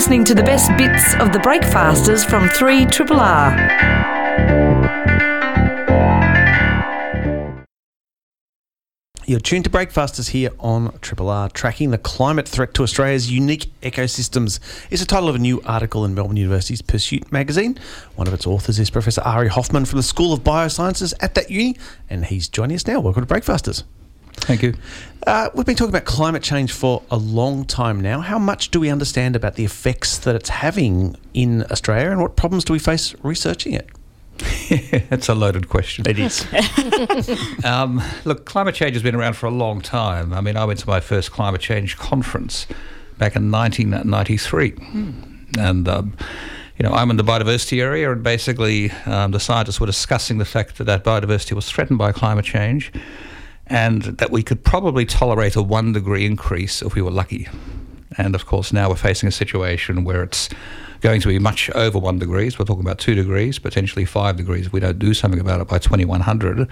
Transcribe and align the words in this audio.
listening 0.00 0.24
to 0.24 0.34
the 0.34 0.42
best 0.42 0.74
bits 0.78 1.14
of 1.16 1.30
the 1.30 1.38
Breakfasters 1.40 2.24
from 2.24 2.48
3 2.48 2.86
Triple 2.86 3.20
R. 3.20 3.50
You're 9.26 9.40
tuned 9.40 9.64
to 9.64 9.70
Breakfasters 9.70 10.28
here 10.28 10.52
on 10.58 10.98
Triple 11.00 11.28
R. 11.28 11.50
Tracking 11.50 11.90
the 11.90 11.98
climate 11.98 12.48
threat 12.48 12.72
to 12.72 12.82
Australia's 12.82 13.30
unique 13.30 13.70
ecosystems 13.82 14.58
is 14.90 15.00
the 15.00 15.06
title 15.06 15.28
of 15.28 15.34
a 15.34 15.38
new 15.38 15.60
article 15.66 16.06
in 16.06 16.14
Melbourne 16.14 16.38
University's 16.38 16.80
Pursuit 16.80 17.30
magazine. 17.30 17.78
One 18.16 18.26
of 18.26 18.32
its 18.32 18.46
authors 18.46 18.78
is 18.78 18.88
Professor 18.88 19.20
Ary 19.26 19.48
Hoffmann 19.48 19.84
from 19.84 19.98
the 19.98 20.02
School 20.02 20.32
of 20.32 20.40
Biosciences 20.40 21.12
at 21.20 21.34
that 21.34 21.50
uni, 21.50 21.76
and 22.08 22.24
he's 22.24 22.48
joining 22.48 22.76
us 22.76 22.86
now. 22.86 23.00
Welcome 23.00 23.24
to 23.24 23.26
Breakfasters. 23.26 23.84
Thank 24.40 24.62
you. 24.62 24.74
Uh, 25.26 25.50
we've 25.54 25.66
been 25.66 25.76
talking 25.76 25.90
about 25.90 26.06
climate 26.06 26.42
change 26.42 26.72
for 26.72 27.02
a 27.10 27.16
long 27.16 27.64
time 27.64 28.00
now. 28.00 28.20
How 28.20 28.38
much 28.38 28.70
do 28.70 28.80
we 28.80 28.88
understand 28.88 29.36
about 29.36 29.54
the 29.54 29.64
effects 29.64 30.18
that 30.18 30.34
it's 30.34 30.48
having 30.48 31.16
in 31.34 31.64
Australia, 31.70 32.10
and 32.10 32.20
what 32.20 32.36
problems 32.36 32.64
do 32.64 32.72
we 32.72 32.78
face 32.78 33.14
researching 33.22 33.74
it? 33.74 33.88
That's 35.10 35.28
a 35.28 35.34
loaded 35.34 35.68
question. 35.68 36.08
It 36.08 36.18
is. 36.18 36.46
Um, 37.64 38.02
look, 38.24 38.46
climate 38.46 38.74
change 38.74 38.94
has 38.94 39.02
been 39.02 39.14
around 39.14 39.34
for 39.34 39.46
a 39.46 39.50
long 39.50 39.82
time. 39.82 40.32
I 40.32 40.40
mean, 40.40 40.56
I 40.56 40.64
went 40.64 40.78
to 40.80 40.88
my 40.88 40.98
first 40.98 41.30
climate 41.30 41.60
change 41.60 41.98
conference 41.98 42.66
back 43.18 43.36
in 43.36 43.50
1993. 43.50 44.74
And, 45.58 45.86
um, 45.88 46.16
you 46.78 46.82
know, 46.82 46.92
I'm 46.92 47.10
in 47.10 47.18
the 47.18 47.22
biodiversity 47.22 47.82
area, 47.82 48.10
and 48.10 48.22
basically 48.22 48.90
um, 49.04 49.32
the 49.32 49.40
scientists 49.40 49.78
were 49.78 49.86
discussing 49.86 50.38
the 50.38 50.46
fact 50.46 50.78
that 50.78 50.84
that 50.84 51.04
biodiversity 51.04 51.52
was 51.52 51.70
threatened 51.70 51.98
by 51.98 52.12
climate 52.12 52.46
change 52.46 52.90
and 53.70 54.02
that 54.02 54.30
we 54.30 54.42
could 54.42 54.62
probably 54.64 55.06
tolerate 55.06 55.56
a 55.56 55.62
one 55.62 55.92
degree 55.92 56.26
increase 56.26 56.82
if 56.82 56.94
we 56.94 57.00
were 57.00 57.10
lucky. 57.10 57.48
And 58.18 58.34
of 58.34 58.44
course, 58.44 58.72
now 58.72 58.88
we're 58.88 58.96
facing 58.96 59.28
a 59.28 59.32
situation 59.32 60.02
where 60.02 60.24
it's 60.24 60.48
going 61.00 61.20
to 61.20 61.28
be 61.28 61.38
much 61.38 61.70
over 61.70 61.98
one 61.98 62.18
degrees. 62.18 62.58
We're 62.58 62.64
talking 62.64 62.84
about 62.84 62.98
two 62.98 63.14
degrees, 63.14 63.60
potentially 63.60 64.04
five 64.04 64.36
degrees. 64.36 64.66
If 64.66 64.72
we 64.72 64.80
don't 64.80 64.98
do 64.98 65.14
something 65.14 65.40
about 65.40 65.60
it 65.60 65.68
by 65.68 65.78
2100. 65.78 66.68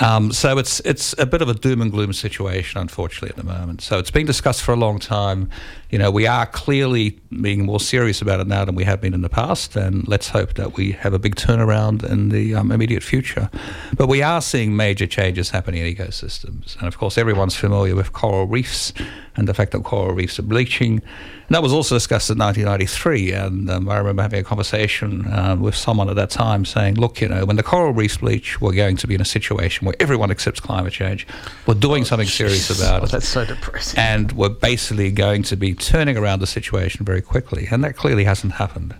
Um, 0.00 0.32
so 0.32 0.58
it's 0.58 0.80
it's 0.80 1.14
a 1.18 1.26
bit 1.26 1.42
of 1.42 1.48
a 1.48 1.54
doom 1.54 1.80
and 1.80 1.90
gloom 1.90 2.12
situation, 2.12 2.80
unfortunately, 2.80 3.30
at 3.30 3.36
the 3.36 3.44
moment. 3.44 3.80
So 3.80 3.98
it's 3.98 4.10
been 4.10 4.26
discussed 4.26 4.62
for 4.62 4.72
a 4.72 4.76
long 4.76 4.98
time. 4.98 5.48
You 5.90 5.98
know, 5.98 6.10
we 6.10 6.26
are 6.26 6.46
clearly 6.46 7.18
being 7.40 7.64
more 7.64 7.80
serious 7.80 8.20
about 8.20 8.40
it 8.40 8.46
now 8.46 8.64
than 8.64 8.74
we 8.74 8.84
have 8.84 9.00
been 9.00 9.14
in 9.14 9.22
the 9.22 9.28
past, 9.28 9.76
and 9.76 10.06
let's 10.06 10.28
hope 10.28 10.54
that 10.54 10.76
we 10.76 10.92
have 10.92 11.14
a 11.14 11.18
big 11.18 11.36
turnaround 11.36 12.08
in 12.08 12.28
the 12.28 12.54
um, 12.54 12.72
immediate 12.72 13.02
future. 13.02 13.50
But 13.96 14.08
we 14.08 14.22
are 14.22 14.42
seeing 14.42 14.76
major 14.76 15.06
changes 15.06 15.50
happening 15.50 15.86
in 15.86 15.94
ecosystems, 15.94 16.76
and 16.78 16.88
of 16.88 16.98
course, 16.98 17.16
everyone's 17.16 17.56
familiar 17.56 17.94
with 17.94 18.12
coral 18.12 18.46
reefs 18.46 18.92
and 19.36 19.48
the 19.48 19.54
fact 19.54 19.72
that 19.72 19.82
coral 19.84 20.14
reefs 20.14 20.38
are 20.38 20.42
bleaching. 20.42 21.02
And 21.48 21.54
that 21.54 21.62
was 21.62 21.72
also 21.72 21.94
discussed 21.94 22.28
in 22.28 22.38
1993, 22.38 23.32
and 23.32 23.70
um, 23.70 23.88
I 23.88 23.98
remember 23.98 24.22
having 24.22 24.40
a 24.40 24.44
conversation 24.44 25.26
uh, 25.26 25.54
with 25.58 25.76
someone 25.76 26.08
at 26.10 26.16
that 26.16 26.28
time 26.30 26.64
saying, 26.64 26.96
"Look, 26.96 27.20
you 27.20 27.28
know, 27.28 27.44
when 27.44 27.54
the 27.54 27.62
coral 27.62 27.92
reefs 27.92 28.16
bleach, 28.16 28.60
we're 28.60 28.72
going 28.72 28.96
to 28.96 29.06
be 29.06 29.14
in 29.14 29.20
a 29.20 29.24
situation 29.24 29.86
where 29.86 29.94
everyone 30.00 30.32
accepts 30.32 30.58
climate 30.58 30.92
change. 30.92 31.24
We're 31.66 31.74
doing 31.74 32.04
something 32.04 32.26
serious 32.26 32.68
about 32.76 33.02
Oh, 33.02 33.04
it." 33.04 33.10
that's 33.12 33.28
so 33.28 33.44
depressing. 33.44 33.98
and 34.00 34.32
we're 34.32 34.48
basically 34.48 35.12
going 35.12 35.44
to 35.44 35.56
be 35.56 35.72
turning 35.74 36.16
around 36.16 36.40
the 36.40 36.48
situation 36.48 37.04
very 37.06 37.22
quickly, 37.22 37.68
and 37.70 37.84
that 37.84 37.94
clearly 37.96 38.24
hasn't 38.24 38.54
happened. 38.54 38.94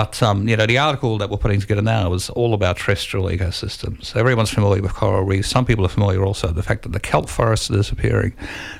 But 0.00 0.22
um, 0.22 0.48
you 0.48 0.56
know, 0.56 0.64
the 0.64 0.78
article 0.78 1.18
that 1.18 1.28
we're 1.28 1.36
putting 1.36 1.60
together 1.60 1.82
now 1.82 2.14
is 2.14 2.30
all 2.30 2.54
about 2.54 2.78
terrestrial 2.78 3.26
ecosystems. 3.26 4.16
Everyone's 4.16 4.48
familiar 4.48 4.80
with 4.80 4.94
coral 4.94 5.24
reefs. 5.24 5.48
Some 5.48 5.66
people 5.66 5.84
are 5.84 5.90
familiar 5.90 6.24
also 6.24 6.46
with 6.46 6.56
the 6.56 6.62
fact 6.62 6.84
that 6.84 6.92
the 6.92 7.00
kelp 7.00 7.28
forests 7.28 7.68
are 7.68 7.74
disappearing. 7.74 8.32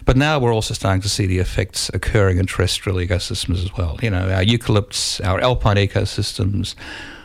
But 0.07 0.17
now 0.17 0.39
we're 0.39 0.55
also 0.55 0.73
starting 0.73 1.03
to 1.03 1.11
see 1.11 1.27
the 1.27 1.39
effects 1.39 1.91
occurring 1.93 2.39
in 2.39 2.47
terrestrial 2.47 2.97
ecosystems 2.97 3.63
as 3.63 3.71
well. 3.77 3.99
You 4.01 4.09
know, 4.09 4.31
our 4.31 4.43
eucalypts, 4.43 5.23
our 5.23 5.39
alpine 5.41 5.77
ecosystems, 5.77 6.75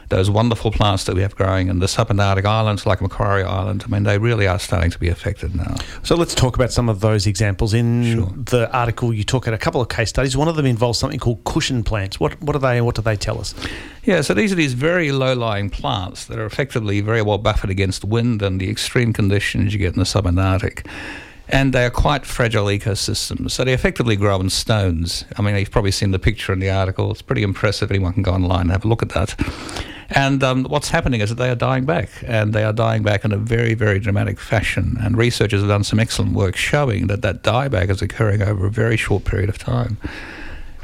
those 0.09 0.29
wonderful 0.29 0.71
plants 0.71 1.05
that 1.05 1.15
we 1.15 1.21
have 1.21 1.35
growing 1.35 1.67
in 1.67 1.79
the 1.79 1.85
subantarctic 1.87 2.45
islands 2.45 2.85
like 2.85 3.01
Macquarie 3.01 3.43
Island. 3.43 3.83
I 3.85 3.89
mean, 3.89 4.03
they 4.03 4.17
really 4.17 4.47
are 4.47 4.59
starting 4.59 4.91
to 4.91 4.99
be 4.99 5.09
affected 5.09 5.55
now. 5.55 5.75
So 6.03 6.15
let's 6.15 6.35
talk 6.35 6.55
about 6.55 6.71
some 6.71 6.89
of 6.89 6.99
those 6.99 7.25
examples. 7.27 7.73
In 7.73 8.03
Sure. 8.15 8.33
the 8.35 8.71
article, 8.71 9.13
you 9.13 9.23
talk 9.23 9.47
about 9.47 9.55
a 9.55 9.63
couple 9.63 9.81
of 9.81 9.89
case 9.89 10.09
studies. 10.09 10.37
One 10.37 10.47
of 10.47 10.55
them 10.55 10.65
involves 10.65 10.99
something 10.99 11.19
called 11.19 11.43
cushion 11.43 11.83
plants. 11.83 12.19
What 12.19 12.41
what 12.41 12.55
are 12.55 12.59
they 12.59 12.77
and 12.77 12.85
what 12.85 12.95
do 12.95 13.01
they 13.01 13.15
tell 13.15 13.39
us? 13.39 13.55
Yeah, 14.03 14.21
so 14.21 14.33
these 14.35 14.51
are 14.51 14.55
these 14.55 14.73
very 14.73 15.11
low-lying 15.11 15.71
plants 15.71 16.25
that 16.25 16.37
are 16.37 16.45
effectively 16.45 17.01
very 17.01 17.23
well 17.23 17.39
buffered 17.39 17.71
against 17.71 18.03
wind 18.05 18.41
and 18.43 18.61
the 18.61 18.69
extreme 18.69 19.13
conditions 19.13 19.73
you 19.73 19.79
get 19.79 19.93
in 19.93 19.99
the 19.99 20.05
subantarctic. 20.05 20.85
And 21.47 21.73
they 21.73 21.85
are 21.85 21.91
quite 21.91 22.25
fragile 22.25 22.65
ecosystems. 22.65 23.51
So 23.51 23.63
they 23.63 23.73
effectively 23.73 24.15
grow 24.15 24.39
in 24.39 24.49
stones. 24.49 25.25
I 25.37 25.43
mean, 25.43 25.55
you've 25.55 25.69
probably 25.69 25.91
seen 25.91 26.09
the 26.11 26.17
picture 26.19 26.51
in 26.53 26.59
the 26.59 26.71
article. 26.71 27.11
It's 27.11 27.21
pretty 27.21 27.43
impressive. 27.43 27.91
Anyone 27.91 28.13
can 28.13 28.23
go 28.23 28.31
online 28.33 28.61
and 28.61 28.71
have 28.71 28.83
a 28.83 28.87
look 28.87 29.03
at 29.03 29.09
that. 29.09 29.35
And 30.09 30.43
um, 30.43 30.65
what's 30.65 30.89
happening 30.89 31.21
is 31.21 31.29
that 31.29 31.35
they 31.35 31.49
are 31.49 31.55
dying 31.55 31.85
back, 31.85 32.09
and 32.25 32.53
they 32.53 32.63
are 32.63 32.73
dying 32.73 33.03
back 33.03 33.25
in 33.25 33.31
a 33.31 33.37
very, 33.37 33.73
very 33.73 33.99
dramatic 33.99 34.39
fashion. 34.39 34.97
And 35.01 35.17
researchers 35.17 35.61
have 35.61 35.69
done 35.69 35.83
some 35.83 35.99
excellent 35.99 36.33
work 36.33 36.55
showing 36.55 37.07
that 37.07 37.21
that 37.21 37.43
dieback 37.43 37.89
is 37.89 38.01
occurring 38.01 38.41
over 38.41 38.67
a 38.67 38.71
very 38.71 38.97
short 38.97 39.25
period 39.25 39.49
of 39.49 39.57
time. 39.57 39.97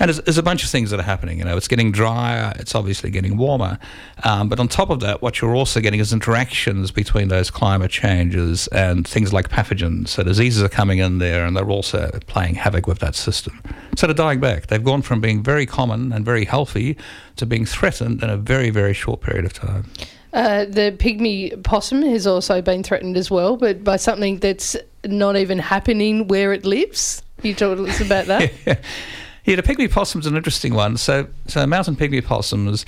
And 0.02 0.10
there's, 0.10 0.20
there's 0.22 0.40
a 0.40 0.44
bunch 0.44 0.64
of 0.64 0.72
things 0.72 0.90
that 0.90 1.00
are 1.00 1.04
happening. 1.04 1.38
You 1.38 1.46
know, 1.46 1.56
it's 1.56 1.68
getting 1.68 1.92
drier. 1.92 2.54
It's 2.56 2.74
obviously 2.74 3.12
getting 3.12 3.38
warmer. 3.38 3.78
Um, 4.24 4.50
but 4.50 4.60
on 4.60 4.68
top 4.68 4.90
of 4.90 5.00
that, 5.02 5.22
what 5.22 5.40
you're 5.40 5.54
also 5.56 5.80
getting 5.80 6.00
is 6.00 6.12
interactions 6.12 6.90
between 6.90 7.28
those 7.28 7.52
climate 7.52 7.92
changes 7.92 8.68
and 8.70 9.08
things 9.08 9.32
like 9.32 9.50
pathogens. 9.50 10.08
So 10.08 10.24
diseases 10.24 10.64
are 10.64 10.70
coming 10.70 10.98
in 10.98 11.20
there, 11.20 11.46
and 11.46 11.56
they're 11.56 11.70
also 11.70 12.10
playing 12.26 12.56
havoc 12.56 12.88
with 12.88 12.98
that 12.98 13.14
system. 13.14 13.62
So 13.96 14.08
they're 14.08 14.16
dying 14.16 14.40
back. 14.40 14.68
They've 14.68 14.84
gone 14.84 15.04
from 15.04 15.22
being 15.22 15.44
very 15.44 15.68
common 15.68 16.12
and 16.12 16.26
very 16.26 16.46
healthy 16.46 16.98
to 17.36 17.46
being 17.46 17.68
threatened 17.68 18.24
in 18.24 18.30
a 18.32 18.38
very, 18.38 18.72
very 18.72 18.96
short 18.96 19.22
period 19.22 19.46
of 19.46 19.54
time. 19.54 19.86
Uh, 20.34 20.66
the 20.66 20.96
pygmy 20.98 21.62
possum 21.62 22.02
has 22.02 22.26
also 22.26 22.60
been 22.60 22.82
threatened 22.82 23.18
as 23.18 23.30
well, 23.30 23.56
but 23.56 23.84
by 23.84 23.98
something 23.98 24.40
that's 24.40 24.76
not 25.06 25.36
even 25.36 25.60
happening 25.60 26.28
where 26.28 26.54
it 26.54 26.66
lives. 26.66 27.22
You 27.44 27.54
told 27.54 27.88
us 27.88 28.02
about 28.02 28.26
that. 28.26 28.52
Yeah, 28.66 28.80
the 29.46 29.64
pygmy 29.64 29.90
possum's 29.90 30.28
an 30.28 30.36
interesting 30.36 30.74
one. 30.74 30.98
So, 30.98 31.28
so 31.48 31.66
mountain 31.66 31.96
pygmy 31.96 32.24
possums, 32.24 32.86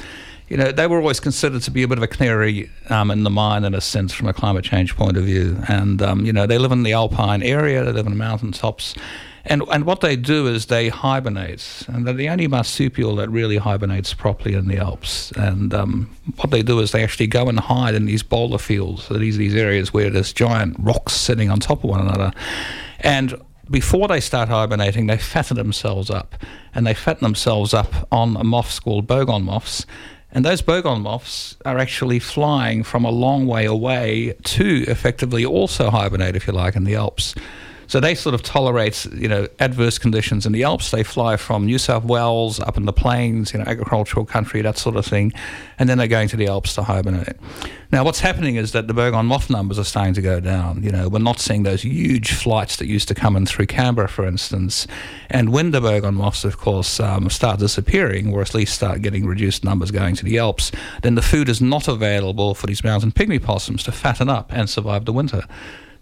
you 0.50 0.58
know, 0.58 0.72
they 0.72 0.88
were 0.88 0.98
always 0.98 1.20
considered 1.20 1.62
to 1.64 1.72
be 1.72 1.84
a 1.84 1.88
bit 1.88 1.98
of 1.98 2.04
a 2.04 2.08
canary 2.08 2.70
um, 2.90 3.10
in 3.12 3.24
the 3.24 3.30
mine 3.30 3.64
in 3.64 3.74
a 3.74 3.82
sense 3.82 4.14
from 4.14 4.28
a 4.28 4.34
climate 4.34 4.64
change 4.64 4.96
point 4.96 5.18
of 5.18 5.24
view. 5.24 5.58
And, 5.68 6.02
um, 6.02 6.26
you 6.26 6.34
know, 6.34 6.46
they 6.46 6.58
live 6.58 6.72
in 6.72 6.84
the 6.84 6.94
alpine 6.94 7.42
area, 7.42 7.84
they 7.84 7.92
live 7.92 8.06
in 8.06 8.12
the 8.12 8.18
mountaintops. 8.18 8.96
And, 9.46 9.62
and 9.74 9.86
what 9.86 10.00
they 10.00 10.16
do 10.16 10.48
is 10.48 10.68
they 10.68 10.88
hibernate. 10.88 11.84
And 11.88 12.08
they're 12.08 12.14
the 12.14 12.30
only 12.30 12.48
marsupial 12.48 13.16
that 13.18 13.30
really 13.30 13.58
hibernates 13.58 14.14
properly 14.14 14.56
in 14.56 14.68
the 14.68 14.78
Alps. 14.78 15.32
And 15.32 15.74
um, 15.74 16.16
what 16.38 16.52
they 16.52 16.64
do 16.64 16.80
is 16.80 16.92
they 16.92 17.04
actually 17.04 17.28
go 17.28 17.50
and 17.50 17.60
hide 17.60 17.94
in 17.94 18.06
these 18.06 18.24
boulder 18.24 18.58
fields. 18.58 19.04
So 19.04 19.16
these, 19.16 19.38
these 19.38 19.56
areas 19.56 19.94
where 19.94 20.10
there's 20.10 20.32
giant 20.32 20.78
rocks 20.80 21.14
sitting 21.14 21.50
on 21.50 21.60
top 21.60 21.84
of 21.84 21.90
one 21.90 22.00
another. 22.00 22.32
And 23.02 23.36
before 23.70 24.08
they 24.08 24.20
start 24.20 24.50
hibernating, 24.50 25.08
they 25.08 25.18
fatten 25.18 25.58
themselves 25.58 26.10
up. 26.10 26.36
And 26.76 26.86
they 26.86 26.94
fatten 26.94 27.24
themselves 27.24 27.74
up 27.74 28.08
on 28.12 28.46
moths 28.46 28.80
called 28.80 29.08
Bogong 29.08 29.44
moths. 29.44 29.86
And 30.32 30.44
those 30.44 30.62
Bogong 30.62 31.02
moths 31.02 31.56
are 31.64 31.78
actually 31.78 32.20
flying 32.20 32.84
from 32.84 33.06
a 33.06 33.12
long 33.12 33.46
way 33.46 33.66
away 33.66 34.34
to 34.44 34.84
effectively 34.88 35.46
also 35.46 35.90
hibernate, 35.90 36.36
if 36.36 36.48
you 36.48 36.54
like, 36.54 36.76
in 36.76 36.84
the 36.84 36.96
Alps. 36.96 37.36
So 37.88 38.00
they 38.00 38.16
sort 38.16 38.36
of 38.36 38.44
tolerate, 38.44 39.06
you 39.06 39.28
know, 39.28 39.48
adverse 39.60 39.98
conditions 39.98 40.46
in 40.46 40.52
the 40.52 40.64
Alps. 40.64 40.92
They 40.92 41.04
fly 41.04 41.38
from 41.38 41.66
New 41.66 41.78
South 41.78 42.04
Wales 42.04 42.60
up 42.60 42.78
in 42.78 42.86
the 42.86 42.94
plains, 42.94 43.54
you 43.54 43.60
know, 43.60 43.66
agricultural 43.66 44.26
country, 44.26 44.62
that 44.62 44.78
sort 44.78 44.96
of 44.96 45.06
thing, 45.06 45.34
and 45.78 45.90
then 45.90 45.98
they're 45.98 46.08
going 46.08 46.28
to 46.30 46.38
the 46.38 46.48
Alps 46.48 46.76
to 46.76 46.84
hibernate. 46.84 47.38
Now, 47.92 48.04
what's 48.04 48.22
happening 48.22 48.56
is 48.56 48.72
that 48.72 48.88
the 48.88 48.94
Bogong 48.94 49.26
moth 49.26 49.50
numbers 49.52 49.78
are 49.78 49.84
starting 49.84 50.16
to 50.16 50.22
go 50.22 50.40
down. 50.40 50.82
You 50.82 50.90
know, 50.92 51.10
we're 51.10 51.20
not 51.20 51.40
seeing 51.40 51.62
those 51.62 51.84
huge 51.84 52.34
flights 52.34 52.78
that 52.78 52.88
used 52.88 53.08
to 53.10 53.14
come 53.14 53.36
in 53.36 53.46
through 53.46 53.68
Canberra, 53.68 54.10
for 54.10 54.26
instance. 54.26 54.88
And 55.30 55.52
when 55.52 55.72
the 55.72 55.80
Bogong 55.80 56.16
moths, 56.16 56.44
of 56.44 56.58
course, 56.58 57.00
um, 57.00 57.30
start 57.30 57.60
disappearing, 57.60 58.34
or 58.34 58.42
at 58.42 58.56
least 58.56 58.74
start 58.74 59.02
getting 59.04 59.28
reduced 59.28 59.64
numbers 59.64 59.92
going 59.92 60.16
to 60.16 60.26
the 60.26 60.40
Alps, 60.40 60.72
then 61.04 61.14
the 61.14 61.22
food 61.22 61.50
is 61.50 61.62
not 61.62 61.88
available 61.88 62.56
for 62.56 62.66
these 62.66 62.84
mountain 62.84 63.12
pygmy 63.12 63.42
possums 63.42 63.84
to 63.84 63.92
fatten 63.92 64.30
up 64.30 64.52
and 64.52 64.70
survive 64.70 65.06
the 65.06 65.14
winter. 65.14 65.44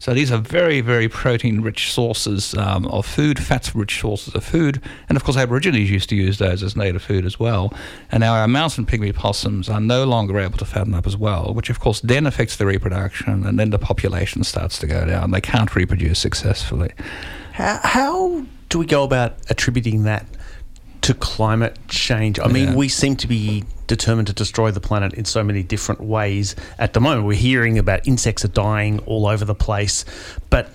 So 0.01 0.15
these 0.15 0.31
are 0.31 0.39
very, 0.39 0.81
very 0.81 1.07
protein-rich 1.07 1.91
sources 1.91 2.55
um, 2.55 2.87
of 2.87 3.05
food, 3.05 3.37
fats 3.37 3.75
rich 3.75 3.99
sources 3.99 4.33
of 4.33 4.43
food, 4.43 4.81
and 5.07 5.15
of 5.15 5.23
course 5.23 5.37
Aborigines 5.37 5.91
used 5.91 6.09
to 6.09 6.15
use 6.15 6.39
those 6.39 6.63
as 6.63 6.75
native 6.75 7.03
food 7.03 7.23
as 7.23 7.39
well. 7.39 7.71
And 8.11 8.21
now 8.21 8.33
our 8.33 8.47
mountain 8.47 8.87
pygmy 8.87 9.13
possums 9.13 9.69
are 9.69 9.79
no 9.79 10.03
longer 10.05 10.39
able 10.39 10.57
to 10.57 10.65
fatten 10.65 10.95
up 10.95 11.05
as 11.05 11.15
well, 11.15 11.53
which 11.53 11.69
of 11.69 11.79
course 11.79 11.99
then 11.99 12.25
affects 12.25 12.55
the 12.55 12.65
reproduction, 12.65 13.45
and 13.45 13.59
then 13.59 13.69
the 13.69 13.77
population 13.77 14.43
starts 14.43 14.79
to 14.79 14.87
go 14.87 15.05
down. 15.05 15.29
They 15.29 15.39
can't 15.39 15.75
reproduce 15.75 16.17
successfully. 16.17 16.93
How, 17.51 17.79
how 17.83 18.45
do 18.69 18.79
we 18.79 18.87
go 18.87 19.03
about 19.03 19.35
attributing 19.51 20.01
that 20.05 20.25
to 21.11 21.19
climate 21.19 21.77
change? 21.87 22.39
I 22.39 22.47
mean, 22.47 22.75
we 22.75 22.87
seem 22.87 23.15
to 23.17 23.27
be 23.27 23.63
determined 23.87 24.27
to 24.27 24.33
destroy 24.33 24.71
the 24.71 24.79
planet 24.79 25.13
in 25.13 25.25
so 25.25 25.43
many 25.43 25.63
different 25.63 25.99
ways 25.99 26.55
at 26.79 26.93
the 26.93 27.01
moment. 27.01 27.25
We're 27.25 27.33
hearing 27.33 27.77
about 27.77 28.07
insects 28.07 28.45
are 28.45 28.49
dying 28.49 28.99
all 28.99 29.27
over 29.27 29.43
the 29.43 29.55
place, 29.55 30.05
but 30.49 30.67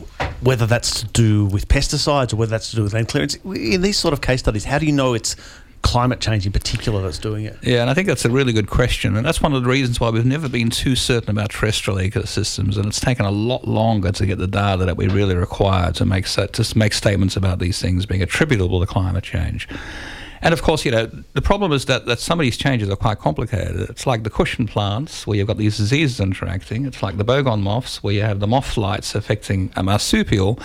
whether 0.43 0.67
that's 0.67 1.01
to 1.01 1.07
do 1.07 1.47
with 1.47 1.69
pesticides 1.69 2.33
or 2.35 2.37
whether 2.37 2.51
that's 2.51 2.71
to 2.71 2.77
do 2.77 2.83
with 2.83 2.93
land 2.93 3.09
clearance, 3.09 3.37
in 3.37 3.81
these 3.81 3.99
sort 3.99 4.13
of 4.13 4.21
case 4.21 4.41
studies, 4.41 4.65
how 4.65 4.79
do 4.79 4.85
you 4.85 4.93
know 4.93 5.15
it's 5.15 5.37
climate 5.81 6.21
change 6.21 6.45
in 6.45 6.53
particular 6.53 7.01
that's 7.01 7.19
doing 7.19 7.45
it? 7.45 7.57
Yeah, 7.63 7.81
and 7.81 7.89
I 7.89 7.95
think 7.95 8.09
that's 8.09 8.25
a 8.25 8.31
really 8.31 8.53
good 8.53 8.69
question. 8.69 9.17
And 9.17 9.25
that's 9.25 9.41
one 9.41 9.55
of 9.55 9.63
the 9.63 9.69
reasons 9.69 10.01
why 10.01 10.11
we've 10.11 10.27
never 10.27 10.49
been 10.49 10.69
too 10.69 10.97
certain 10.97 11.31
about 11.31 11.51
terrestrial 11.51 11.99
ecosystems. 11.99 12.77
And 12.77 12.87
it's 12.87 13.01
taken 13.01 13.25
a 13.25 13.31
lot 13.31 13.67
longer 13.67 14.13
to 14.13 14.27
get 14.27 14.39
the 14.39 14.49
data 14.49 14.85
that 14.85 14.97
we 14.97 15.09
really 15.09 15.37
require 15.37 15.93
to 15.93 16.05
make, 16.05 16.27
to 16.27 16.73
make 16.77 16.93
statements 16.93 17.37
about 17.37 17.61
these 17.61 17.81
things 17.81 18.05
being 18.05 18.23
attributable 18.23 18.81
to 18.81 18.87
climate 18.87 19.25
change. 19.25 19.69
And 20.43 20.53
of 20.53 20.63
course, 20.63 20.85
you 20.85 20.91
know, 20.91 21.07
the 21.33 21.43
problem 21.43 21.73
is 21.73 21.87
that, 21.87 22.07
that 22.07 22.21
some 22.21 22.39
of 22.39 22.45
these 22.45 22.57
changes 22.57 22.89
are 22.91 22.97
quite 22.97 23.19
complicated. 23.19 23.89
It's 23.89 24.07
like 24.07 24.23
the 24.23 24.31
cushion 24.31 24.67
plants 24.67 25.27
where 25.27 25.37
you've 25.37 25.47
got 25.47 25.57
these 25.57 25.77
diseases 25.77 26.21
interacting. 26.21 26.87
It's 26.87 27.03
like 27.03 27.17
the 27.17 27.25
Bogong 27.25 27.63
moths 27.63 28.03
where 28.03 28.15
you 28.15 28.23
have 28.23 28.41
the 28.41 28.47
moth 28.47 28.67
flights 28.67 29.15
affecting 29.15 29.73
a 29.77 29.83
marsupial. 29.83 30.59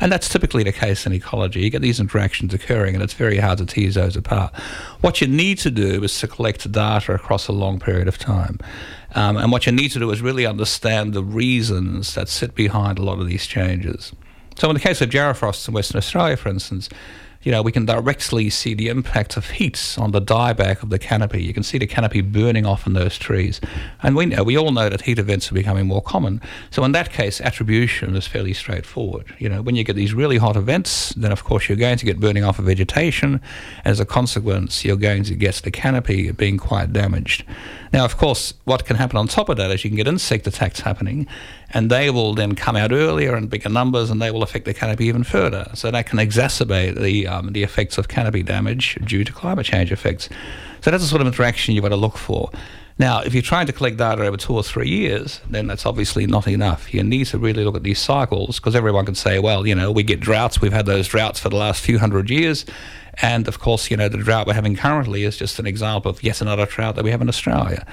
And 0.00 0.10
that's 0.10 0.28
typically 0.28 0.62
the 0.62 0.72
case 0.72 1.06
in 1.06 1.12
ecology. 1.12 1.60
You 1.60 1.70
get 1.70 1.82
these 1.82 2.00
interactions 2.00 2.54
occurring 2.54 2.94
and 2.94 3.02
it's 3.02 3.14
very 3.14 3.38
hard 3.38 3.58
to 3.58 3.66
tease 3.66 3.94
those 3.94 4.16
apart. 4.16 4.54
What 5.00 5.20
you 5.20 5.26
need 5.26 5.58
to 5.58 5.70
do 5.70 6.02
is 6.02 6.18
to 6.20 6.28
collect 6.28 6.70
data 6.70 7.14
across 7.14 7.48
a 7.48 7.52
long 7.52 7.78
period 7.78 8.08
of 8.08 8.18
time. 8.18 8.58
Um, 9.14 9.36
and 9.36 9.50
what 9.52 9.66
you 9.66 9.72
need 9.72 9.90
to 9.92 9.98
do 9.98 10.10
is 10.10 10.20
really 10.20 10.46
understand 10.46 11.14
the 11.14 11.22
reasons 11.22 12.14
that 12.14 12.28
sit 12.28 12.54
behind 12.54 12.98
a 12.98 13.02
lot 13.02 13.20
of 13.20 13.26
these 13.26 13.46
changes. 13.46 14.12
So 14.56 14.68
in 14.68 14.74
the 14.74 14.80
case 14.80 15.00
of 15.00 15.08
jarrah 15.08 15.34
forests 15.34 15.68
in 15.68 15.74
Western 15.74 15.98
Australia, 15.98 16.36
for 16.36 16.48
instance, 16.48 16.88
you 17.42 17.52
know, 17.52 17.62
we 17.62 17.70
can 17.70 17.86
directly 17.86 18.50
see 18.50 18.74
the 18.74 18.88
impact 18.88 19.36
of 19.36 19.50
heat 19.50 19.96
on 19.98 20.10
the 20.10 20.20
dieback 20.20 20.82
of 20.82 20.90
the 20.90 20.98
canopy. 20.98 21.42
You 21.42 21.54
can 21.54 21.62
see 21.62 21.78
the 21.78 21.86
canopy 21.86 22.20
burning 22.20 22.66
off 22.66 22.86
in 22.86 22.94
those 22.94 23.16
trees. 23.16 23.60
And 24.02 24.16
we 24.16 24.26
know, 24.26 24.42
we 24.42 24.58
all 24.58 24.72
know 24.72 24.88
that 24.88 25.02
heat 25.02 25.18
events 25.18 25.50
are 25.50 25.54
becoming 25.54 25.86
more 25.86 26.02
common. 26.02 26.40
So 26.70 26.82
in 26.84 26.92
that 26.92 27.12
case, 27.12 27.40
attribution 27.40 28.16
is 28.16 28.26
fairly 28.26 28.54
straightforward. 28.54 29.26
You 29.38 29.48
know, 29.48 29.62
when 29.62 29.76
you 29.76 29.84
get 29.84 29.94
these 29.94 30.12
really 30.12 30.38
hot 30.38 30.56
events, 30.56 31.10
then 31.10 31.30
of 31.30 31.44
course 31.44 31.68
you're 31.68 31.78
going 31.78 31.98
to 31.98 32.04
get 32.04 32.18
burning 32.18 32.42
off 32.42 32.58
of 32.58 32.64
vegetation. 32.64 33.40
As 33.84 34.00
a 34.00 34.04
consequence, 34.04 34.84
you're 34.84 34.96
going 34.96 35.22
to 35.24 35.34
get 35.34 35.56
the 35.56 35.70
canopy 35.70 36.32
being 36.32 36.58
quite 36.58 36.92
damaged. 36.92 37.44
Now, 37.92 38.04
of 38.04 38.16
course, 38.16 38.54
what 38.64 38.84
can 38.84 38.96
happen 38.96 39.16
on 39.16 39.28
top 39.28 39.48
of 39.48 39.56
that 39.56 39.70
is 39.70 39.84
you 39.84 39.90
can 39.90 39.96
get 39.96 40.06
insect 40.06 40.46
attacks 40.46 40.80
happening, 40.80 41.26
and 41.70 41.90
they 41.90 42.10
will 42.10 42.34
then 42.34 42.54
come 42.54 42.76
out 42.76 42.92
earlier 42.92 43.36
in 43.36 43.46
bigger 43.46 43.68
numbers, 43.68 44.10
and 44.10 44.20
they 44.20 44.30
will 44.30 44.42
affect 44.42 44.64
the 44.64 44.74
canopy 44.74 45.06
even 45.06 45.24
further. 45.24 45.70
So 45.74 45.90
that 45.90 46.06
can 46.06 46.18
exacerbate 46.18 47.00
the 47.00 47.26
um, 47.26 47.52
the 47.52 47.62
effects 47.62 47.98
of 47.98 48.08
canopy 48.08 48.42
damage 48.42 48.98
due 49.04 49.24
to 49.24 49.32
climate 49.32 49.66
change 49.66 49.92
effects. 49.92 50.28
So 50.80 50.90
that's 50.90 51.02
the 51.02 51.08
sort 51.08 51.20
of 51.20 51.26
interaction 51.26 51.74
you've 51.74 51.82
got 51.82 51.88
to 51.90 51.96
look 51.96 52.16
for. 52.16 52.50
Now, 52.98 53.20
if 53.20 53.32
you're 53.32 53.42
trying 53.42 53.66
to 53.66 53.72
collect 53.72 53.96
data 53.96 54.24
over 54.24 54.36
two 54.36 54.54
or 54.54 54.64
three 54.64 54.88
years, 54.88 55.40
then 55.48 55.68
that's 55.68 55.86
obviously 55.86 56.26
not 56.26 56.48
enough. 56.48 56.92
You 56.92 57.04
need 57.04 57.26
to 57.26 57.38
really 57.38 57.64
look 57.64 57.76
at 57.76 57.84
these 57.84 58.00
cycles 58.00 58.58
because 58.58 58.74
everyone 58.74 59.06
can 59.06 59.14
say, 59.14 59.38
well, 59.38 59.66
you 59.66 59.74
know, 59.74 59.92
we 59.92 60.02
get 60.02 60.18
droughts. 60.18 60.60
We've 60.60 60.72
had 60.72 60.86
those 60.86 61.06
droughts 61.06 61.38
for 61.38 61.48
the 61.48 61.56
last 61.56 61.80
few 61.80 62.00
hundred 62.00 62.28
years. 62.28 62.66
And 63.22 63.46
of 63.46 63.60
course, 63.60 63.90
you 63.90 63.96
know, 63.96 64.08
the 64.08 64.18
drought 64.18 64.48
we're 64.48 64.54
having 64.54 64.74
currently 64.74 65.22
is 65.22 65.36
just 65.36 65.60
an 65.60 65.66
example 65.66 66.10
of 66.10 66.22
yet 66.24 66.40
another 66.40 66.66
drought 66.66 66.96
that 66.96 67.04
we 67.04 67.12
have 67.12 67.22
in 67.22 67.28
Australia. 67.28 67.86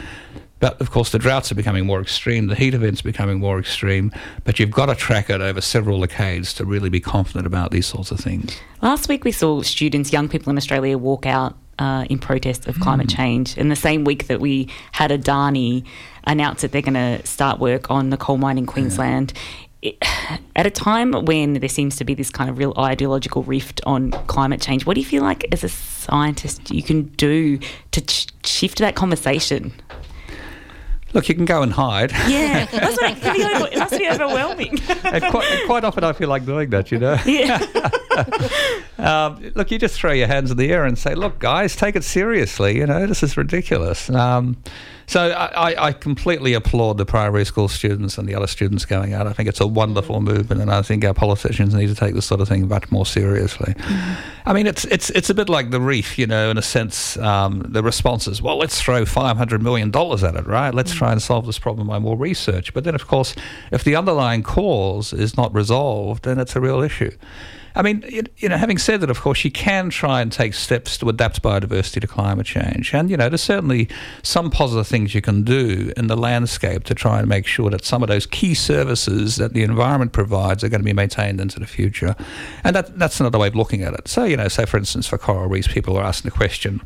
But 0.60 0.80
of 0.80 0.90
course, 0.92 1.12
the 1.12 1.20
droughts 1.20 1.52
are 1.52 1.56
becoming 1.56 1.86
more 1.86 2.02
extreme, 2.02 2.48
the 2.48 2.56
heat 2.56 2.74
events 2.74 3.02
are 3.02 3.04
becoming 3.04 3.40
more 3.40 3.60
extreme, 3.60 4.12
but 4.46 4.58
you've 4.60 4.72
got 4.72 4.86
to 4.88 4.96
track 4.96 5.30
it 5.30 5.42
over 5.42 5.62
several 5.62 6.00
decades 6.00 6.54
to 6.56 6.66
really 6.66 6.90
be 6.90 7.00
confident 7.00 7.46
about 7.46 7.72
these 7.72 7.86
sorts 7.86 8.12
of 8.12 8.20
things. 8.20 8.58
Last 8.82 9.10
week, 9.10 9.26
we 9.26 9.32
saw 9.32 9.62
students, 9.62 10.14
young 10.14 10.30
people 10.30 10.50
in 10.50 10.58
Australia, 10.58 10.98
walk 10.98 11.26
out 11.26 11.58
uh, 11.78 12.06
in 12.10 12.20
protest 12.20 12.68
of 12.68 12.80
climate 12.80 13.08
mm. 13.08 13.16
change. 13.16 13.58
In 13.58 13.70
the 13.70 13.76
same 13.76 14.06
week 14.06 14.28
that 14.28 14.40
we 14.40 14.70
had 14.94 15.12
Adani 15.12 15.86
announce 16.26 16.62
that 16.62 16.72
they're 16.72 16.82
going 16.82 16.94
to 16.94 17.26
start 17.28 17.60
work 17.60 17.92
on 17.92 18.10
the 18.10 18.18
coal 18.18 18.38
mine 18.38 18.58
in 18.58 18.66
Queensland, 18.66 19.34
at 20.56 20.66
a 20.66 20.72
time 20.72 21.12
when 21.12 21.54
there 21.54 21.70
seems 21.70 21.96
to 21.98 22.06
be 22.06 22.14
this 22.14 22.30
kind 22.32 22.50
of 22.50 22.58
real 22.58 22.74
ideological 22.78 23.44
rift 23.44 23.82
on 23.86 24.12
climate 24.28 24.62
change, 24.62 24.86
what 24.86 24.96
do 24.96 25.02
you 25.02 25.06
feel 25.06 25.22
like 25.22 25.46
as 25.52 25.64
a 25.64 25.70
scientist 25.70 26.72
you 26.72 26.82
can 26.82 27.04
do 27.04 27.60
to 27.92 28.02
ch- 28.02 28.28
shift 28.44 28.80
that 28.80 28.96
conversation? 28.96 29.74
Look, 31.16 31.30
you 31.30 31.36
can 31.36 31.46
go 31.46 31.62
and 31.64 31.72
hide. 31.72 32.12
Yeah, 32.28 32.66
that's 32.66 32.98
what 32.98 33.26
I, 33.26 33.70
it 33.72 33.80
must 33.80 33.98
be 33.98 34.10
overwhelming. 34.10 34.80
and 35.06 35.24
quite, 35.24 35.50
and 35.50 35.66
quite 35.66 35.86
often 35.86 36.04
I 36.04 36.12
feel 36.12 36.28
like 36.28 36.46
doing 36.46 36.70
that, 36.72 36.92
you 36.92 37.00
know. 37.00 37.18
Yeah. 37.26 37.60
um, 38.98 39.52
look, 39.56 39.72
you 39.72 39.80
just 39.80 39.96
throw 39.96 40.12
your 40.12 40.28
hands 40.28 40.52
in 40.52 40.58
the 40.58 40.72
air 40.74 40.84
and 40.84 40.98
say, 40.98 41.16
"Look, 41.16 41.40
guys, 41.40 41.76
take 41.76 41.96
it 41.96 42.04
seriously. 42.04 42.78
You 42.78 42.88
know, 42.88 43.08
this 43.08 43.24
is 43.24 43.38
ridiculous." 43.38 44.10
Um, 44.10 44.58
so 45.08 45.32
I, 45.32 45.88
I, 45.88 45.92
completely 45.94 46.54
applaud 46.54 46.98
the 46.98 47.06
primary 47.06 47.46
school 47.46 47.68
students 47.68 48.18
and 48.18 48.28
the 48.28 48.36
other 48.36 48.48
students 48.48 48.86
going 48.86 49.14
out. 49.14 49.28
I 49.28 49.34
think 49.34 49.48
it's 49.48 49.62
a 49.62 49.68
wonderful 49.68 50.22
movement, 50.22 50.62
and 50.62 50.72
I 50.72 50.82
think 50.82 51.06
our 51.06 51.14
politicians 51.14 51.74
need 51.74 51.88
to 51.88 51.96
take 51.96 52.16
this 52.16 52.26
sort 52.26 52.42
of 52.42 52.48
thing 52.48 52.68
much 52.68 52.92
more 52.92 53.06
seriously. 53.06 53.76
I 54.46 54.54
mean, 54.54 54.68
it's 54.68 54.86
it's 54.86 55.10
it's 55.12 55.30
a 55.30 55.34
bit 55.34 55.50
like 55.50 55.72
the 55.72 55.82
reef, 55.82 56.18
you 56.18 56.28
know, 56.28 56.50
in 56.50 56.58
a 56.58 56.62
sense. 56.62 57.18
Um, 57.18 57.64
the 57.68 57.84
response 57.84 58.28
is, 58.28 58.42
well, 58.42 58.58
let's 58.58 58.82
throw 58.82 59.06
five 59.06 59.38
hundred 59.38 59.62
million 59.62 59.92
dollars 59.92 60.24
at 60.24 60.36
it, 60.36 60.48
right? 60.48 60.74
Let's 60.74 60.94
try 60.94 61.12
and 61.12 61.22
solve 61.22 61.46
this 61.46 61.60
problem 61.60 61.88
by 61.88 62.00
more 62.00 62.18
research. 62.18 62.74
But 62.74 62.84
then, 62.84 62.96
of 62.96 63.08
course, 63.08 63.36
if 63.72 63.84
the 63.84 63.96
underlying 63.96 64.44
cause 64.44 65.14
is 65.14 65.38
not 65.38 65.54
resolved, 65.54 66.24
then 66.26 66.40
it's 66.40 66.56
a 66.56 66.62
real 66.62 66.82
issue. 66.82 67.12
I 67.78 67.82
mean, 67.82 68.06
you 68.38 68.48
know, 68.48 68.56
having 68.56 68.78
said 68.78 69.02
that, 69.02 69.10
of 69.10 69.20
course, 69.20 69.44
you 69.44 69.52
can 69.52 69.90
try 69.90 70.22
and 70.22 70.32
take 70.32 70.54
steps 70.54 70.98
to 71.00 71.10
adapt 71.10 71.44
biodiversity 71.44 72.00
to 72.00 72.08
climate 72.08 72.46
change. 72.46 72.94
And, 72.94 73.10
you 73.10 73.18
know, 73.18 73.28
there's 73.28 73.44
certainly 73.44 73.90
some 74.24 74.50
positive 74.50 74.88
things 74.96 75.14
you 75.14 75.22
can 75.22 75.44
do 75.44 75.92
in 75.98 76.08
the 76.08 76.16
landscape 76.16 76.86
to 76.86 76.96
try 76.96 77.20
and 77.20 77.28
make 77.28 77.46
sure 77.46 77.70
that 77.70 77.84
some 77.84 78.02
of 78.02 78.08
those 78.08 78.26
key 78.26 78.54
services 78.54 79.36
that 79.36 79.52
the 79.52 79.62
environment 79.62 80.14
provides 80.14 80.64
are 80.64 80.70
going 80.70 80.80
to 80.80 80.86
be 80.86 80.94
maintained 80.94 81.42
into 81.42 81.60
the 81.60 81.68
future. 81.68 82.16
And 82.64 82.74
that, 82.78 82.98
that's 82.98 83.20
another 83.20 83.38
way 83.38 83.50
of 83.50 83.56
looking 83.56 83.84
at 83.84 83.94
it. 83.94 84.08
So, 84.08 84.24
you 84.24 84.38
know, 84.38 84.48
say, 84.48 84.66
for 84.66 84.78
instance, 84.78 85.06
for 85.06 85.18
coral 85.18 85.50
reefs, 85.50 85.68
people 85.68 85.98
are 85.98 86.04
asking 86.04 86.32
the 86.32 86.38
question, 86.38 86.82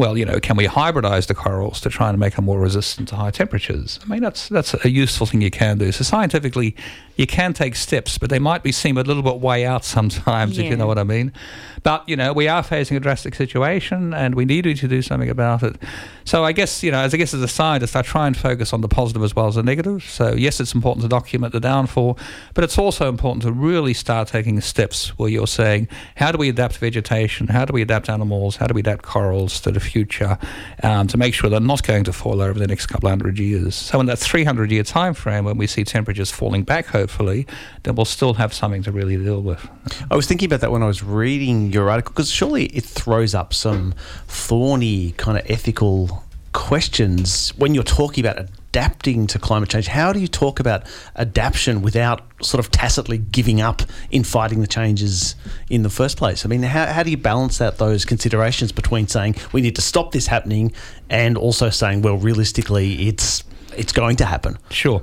well, 0.00 0.16
you 0.16 0.24
know, 0.24 0.40
can 0.40 0.56
we 0.56 0.66
hybridize 0.66 1.26
the 1.26 1.34
corals 1.34 1.78
to 1.82 1.90
try 1.90 2.08
and 2.08 2.18
make 2.18 2.34
them 2.34 2.46
more 2.46 2.58
resistant 2.58 3.06
to 3.08 3.16
high 3.16 3.30
temperatures? 3.30 4.00
I 4.02 4.06
mean, 4.06 4.22
that's, 4.22 4.48
that's 4.48 4.72
a 4.82 4.88
useful 4.88 5.26
thing 5.26 5.42
you 5.42 5.50
can 5.50 5.76
do. 5.76 5.92
So 5.92 6.04
scientifically, 6.04 6.74
you 7.20 7.26
can 7.26 7.52
take 7.52 7.76
steps, 7.76 8.16
but 8.16 8.30
they 8.30 8.38
might 8.38 8.62
be 8.62 8.72
seem 8.72 8.96
a 8.96 9.02
little 9.02 9.22
bit 9.22 9.40
way 9.40 9.66
out 9.66 9.84
sometimes, 9.84 10.56
yeah. 10.56 10.64
if 10.64 10.70
you 10.70 10.76
know 10.78 10.86
what 10.86 10.96
I 10.96 11.04
mean. 11.04 11.34
But 11.82 12.08
you 12.08 12.16
know, 12.16 12.32
we 12.32 12.48
are 12.48 12.62
facing 12.62 12.96
a 12.96 13.00
drastic 13.00 13.34
situation, 13.34 14.14
and 14.14 14.34
we 14.34 14.46
need 14.46 14.62
to 14.62 14.88
do 14.88 15.02
something 15.02 15.28
about 15.28 15.62
it. 15.62 15.76
So 16.24 16.44
I 16.44 16.52
guess 16.52 16.82
you 16.82 16.90
know, 16.90 17.00
as 17.00 17.12
I 17.12 17.18
guess 17.18 17.34
as 17.34 17.42
a 17.42 17.48
scientist, 17.48 17.94
I 17.94 18.00
try 18.00 18.26
and 18.26 18.34
focus 18.34 18.72
on 18.72 18.80
the 18.80 18.88
positive 18.88 19.22
as 19.22 19.36
well 19.36 19.48
as 19.48 19.56
the 19.56 19.62
negative. 19.62 20.02
So 20.04 20.32
yes, 20.32 20.60
it's 20.60 20.74
important 20.74 21.02
to 21.02 21.08
document 21.08 21.52
the 21.52 21.60
downfall, 21.60 22.18
but 22.54 22.64
it's 22.64 22.78
also 22.78 23.08
important 23.08 23.42
to 23.42 23.52
really 23.52 23.92
start 23.92 24.28
taking 24.28 24.58
steps 24.62 25.18
where 25.18 25.28
you're 25.28 25.46
saying, 25.46 25.88
how 26.16 26.32
do 26.32 26.38
we 26.38 26.48
adapt 26.48 26.78
vegetation? 26.78 27.48
How 27.48 27.66
do 27.66 27.74
we 27.74 27.82
adapt 27.82 28.08
animals? 28.08 28.56
How 28.56 28.66
do 28.66 28.74
we 28.74 28.80
adapt 28.80 29.02
corals 29.02 29.60
to 29.60 29.70
the 29.70 29.80
future 29.90 30.38
um, 30.82 31.06
to 31.08 31.16
make 31.16 31.34
sure 31.34 31.50
they're 31.50 31.60
not 31.60 31.82
going 31.82 32.04
to 32.04 32.12
fall 32.12 32.40
over 32.40 32.58
the 32.58 32.66
next 32.66 32.86
couple 32.86 33.08
of 33.08 33.10
hundred 33.10 33.38
years? 33.38 33.74
So 33.74 34.00
in 34.00 34.06
that 34.06 34.18
300 34.18 34.70
year 34.70 34.82
time 34.82 35.14
frame, 35.14 35.44
when 35.44 35.58
we 35.58 35.66
see 35.66 35.84
temperatures 35.84 36.30
falling 36.30 36.62
back, 36.62 36.86
hopefully, 36.86 37.46
then 37.82 37.94
we'll 37.94 38.04
still 38.04 38.34
have 38.34 38.54
something 38.54 38.82
to 38.84 38.92
really 38.92 39.16
deal 39.16 39.42
with. 39.42 39.68
I 40.10 40.16
was 40.16 40.26
thinking 40.26 40.46
about 40.46 40.60
that 40.60 40.70
when 40.70 40.82
I 40.82 40.86
was 40.86 41.02
reading 41.02 41.72
your 41.72 41.90
article 41.90 42.12
because 42.12 42.30
surely 42.30 42.66
it 42.66 42.84
throws 42.84 43.34
up 43.34 43.52
some 43.52 43.94
thorny 44.26 45.12
kind 45.12 45.38
of 45.38 45.50
ethical 45.50 46.24
questions 46.52 47.50
when 47.56 47.74
you're 47.74 47.84
talking 47.84 48.24
about 48.24 48.48
adapting 48.70 49.26
to 49.26 49.38
climate 49.38 49.68
change. 49.68 49.88
How 49.88 50.12
do 50.12 50.20
you 50.20 50.28
talk 50.28 50.60
about 50.60 50.84
adaptation 51.16 51.82
without 51.82 52.22
sort 52.40 52.64
of 52.64 52.70
tacitly 52.70 53.18
giving 53.18 53.60
up 53.60 53.82
in 54.10 54.22
fighting 54.22 54.60
the 54.60 54.66
changes 54.66 55.34
in 55.68 55.82
the 55.82 55.90
first 55.90 56.16
place? 56.16 56.44
I 56.44 56.48
mean, 56.48 56.62
how, 56.62 56.86
how 56.86 57.02
do 57.02 57.10
you 57.10 57.16
balance 57.16 57.60
out 57.60 57.78
those 57.78 58.04
considerations 58.04 58.70
between 58.70 59.08
saying 59.08 59.34
we 59.52 59.60
need 59.60 59.74
to 59.76 59.82
stop 59.82 60.12
this 60.12 60.28
happening 60.28 60.72
and 61.08 61.36
also 61.36 61.68
saying, 61.70 62.02
well, 62.02 62.16
realistically, 62.16 63.08
it's 63.08 63.42
it's 63.76 63.92
going 63.92 64.16
to 64.16 64.24
happen? 64.24 64.56
Sure. 64.70 65.02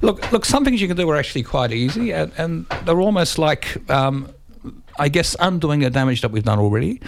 Look, 0.00 0.30
look. 0.32 0.44
Some 0.44 0.64
things 0.64 0.80
you 0.80 0.88
can 0.88 0.96
do 0.96 1.08
are 1.10 1.16
actually 1.16 1.42
quite 1.44 1.72
easy, 1.72 2.12
and, 2.12 2.32
and 2.36 2.66
they're 2.84 3.00
almost 3.00 3.38
like 3.38 3.78
um, 3.90 4.32
I 4.98 5.08
guess, 5.08 5.36
undoing 5.38 5.80
the 5.80 5.90
damage 5.90 6.22
that 6.22 6.30
we've 6.32 6.44
done 6.44 6.58
already. 6.58 7.00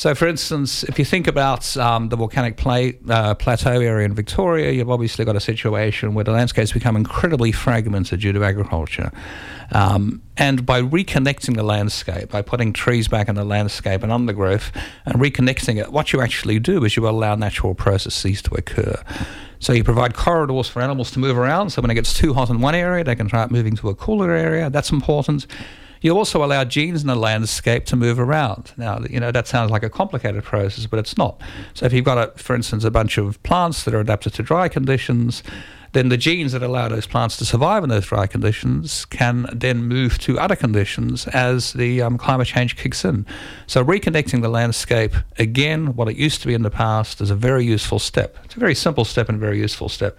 So, 0.00 0.14
for 0.14 0.26
instance, 0.26 0.82
if 0.84 0.98
you 0.98 1.04
think 1.04 1.26
about 1.26 1.76
um, 1.76 2.08
the 2.08 2.16
volcanic 2.16 2.58
uh, 2.66 3.34
plateau 3.34 3.80
area 3.80 4.06
in 4.06 4.14
Victoria, 4.14 4.70
you've 4.70 4.88
obviously 4.88 5.26
got 5.26 5.36
a 5.36 5.40
situation 5.40 6.14
where 6.14 6.24
the 6.24 6.30
landscape's 6.30 6.72
become 6.72 6.96
incredibly 6.96 7.52
fragmented 7.52 8.20
due 8.20 8.32
to 8.32 8.42
agriculture. 8.42 9.12
Um, 9.72 10.22
and 10.38 10.64
by 10.64 10.80
reconnecting 10.80 11.54
the 11.54 11.64
landscape, 11.64 12.30
by 12.30 12.40
putting 12.40 12.72
trees 12.72 13.08
back 13.08 13.28
in 13.28 13.34
the 13.34 13.44
landscape 13.44 14.02
and 14.02 14.10
undergrowth 14.10 14.72
and 15.04 15.20
reconnecting 15.20 15.78
it, 15.78 15.92
what 15.92 16.14
you 16.14 16.22
actually 16.22 16.58
do 16.58 16.82
is 16.86 16.96
you 16.96 17.06
allow 17.06 17.34
natural 17.34 17.74
processes 17.74 18.40
to 18.40 18.54
occur. 18.54 19.04
So 19.58 19.74
you 19.74 19.84
provide 19.84 20.14
corridors 20.14 20.66
for 20.70 20.80
animals 20.80 21.10
to 21.10 21.18
move 21.18 21.36
around. 21.36 21.68
So 21.70 21.82
when 21.82 21.90
it 21.90 21.94
gets 21.94 22.14
too 22.14 22.32
hot 22.32 22.48
in 22.48 22.62
one 22.62 22.74
area, 22.74 23.04
they 23.04 23.16
can 23.16 23.28
start 23.28 23.50
moving 23.50 23.76
to 23.76 23.90
a 23.90 23.94
cooler 23.94 24.30
area. 24.30 24.70
That's 24.70 24.92
important. 24.92 25.46
You 26.00 26.16
also 26.16 26.42
allow 26.42 26.64
genes 26.64 27.02
in 27.02 27.08
the 27.08 27.14
landscape 27.14 27.84
to 27.86 27.96
move 27.96 28.18
around. 28.18 28.72
Now, 28.76 29.00
you 29.08 29.20
know, 29.20 29.30
that 29.30 29.46
sounds 29.46 29.70
like 29.70 29.82
a 29.82 29.90
complicated 29.90 30.44
process, 30.44 30.86
but 30.86 30.98
it's 30.98 31.18
not. 31.18 31.40
So 31.74 31.86
if 31.86 31.92
you've 31.92 32.04
got, 32.04 32.18
a, 32.18 32.38
for 32.38 32.56
instance, 32.56 32.84
a 32.84 32.90
bunch 32.90 33.18
of 33.18 33.42
plants 33.42 33.84
that 33.84 33.94
are 33.94 34.00
adapted 34.00 34.32
to 34.34 34.42
dry 34.42 34.68
conditions, 34.68 35.42
then 35.92 36.08
the 36.08 36.16
genes 36.16 36.52
that 36.52 36.62
allow 36.62 36.88
those 36.88 37.06
plants 37.06 37.36
to 37.38 37.44
survive 37.44 37.82
in 37.82 37.90
those 37.90 38.06
dry 38.06 38.26
conditions 38.26 39.04
can 39.06 39.46
then 39.52 39.82
move 39.84 40.18
to 40.20 40.38
other 40.38 40.56
conditions 40.56 41.26
as 41.28 41.72
the 41.72 42.00
um, 42.00 42.16
climate 42.16 42.46
change 42.46 42.76
kicks 42.76 43.04
in. 43.04 43.26
So 43.66 43.84
reconnecting 43.84 44.40
the 44.40 44.48
landscape 44.48 45.14
again, 45.38 45.96
what 45.96 46.08
it 46.08 46.16
used 46.16 46.40
to 46.42 46.46
be 46.46 46.54
in 46.54 46.62
the 46.62 46.70
past, 46.70 47.20
is 47.20 47.30
a 47.30 47.34
very 47.34 47.64
useful 47.64 47.98
step. 47.98 48.38
It's 48.44 48.56
a 48.56 48.60
very 48.60 48.74
simple 48.74 49.04
step 49.04 49.28
and 49.28 49.36
a 49.36 49.40
very 49.40 49.58
useful 49.58 49.88
step. 49.88 50.16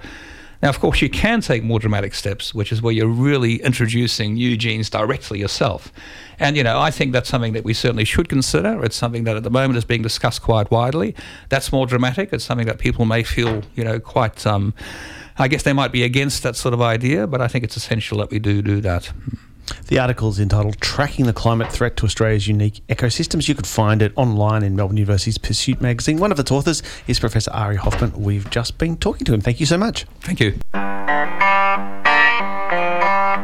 Now, 0.62 0.70
of 0.70 0.80
course, 0.80 1.02
you 1.02 1.10
can 1.10 1.42
take 1.42 1.64
more 1.64 1.80
dramatic 1.80 2.14
steps, 2.14 2.54
which 2.54 2.72
is 2.72 2.82
where 2.82 2.94
you're 2.94 3.08
really 3.08 3.56
introducing 3.64 4.36
new 4.36 4.56
genes 4.56 4.90
directly 4.90 5.40
yourself. 5.40 5.92
And, 6.40 6.56
you 6.56 6.64
know, 6.64 6.80
I 6.80 6.92
think 6.92 7.14
that's 7.14 7.30
something 7.30 7.54
that 7.54 7.64
we 7.64 7.74
certainly 7.74 8.06
should 8.06 8.30
consider. 8.30 8.84
It's 8.84 8.96
something 8.96 9.24
that 9.24 9.36
at 9.36 9.44
the 9.44 9.50
moment 9.50 9.78
is 9.78 9.86
being 9.86 10.02
discussed 10.02 10.42
quite 10.42 10.70
widely. 10.70 11.16
That's 11.50 11.72
more 11.72 11.88
dramatic. 11.88 12.32
It's 12.32 12.44
something 12.44 12.68
that 12.68 12.78
people 12.78 13.06
may 13.06 13.24
feel, 13.24 13.64
you 13.76 13.84
know, 13.84 14.00
quite, 14.00 14.46
um, 14.46 14.74
I 15.38 15.48
guess 15.48 15.64
they 15.64 15.74
might 15.74 15.92
be 15.92 16.04
against 16.04 16.44
that 16.44 16.56
sort 16.56 16.74
of 16.74 16.82
idea, 16.82 17.26
but 17.26 17.42
I 17.42 17.48
think 17.48 17.64
it's 17.64 17.78
essential 17.78 18.20
that 18.20 18.30
we 18.30 18.40
do 18.40 18.62
do 18.62 18.82
that. 18.82 19.12
The 19.88 20.00
article 20.00 20.30
is 20.30 20.40
entitled 20.40 20.80
Tracking 20.82 21.26
the 21.26 21.34
Climate 21.34 21.72
Threat 21.72 21.98
to 21.98 22.06
Australia's 22.06 22.48
Unique 22.48 22.82
Ecosystems. 22.88 23.48
You 23.48 23.56
could 23.56 23.68
find 23.68 24.02
it 24.02 24.14
online 24.16 24.64
in 24.64 24.76
Melbourne 24.76 24.98
University's 24.98 25.38
Pursuit 25.38 25.82
magazine. 25.82 26.18
One 26.18 26.32
of 26.32 26.40
its 26.40 26.52
authors 26.52 26.82
is 27.08 27.20
Professor 27.20 27.52
Ary 27.54 27.76
Hoffmann. 27.76 28.14
We've 28.14 28.50
just 28.50 28.78
been 28.78 28.98
talking 28.98 29.26
to 29.26 29.34
him. 29.34 29.42
Thank 29.42 29.60
you 29.60 29.66
so 29.66 29.78
much. 29.78 30.06
Thank 30.22 30.40
you. 30.40 30.58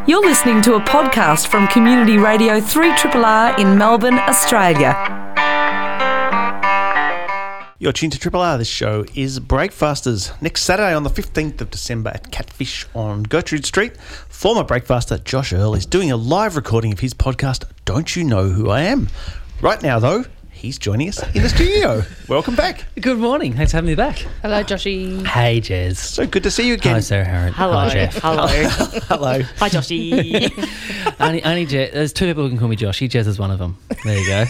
You're 0.07 0.25
listening 0.25 0.61
to 0.61 0.75
a 0.75 0.79
podcast 0.79 1.47
from 1.47 1.67
Community 1.67 2.17
Radio 2.17 2.61
3RRR 2.61 3.59
in 3.59 3.77
Melbourne, 3.77 4.19
Australia. 4.19 5.26
You're 7.79 7.91
tuned 7.93 8.13
to 8.13 8.19
Triple 8.19 8.41
R. 8.41 8.57
This 8.57 8.67
show 8.67 9.05
is 9.13 9.39
Breakfasters. 9.39 10.31
Next 10.41 10.63
Saturday 10.63 10.95
on 10.95 11.03
the 11.03 11.11
15th 11.11 11.61
of 11.61 11.69
December 11.69 12.09
at 12.09 12.31
Catfish 12.31 12.87
on 12.95 13.21
Gertrude 13.21 13.67
Street, 13.67 13.95
former 14.29 14.63
Breakfaster 14.63 15.23
Josh 15.23 15.53
Earl 15.53 15.75
is 15.75 15.85
doing 15.85 16.09
a 16.11 16.17
live 16.17 16.55
recording 16.55 16.91
of 16.91 17.01
his 17.01 17.13
podcast, 17.13 17.65
Don't 17.85 18.15
You 18.15 18.23
Know 18.23 18.49
Who 18.49 18.71
I 18.71 18.81
Am? 18.81 19.09
Right 19.61 19.79
now, 19.83 19.99
though, 19.99 20.25
he's 20.57 20.77
joining 20.77 21.07
us 21.09 21.23
in 21.35 21.43
the 21.43 21.49
studio. 21.49 22.03
Welcome 22.27 22.55
back. 22.55 22.85
Good 22.99 23.17
morning. 23.19 23.53
Thanks 23.53 23.71
for 23.71 23.77
having 23.77 23.89
me 23.89 23.95
back. 23.95 24.17
Hello, 24.41 24.63
Joshy. 24.63 25.25
Hey, 25.25 25.61
Jez. 25.61 25.95
So 25.97 26.25
good 26.25 26.43
to 26.43 26.51
see 26.51 26.67
you 26.67 26.73
again. 26.73 26.95
Hi, 26.95 26.99
Sarah 26.99 27.25
Harrod. 27.25 27.53
Hello. 27.53 27.73
Hi, 27.77 27.89
Jeff. 27.89 28.15
Hello. 28.17 28.47
Hello. 28.47 29.41
Hi, 29.41 29.69
Joshy. 29.69 31.15
only, 31.19 31.43
only 31.43 31.65
Jez. 31.65 31.93
There's 31.93 32.11
two 32.13 32.25
people 32.25 32.43
who 32.43 32.49
can 32.49 32.57
call 32.57 32.67
me 32.67 32.75
Joshy. 32.75 33.07
Jez 33.07 33.27
is 33.27 33.39
one 33.39 33.51
of 33.51 33.59
them. 33.59 33.77
There 34.03 34.17
you 34.17 34.27
go. 34.27 34.45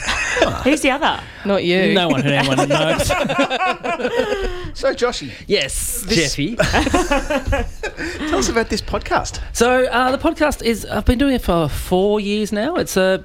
Who's 0.63 0.81
the 0.81 0.91
other? 0.91 1.21
Not 1.45 1.63
you. 1.63 1.93
no 1.93 2.07
one, 2.09 2.25
anyone 2.25 2.69
knows. 2.69 3.07
So, 3.07 4.93
Joshy, 4.93 5.31
yes, 5.47 6.03
This- 6.03 6.35
Jeffy. 6.35 6.55
tell 6.55 8.39
us 8.39 8.49
about 8.49 8.69
this 8.69 8.81
podcast. 8.81 9.41
So 9.53 9.85
uh, 9.85 10.11
the 10.15 10.17
podcast 10.17 10.63
is 10.63 10.85
I've 10.85 11.05
been 11.05 11.17
doing 11.17 11.35
it 11.35 11.41
for 11.41 11.67
four 11.67 12.19
years 12.19 12.51
now. 12.51 12.75
It's 12.75 12.95
a 12.97 13.23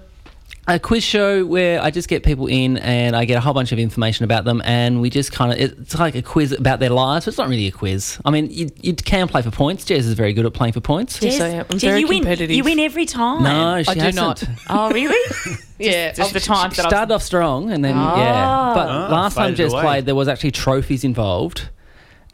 a 0.68 0.78
quiz 0.78 1.02
show 1.02 1.44
where 1.44 1.82
I 1.82 1.90
just 1.90 2.08
get 2.08 2.22
people 2.22 2.46
in 2.46 2.76
and 2.78 3.16
I 3.16 3.24
get 3.24 3.36
a 3.36 3.40
whole 3.40 3.52
bunch 3.52 3.72
of 3.72 3.80
information 3.80 4.24
about 4.24 4.44
them 4.44 4.62
and 4.64 5.00
we 5.00 5.10
just 5.10 5.32
kind 5.32 5.52
of 5.52 5.58
it's 5.58 5.98
like 5.98 6.14
a 6.14 6.22
quiz 6.22 6.52
about 6.52 6.78
their 6.78 6.90
lives. 6.90 7.24
But 7.24 7.30
it's 7.32 7.38
not 7.38 7.48
really 7.48 7.66
a 7.66 7.72
quiz. 7.72 8.20
I 8.24 8.30
mean, 8.30 8.48
you, 8.48 8.70
you 8.80 8.94
can 8.94 9.26
play 9.26 9.42
for 9.42 9.50
points. 9.50 9.84
Jez 9.84 9.98
is 9.98 10.12
very 10.12 10.32
good 10.32 10.46
at 10.46 10.52
playing 10.54 10.72
for 10.74 10.80
points. 10.80 11.20
Yes, 11.20 11.40
I 11.40 11.48
am. 11.48 11.66
I'm 11.68 11.78
Jez, 11.78 11.80
very 11.80 12.00
you 12.00 12.06
win. 12.06 12.50
You 12.50 12.62
win 12.62 12.78
every 12.78 13.06
time. 13.06 13.42
No, 13.42 13.82
she 13.82 13.90
I 13.90 13.94
do 13.94 14.00
hasn't. 14.00 14.14
not. 14.14 14.44
Oh, 14.68 14.90
really? 14.92 15.56
Yeah. 15.78 16.12
Just 16.12 16.32
the 16.32 16.38
times 16.38 16.76
that 16.76 16.86
started 16.88 17.12
off 17.12 17.24
strong 17.24 17.72
and 17.72 17.84
then 17.84 17.96
yeah. 17.96 18.72
But 18.74 18.88
Ah, 18.88 19.08
last 19.10 19.34
time 19.34 19.46
faded 19.46 19.56
Jess 19.56 19.72
away. 19.72 19.82
played, 19.82 20.06
there 20.06 20.14
was 20.14 20.28
actually 20.28 20.52
trophies 20.52 21.02
involved, 21.02 21.70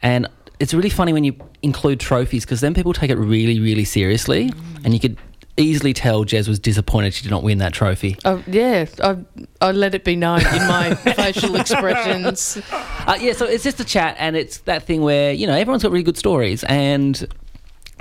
and 0.03 0.27
it's 0.59 0.71
really 0.71 0.91
funny 0.91 1.13
when 1.13 1.23
you 1.23 1.35
include 1.63 1.99
trophies 1.99 2.45
because 2.45 2.61
then 2.61 2.75
people 2.75 2.93
take 2.93 3.09
it 3.09 3.15
really, 3.17 3.59
really 3.59 3.85
seriously, 3.85 4.51
and 4.83 4.93
you 4.93 4.99
could 4.99 5.17
easily 5.59 5.93
tell 5.93 6.25
Jez 6.25 6.47
was 6.47 6.59
disappointed 6.59 7.13
she 7.13 7.23
did 7.23 7.31
not 7.31 7.43
win 7.43 7.59
that 7.59 7.73
trophy. 7.73 8.17
Oh, 8.25 8.43
yeah, 8.47 8.85
I, 9.03 9.17
I 9.61 9.71
let 9.71 9.93
it 9.93 10.03
be 10.03 10.15
known 10.15 10.39
in 10.39 10.67
my 10.67 10.95
facial 11.15 11.55
expressions. 11.55 12.61
Uh, 12.71 13.17
yeah, 13.19 13.33
so 13.33 13.45
it's 13.45 13.63
just 13.63 13.79
a 13.79 13.85
chat, 13.85 14.15
and 14.19 14.35
it's 14.35 14.59
that 14.59 14.83
thing 14.83 15.01
where 15.01 15.33
you 15.33 15.47
know 15.47 15.53
everyone's 15.53 15.83
got 15.83 15.91
really 15.91 16.03
good 16.03 16.17
stories, 16.17 16.63
and 16.63 17.27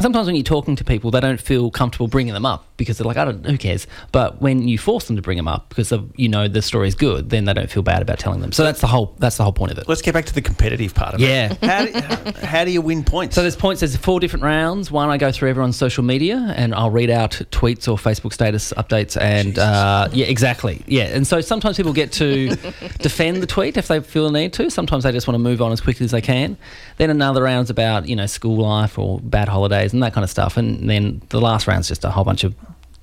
sometimes 0.01 0.27
when 0.27 0.37
you're 0.37 0.45
talking 0.45 0.77
to 0.77 0.85
people, 0.85 1.11
they 1.11 1.21
don't 1.21 1.41
feel 1.41 1.71
comfortable 1.71 2.09
bringing 2.09 2.35
them 2.35 2.47
up 2.47 2.68
because 2.79 2.97
they're 2.97 3.07
like, 3.07 3.19
I 3.19 3.27
don't, 3.27 3.45
who 3.45 3.59
cares? 3.59 3.87
But 4.13 4.41
when 4.41 4.67
you 4.67 4.79
force 4.79 5.05
them 5.09 5.17
to 5.17 5.23
bring 5.23 5.37
them 5.37 5.47
up 5.49 5.69
because 5.69 5.93
of, 5.93 6.11
you 6.17 6.29
know 6.31 6.49
the 6.49 6.63
story's 6.63 6.95
good, 6.95 7.29
then 7.29 7.45
they 7.45 7.53
don't 7.53 7.71
feel 7.71 7.83
bad 7.83 8.01
about 8.01 8.19
telling 8.19 8.41
them. 8.41 8.53
So 8.53 8.65
that's 8.65 8.81
the 8.81 8.87
whole 8.87 9.15
that's 9.19 9.37
the 9.37 9.43
whole 9.43 9.53
point 9.53 9.73
of 9.73 9.79
it. 9.79 9.87
Let's 9.89 10.01
get 10.01 10.15
back 10.15 10.25
to 10.25 10.35
the 10.35 10.41
competitive 10.41 10.95
part 10.95 11.15
of 11.15 11.21
Yeah. 11.21 11.53
it. 11.61 11.63
How 11.63 11.85
do, 11.85 12.47
how 12.47 12.65
do 12.65 12.71
you 12.71 12.81
win 12.81 13.05
points? 13.05 13.35
So 13.35 13.43
there's 13.43 13.57
points. 13.57 13.81
There's 13.81 13.97
four 13.97 14.21
different 14.21 14.45
rounds. 14.45 14.91
One, 14.91 15.11
I 15.11 15.19
go 15.19 15.31
through 15.31 15.51
everyone's 15.51 15.77
social 15.77 16.03
media 16.03 16.55
and 16.57 16.75
I'll 16.75 16.91
read 16.91 17.11
out 17.11 17.33
tweets 17.51 17.89
or 17.89 17.97
Facebook 17.99 18.33
status 18.33 18.73
updates. 18.77 19.21
And 19.21 19.59
uh, 19.59 20.09
yeah, 20.13 20.27
exactly. 20.27 20.83
Yeah. 20.87 21.05
And 21.05 21.27
so 21.27 21.41
sometimes 21.43 21.77
people 21.77 21.93
get 21.93 22.13
to 22.13 22.49
defend 23.01 23.43
the 23.43 23.47
tweet 23.47 23.77
if 23.77 23.89
they 23.89 24.01
feel 24.01 24.31
the 24.31 24.33
need 24.39 24.53
to. 24.55 24.71
Sometimes 24.71 25.05
they 25.05 25.13
just 25.13 25.27
want 25.27 25.35
to 25.35 25.39
move 25.39 25.61
on 25.61 25.73
as 25.73 25.81
quickly 25.81 26.05
as 26.05 26.13
they 26.13 26.21
can. 26.23 26.57
Then 26.97 27.11
another 27.11 27.43
round's 27.43 27.71
about 27.71 28.09
you 28.09 28.15
know 28.17 28.27
school 28.27 28.57
life 28.57 28.99
or 28.99 29.19
bad 29.21 29.49
holidays 29.49 29.93
and 29.93 30.03
that 30.03 30.13
kind 30.15 30.23
of 30.25 30.31
stuff. 30.31 30.57
And 30.57 30.89
then 30.89 31.21
the 31.31 31.41
last 31.41 31.67
round's 31.67 31.89
just 31.89 32.05
a 32.05 32.11
whole 32.11 32.25
bunch 32.25 32.45
of 32.45 32.55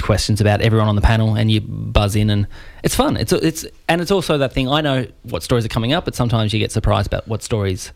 questions 0.02 0.42
about 0.42 0.62
everyone 0.62 0.88
on 0.88 0.96
the 0.96 1.02
panel 1.02 1.36
and 1.36 1.52
you 1.52 1.62
buzz 1.62 2.16
in 2.16 2.30
and 2.30 2.48
it's 2.84 2.96
fun. 2.96 3.18
It's 3.18 3.32
it's 3.32 3.66
and 3.88 4.02
it's 4.02 4.12
also 4.12 4.38
that 4.38 4.54
thing 4.54 4.68
i 4.68 4.82
know 4.82 5.06
what 5.24 5.44
stories 5.44 5.66
are 5.66 5.70
coming 5.70 5.94
up 5.94 6.06
but 6.06 6.16
sometimes 6.16 6.54
you 6.54 6.60
get 6.60 6.72
surprised 6.72 7.08
about 7.08 7.28
what 7.28 7.42
stories 7.44 7.92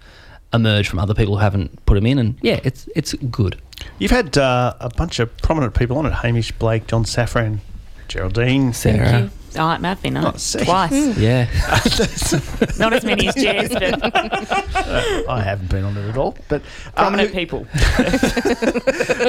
emerge 0.53 0.87
from 0.89 0.99
other 0.99 1.13
people 1.13 1.35
who 1.35 1.41
haven't 1.41 1.85
put 1.85 1.95
them 1.95 2.05
in 2.05 2.17
and 2.19 2.37
yeah 2.41 2.59
it's 2.63 2.87
it's 2.95 3.13
good. 3.13 3.61
You've 3.97 4.11
had 4.11 4.37
uh, 4.37 4.73
a 4.79 4.89
bunch 4.89 5.19
of 5.19 5.35
prominent 5.37 5.73
people 5.73 5.97
on 5.97 6.05
it 6.05 6.13
Hamish, 6.13 6.51
Blake, 6.53 6.87
John 6.87 7.03
Safran, 7.03 7.59
Geraldine. 8.07 8.73
sarah 8.73 9.29
Oh, 9.57 9.71
it 9.71 9.81
may 9.81 9.89
have 9.89 10.01
been 10.01 10.17
Oh, 10.17 10.21
that. 10.31 10.39
see. 10.39 10.63
Twice. 10.63 11.17
yeah 11.17 11.45
Not 12.79 12.93
as 12.93 13.03
many 13.03 13.27
as 13.27 13.35
Jez, 13.35 13.69
but 13.71 15.29
I 15.29 15.41
haven't 15.41 15.69
been 15.69 15.83
on 15.83 15.97
it 15.97 16.09
at 16.09 16.17
all. 16.17 16.35
But 16.47 16.61
uh, 16.95 17.01
prominent 17.03 17.29
who- 17.29 17.35
people. 17.35 17.63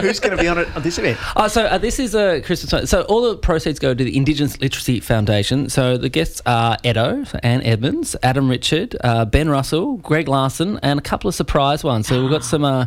who's 0.01 0.21
going 0.21 0.37
to 0.37 0.43
be 0.43 0.49
on 0.49 0.59
it 0.59 0.75
on 0.77 0.83
this 0.83 0.99
event? 0.99 1.19
Oh, 1.37 1.49
so 1.49 1.65
uh, 1.65 1.79
this 1.79 1.99
is 1.99 2.15
a 2.15 2.41
Christmas. 2.43 2.73
one. 2.73 2.87
So 2.87 3.03
all 3.03 3.23
the 3.23 3.37
proceeds 3.37 3.79
go 3.79 3.95
to 3.95 4.05
the 4.05 4.17
Indigenous 4.17 4.61
Literacy 4.61 5.01
Foundation. 5.01 5.69
So 5.69 5.97
the 5.97 6.09
guests 6.09 6.41
are 6.47 6.77
Edo, 6.85 7.25
Anne 7.43 7.63
Edmonds, 7.63 8.17
Adam 8.23 8.49
Richard, 8.49 8.97
uh, 9.03 9.25
Ben 9.25 9.49
Russell, 9.49 9.97
Greg 9.99 10.29
Larsen, 10.29 10.79
and 10.83 10.99
a 10.99 11.03
couple 11.03 11.29
of 11.29 11.35
surprise 11.35 11.83
ones. 11.85 12.07
So 12.09 12.21
we've 12.21 12.31
got 12.31 12.45
some. 12.45 12.65
Uh, 12.65 12.87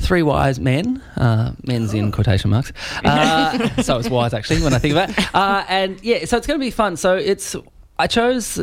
Three 0.00 0.22
wise 0.22 0.58
men, 0.58 1.02
uh, 1.16 1.52
men's 1.64 1.94
in 1.94 2.10
quotation 2.10 2.50
marks. 2.50 2.72
Uh, 3.04 3.82
so 3.82 3.98
it's 3.98 4.08
wise 4.10 4.34
actually 4.34 4.62
when 4.62 4.74
I 4.74 4.78
think 4.78 4.92
about 4.92 5.10
it. 5.10 5.34
Uh, 5.34 5.64
and 5.68 6.02
yeah, 6.02 6.24
so 6.24 6.36
it's 6.36 6.46
going 6.46 6.58
to 6.58 6.64
be 6.64 6.70
fun. 6.70 6.96
So 6.96 7.16
it's 7.16 7.54
I 7.98 8.06
chose 8.06 8.58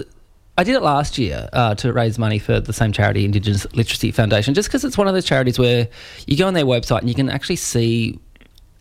I 0.57 0.63
did 0.63 0.75
it 0.75 0.81
last 0.81 1.17
year 1.17 1.47
uh, 1.53 1.75
to 1.75 1.93
raise 1.93 2.17
money 2.17 2.39
for 2.39 2.59
the 2.59 2.73
same 2.73 2.91
charity, 2.91 3.23
Indigenous 3.25 3.65
Literacy 3.73 4.11
Foundation, 4.11 4.53
just 4.55 4.67
because 4.67 4.83
it's 4.83 4.97
one 4.97 5.07
of 5.07 5.13
those 5.13 5.25
charities 5.25 5.59
where 5.59 5.87
you 6.25 6.35
go 6.35 6.47
on 6.47 6.53
their 6.55 6.65
website 6.65 6.99
and 6.99 7.09
you 7.09 7.15
can 7.15 7.29
actually 7.29 7.55
see 7.57 8.19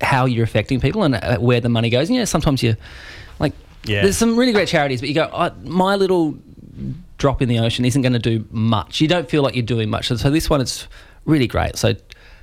how 0.01 0.25
you're 0.25 0.45
affecting 0.45 0.81
people 0.81 1.03
and 1.05 1.15
uh, 1.17 1.37
where 1.39 1.61
the 1.61 1.69
money 1.69 1.91
goes. 1.91 2.09
And 2.09 2.17
yeah, 2.17 2.25
sometimes 2.25 2.63
you 2.63 2.77
like 3.39 3.53
Yeah. 3.85 4.03
there's 4.03 4.17
some 4.17 4.37
really 4.37 4.53
great 4.53 4.69
charities, 4.69 5.01
but 5.01 5.09
you 5.11 5.15
go, 5.15 5.29
oh, 5.33 5.51
my 5.65 5.95
little 5.97 6.35
drop 7.19 7.41
in 7.43 7.49
the 7.49 7.59
ocean 7.59 7.85
isn't 7.85 8.03
going 8.03 8.13
to 8.15 8.19
do 8.19 8.47
much. 8.51 9.01
You 9.01 9.09
don't 9.09 9.29
feel 9.29 9.43
like 9.43 9.55
you're 9.55 9.63
doing 9.63 9.91
much. 9.91 10.09
So, 10.09 10.17
so 10.17 10.31
this 10.31 10.49
one 10.51 10.61
is 10.63 10.87
really 11.27 11.47
great. 11.47 11.77
So 11.77 11.95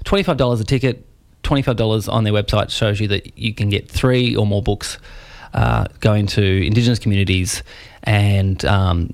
twenty 0.03 0.23
five 0.23 0.37
dollars 0.37 0.59
a 0.59 0.63
ticket, 0.63 1.05
twenty 1.43 1.61
five 1.61 1.75
dollars 1.75 2.07
on 2.07 2.23
their 2.23 2.33
website 2.33 2.69
shows 2.69 2.99
you 2.99 3.07
that 3.09 3.37
you 3.37 3.53
can 3.53 3.69
get 3.69 3.89
three 3.89 4.35
or 4.35 4.45
more 4.45 4.61
books 4.61 4.97
uh, 5.53 5.85
going 5.99 6.27
to 6.27 6.65
Indigenous 6.65 6.99
communities 6.99 7.63
and. 8.03 8.63
Um, 8.65 9.13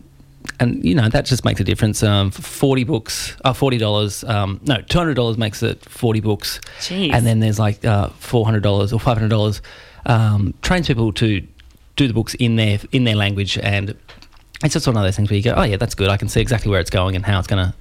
and 0.60 0.84
you 0.84 0.96
know 0.96 1.08
that 1.10 1.25
just 1.25 1.46
makes 1.46 1.60
a 1.60 1.63
difference. 1.63 2.01
Um, 2.01 2.31
forty 2.31 2.84
books, 2.84 3.38
uh, 3.46 3.53
forty 3.53 3.77
dollars. 3.77 4.24
Um, 4.24 4.60
no, 4.65 4.81
two 4.81 4.98
hundred 4.98 5.13
dollars 5.13 5.38
makes 5.38 5.62
it 5.63 5.86
forty 5.86 6.19
books. 6.22 6.60
Jeez. 6.79 7.13
And 7.13 7.25
then 7.25 7.39
there's 7.39 7.60
like 7.60 7.86
uh, 7.86 8.10
four 8.10 8.46
hundred 8.46 8.63
dollars 8.63 8.91
or 8.91 9.00
five 9.00 9.15
hundred 9.15 9.29
dollars. 9.29 9.62
Um, 10.05 10.53
trains 10.62 10.88
people 10.88 11.13
to 11.13 11.46
do 11.96 12.08
the 12.08 12.13
books 12.13 12.34
in 12.36 12.55
their 12.55 12.79
in 12.91 13.03
their 13.03 13.15
language, 13.15 13.58
and 13.60 13.96
it's 14.63 14.74
just 14.74 14.88
one 14.88 14.98
of 14.98 15.03
those 15.03 15.15
things 15.15 15.29
where 15.29 15.38
you 15.38 15.43
go, 15.43 15.53
oh 15.55 15.63
yeah, 15.63 15.77
that's 15.77 15.96
good. 15.96 16.10
I 16.10 16.17
can 16.17 16.29
see 16.29 16.41
exactly 16.41 16.72
where 16.72 16.79
it's 16.79 16.89
going 16.89 17.15
and 17.15 17.25
how 17.25 17.38
it's 17.39 17.48
gonna 17.48 17.74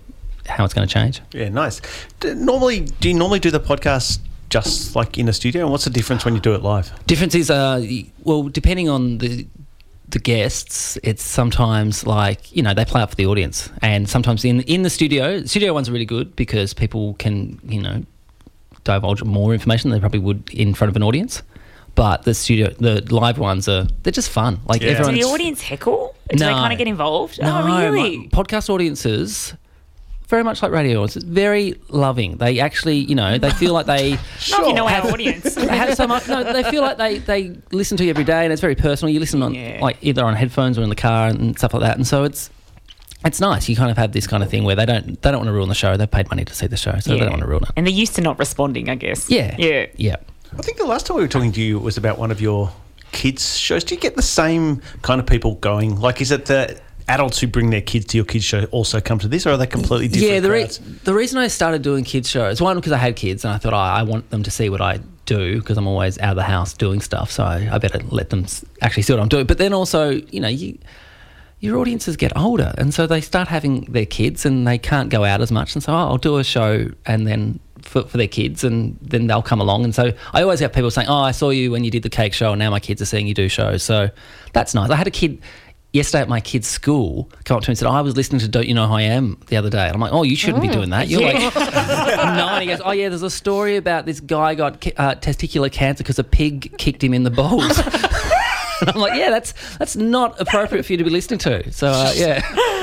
how 0.49 0.65
it's 0.65 0.75
gonna 0.75 0.87
change. 0.87 1.21
Yeah, 1.33 1.49
nice. 1.49 1.81
D- 2.21 2.35
normally, 2.35 2.81
do 3.01 3.09
you 3.09 3.15
normally 3.15 3.39
do 3.41 3.51
the 3.51 3.61
podcast 3.61 4.21
just 4.51 4.97
like 4.97 5.19
in 5.19 5.29
a 5.29 5.33
studio? 5.33 5.63
And 5.63 5.71
what's 5.71 5.85
the 5.85 5.91
difference 5.91 6.25
when 6.25 6.35
you 6.35 6.41
do 6.41 6.55
it 6.55 6.63
live? 6.63 6.93
Difference 7.07 7.35
is, 7.35 7.51
uh, 7.51 7.85
well, 8.25 8.45
depending 8.45 8.89
on 8.89 9.19
the 9.19 9.47
the 10.11 10.19
guests, 10.19 10.99
it's 11.03 11.23
sometimes 11.23 12.07
like 12.07 12.55
you 12.55 12.63
know 12.63 12.73
they 12.73 12.85
play 12.85 13.03
up 13.03 13.11
for 13.11 13.17
the 13.17 13.27
audience, 13.27 13.71
and 13.83 14.09
sometimes 14.09 14.45
in 14.45 14.63
in 14.63 14.83
the 14.83 14.91
studio, 14.91 15.45
studio 15.45 15.75
ones 15.75 15.89
are 15.89 15.93
really 15.93 16.07
good 16.07 16.35
because 16.35 16.73
people 16.75 17.15
can 17.15 17.61
you 17.63 17.81
know 17.81 18.05
divulge 18.85 19.23
more 19.23 19.53
information 19.53 19.91
than 19.91 19.99
they 19.99 20.01
probably 20.01 20.21
would 20.21 20.49
in 20.53 20.75
front 20.75 20.89
of 20.89 20.97
an 20.97 21.03
audience. 21.03 21.43
But 21.95 22.23
the 22.23 22.33
studio, 22.33 22.71
the 22.79 23.03
live 23.13 23.39
ones 23.39 23.69
are 23.69 23.87
they're 24.03 24.13
just 24.13 24.31
fun. 24.31 24.61
Like 24.67 24.81
Yeah. 24.81 24.91
Does 24.91 25.01
everyone. 25.01 25.15
the 25.17 25.25
audience 25.25 25.61
heckle? 25.61 26.15
Do 26.31 26.39
they 26.39 26.45
kind 26.47 26.73
of 26.73 26.79
get 26.79 26.87
involved? 26.87 27.41
No, 27.41 27.63
oh, 27.63 27.67
really? 27.67 28.29
podcast 28.29 28.71
audiences 28.71 29.55
very 30.29 30.45
much 30.45 30.63
like 30.63 30.71
radio. 30.73 31.03
It's 31.05 31.15
very 31.15 31.75
loving. 31.89 32.37
They 32.37 32.61
actually, 32.61 32.99
you 32.99 33.15
know, 33.15 33.39
they 33.39 33.51
feel 33.51 33.73
like 33.73 33.87
they 33.87 34.11
Not 34.51 34.61
if 34.63 34.67
you 34.69 34.75
know 34.75 34.87
have, 34.87 35.07
our 35.07 35.13
audience. 35.13 35.55
they 35.55 35.67
have 35.77 35.95
so 35.95 36.07
much. 36.07 36.29
No, 36.29 36.45
they 36.53 36.63
feel 36.71 36.83
like 36.83 36.99
they, 36.99 37.19
they 37.19 37.57
listen 37.73 37.97
to 37.97 38.05
you 38.05 38.11
every 38.11 38.25
day, 38.25 38.45
and 38.45 38.53
it's 38.53 38.61
very 38.61 38.75
personal. 38.75 39.13
You 39.13 39.21
listen 39.21 39.43
on 39.43 39.55
Yeah. 39.55 39.79
like 39.81 39.97
either 40.03 40.25
on 40.25 40.35
headphones 40.35 40.79
or 40.79 40.83
in 40.83 40.89
the 40.91 40.95
car 40.97 41.29
and 41.29 41.57
stuff 41.59 41.73
like 41.75 41.83
that, 41.83 41.97
and 41.97 42.07
so 42.07 42.25
it's 42.25 42.51
it's 43.25 43.41
nice. 43.41 43.69
You 43.69 43.75
kind 43.75 43.91
of 43.91 43.97
have 43.97 44.13
this 44.13 44.27
kind 44.27 44.43
of 44.43 44.51
thing 44.51 44.65
where 44.65 44.77
they 44.77 44.87
don't 44.87 45.21
they 45.23 45.31
don't 45.31 45.39
want 45.41 45.49
to 45.49 45.53
ruin 45.53 45.69
the 45.69 45.75
show. 45.75 45.97
They've 45.97 46.11
paid 46.11 46.29
money 46.31 46.45
to 46.45 46.55
see 46.55 46.67
the 46.67 46.77
show, 46.77 46.97
so 47.01 47.13
they 47.13 47.19
don't 47.21 47.31
want 47.31 47.43
to 47.43 47.49
ruin 47.49 47.65
it. 47.65 47.71
And 47.77 47.87
they're 47.87 47.93
used 47.95 48.15
to 48.17 48.21
not 48.21 48.39
responding, 48.39 48.89
I 48.91 48.95
guess. 48.95 49.29
Yeah, 49.31 49.57
Yeah. 49.59 49.87
yeah. 49.97 50.17
I 50.57 50.63
think 50.63 50.79
the 50.79 50.87
last 50.87 51.07
time 51.07 51.17
we 51.17 51.23
were 51.23 51.29
talking 51.29 51.53
to 51.53 51.61
you 51.61 51.79
was 51.79 51.97
about 51.97 52.17
one 52.19 52.31
of 52.31 52.41
your 52.41 52.71
kids' 53.13 53.57
shows. 53.59 53.85
Do 53.85 53.95
you 53.95 54.01
get 54.01 54.15
the 54.17 54.23
same 54.23 54.81
kind 55.03 55.21
of 55.21 55.27
people 55.27 55.57
going? 55.57 55.99
Like, 56.01 56.21
is 56.21 56.31
it 56.31 56.47
the 56.47 56.79
adults 57.09 57.41
who 57.41 57.47
bring 57.47 57.71
their 57.71 57.81
kids 57.81 58.07
to 58.07 58.19
your 58.19 58.25
kids' 58.25 58.45
show 58.45 58.65
also 58.67 59.01
come 59.01 59.19
to 59.19 59.29
this, 59.29 59.47
or 59.47 59.51
are 59.51 59.57
they 59.57 59.67
completely 59.67 60.09
different? 60.09 60.33
Yeah, 60.33 60.41
the, 60.41 60.51
re- 60.51 60.99
the 61.05 61.15
reason 61.15 61.39
I 61.39 61.49
started 61.49 61.83
doing 61.83 62.05
kids 62.05 62.29
shows, 62.29 62.61
one 62.61 62.77
because 62.77 62.93
I 62.93 62.99
had 62.99 63.17
kids 63.17 63.45
and 63.45 63.53
I 63.53 63.59
thought 63.59 63.73
oh, 63.73 63.77
I 63.77 64.03
want 64.03 64.31
them 64.31 64.43
to 64.43 64.51
see 64.51 64.69
what 64.69 64.81
I 64.81 65.01
do 65.25 65.61
because 65.61 65.77
I'm 65.77 65.87
always 65.87 66.19
out 66.19 66.31
of 66.31 66.37
the 66.37 66.43
house 66.43 66.75
doing 66.75 67.01
stuff, 67.01 67.31
so 67.31 67.45
I, 67.45 67.69
I 67.73 67.79
better 67.79 68.01
let 68.11 68.31
them 68.31 68.47
actually 68.83 69.03
see 69.03 69.13
what 69.13 69.21
I'm 69.21 69.29
doing. 69.29 69.47
But 69.47 69.59
then 69.59 69.73
also, 69.73 70.11
you 70.11 70.41
know, 70.41 70.49
you, 70.49 70.79
your 71.61 71.79
audiences 71.79 72.17
get 72.17 72.37
older, 72.37 72.73
and 72.79 72.95
so 72.95 73.07
they 73.07 73.21
start 73.21 73.49
having 73.49 73.83
their 73.93 74.07
kids 74.07 74.47
and 74.47 74.67
they 74.67 74.79
can't 74.79 75.09
go 75.11 75.25
out 75.25 75.41
as 75.41 75.51
much, 75.51 75.75
and 75.75 75.83
so 75.83 75.93
oh, 75.93 75.97
I'll 75.97 76.19
do 76.19 76.37
a 76.37 76.45
show 76.45 76.91
and 77.07 77.27
then. 77.27 77.61
For, 77.81 78.03
for 78.03 78.19
their 78.19 78.29
kids, 78.29 78.65
and 78.65 78.99
then 79.01 79.29
they'll 79.29 79.41
come 79.41 79.61
along. 79.61 79.85
And 79.85 79.95
so 79.95 80.13
I 80.35 80.43
always 80.43 80.59
have 80.61 80.73
people 80.73 80.91
saying, 80.91 81.09
"Oh, 81.09 81.21
I 81.21 81.31
saw 81.31 81.51
you 81.51 81.71
when 81.71 81.85
you 81.85 81.93
did 81.93 82.03
the 82.03 82.11
cake 82.11 82.35
show, 82.35 82.51
and 82.53 82.59
now 82.59 82.71
my 82.71 82.81
kids 82.81 83.01
are 83.01 83.07
seeing 83.07 83.29
you 83.29 83.35
do 83.35 83.49
shows." 83.49 83.85
So 83.85 84.11
that's 84.53 84.75
nice. 84.75 84.91
I 84.91 84.97
had 84.97 85.07
a 85.07 85.13
kid 85.13 85.41
yesterday 85.93 86.21
at 86.23 86.29
my 86.29 86.41
kid's 86.41 86.69
school 86.69 87.31
come 87.45 87.57
up 87.57 87.63
to 87.65 87.71
me 87.71 87.73
and 87.73 87.79
said, 87.79 87.89
I 87.89 88.01
was 88.03 88.17
listening 88.17 88.41
to 88.41 88.49
Don't 88.49 88.67
You 88.69 88.75
Know 88.75 88.87
Who 88.87 88.95
I 88.95 89.03
Am 89.03 89.39
the 89.47 89.57
other 89.57 89.71
day. 89.71 89.87
And 89.87 89.95
I'm 89.95 90.01
like, 90.01 90.13
oh, 90.13 90.23
you 90.23 90.37
shouldn't 90.37 90.63
be 90.63 90.69
doing 90.69 90.91
that. 90.91 91.09
You're 91.09 91.23
like 91.23 91.55
nine. 91.57 92.63
He 92.63 92.69
goes, 92.69 92.81
oh, 92.85 92.91
yeah, 92.93 93.09
there's 93.09 93.23
a 93.23 93.31
story 93.31 93.77
about 93.77 94.05
this 94.07 94.21
guy 94.21 94.55
got 94.55 94.75
uh, 94.99 95.15
testicular 95.17 95.73
cancer 95.73 96.03
because 96.05 96.19
a 96.19 96.25
pig 96.25 96.77
kicked 96.79 97.03
him 97.03 97.15
in 97.15 97.23
the 97.25 97.31
balls. 97.31 97.81
And 98.81 98.91
I'm 98.91 99.01
like, 99.01 99.19
yeah, 99.19 99.31
that's 99.31 99.55
that's 99.79 99.97
not 99.97 100.41
appropriate 100.41 100.85
for 100.85 100.93
you 100.93 100.99
to 100.99 101.03
be 101.03 101.11
listening 101.11 101.41
to. 101.41 101.73
So, 101.73 101.89
uh, 101.89 102.13
yeah, 102.15 102.41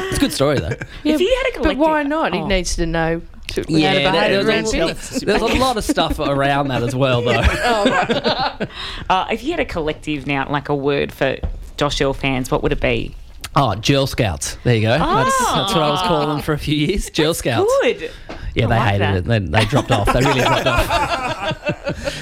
it's 0.09 0.17
a 0.17 0.19
good 0.19 0.33
story, 0.33 0.59
though. 0.59 0.75
Yeah, 1.05 1.13
If 1.15 1.21
you 1.21 1.41
had 1.53 1.61
a 1.61 1.63
but 1.63 1.77
why 1.77 2.03
not? 2.03 2.33
He 2.33 2.41
Oh. 2.41 2.47
needs 2.47 2.75
to 2.75 2.85
know 2.85 3.21
to, 3.47 3.61
how 3.61 3.65
to 3.65 3.71
Yeah, 3.71 3.93
behave 4.11 4.11
there, 4.11 4.45
around 4.45 4.63
was, 4.63 4.71
pigs. 4.73 5.21
there's 5.21 5.41
a 5.41 5.45
lot 5.45 5.77
of 5.77 5.85
stuff 5.85 6.19
around 6.19 6.67
that 6.67 6.83
as 6.83 6.93
well, 6.93 7.21
though. 7.21 7.39
Uh, 9.09 9.27
if 9.31 9.41
you 9.45 9.51
had 9.51 9.61
a 9.61 9.65
collective 9.65 10.27
now, 10.27 10.49
like 10.49 10.67
a 10.67 10.75
word 10.75 11.13
for 11.13 11.37
Josh 11.77 11.99
Earl 12.01 12.13
fans, 12.13 12.49
what 12.51 12.63
would 12.63 12.71
it 12.71 12.81
be? 12.81 13.15
Oh, 13.55 13.73
Girl 13.75 14.05
Scouts. 14.05 14.57
There 14.63 14.75
you 14.75 14.81
go. 14.81 14.89
That's, 14.97 15.37
that's 15.39 15.73
what 15.73 15.81
I 15.83 15.89
was 15.89 16.01
calling 16.01 16.27
them 16.29 16.41
for 16.41 16.51
a 16.53 16.57
few 16.57 16.75
years. 16.75 17.09
Girl 17.09 17.33
Scouts. 17.33 17.71
Good. 17.81 18.11
Yeah, 18.53 18.65
I 18.65 18.67
they 18.67 18.67
like 18.67 18.81
hated 18.91 19.01
that. 19.01 19.15
it. 19.17 19.25
They, 19.25 19.59
they 19.59 19.65
dropped 19.65 19.91
off. 19.91 20.11
They 20.11 20.19
really 20.19 20.41
dropped 20.41 20.67
off. 20.67 21.61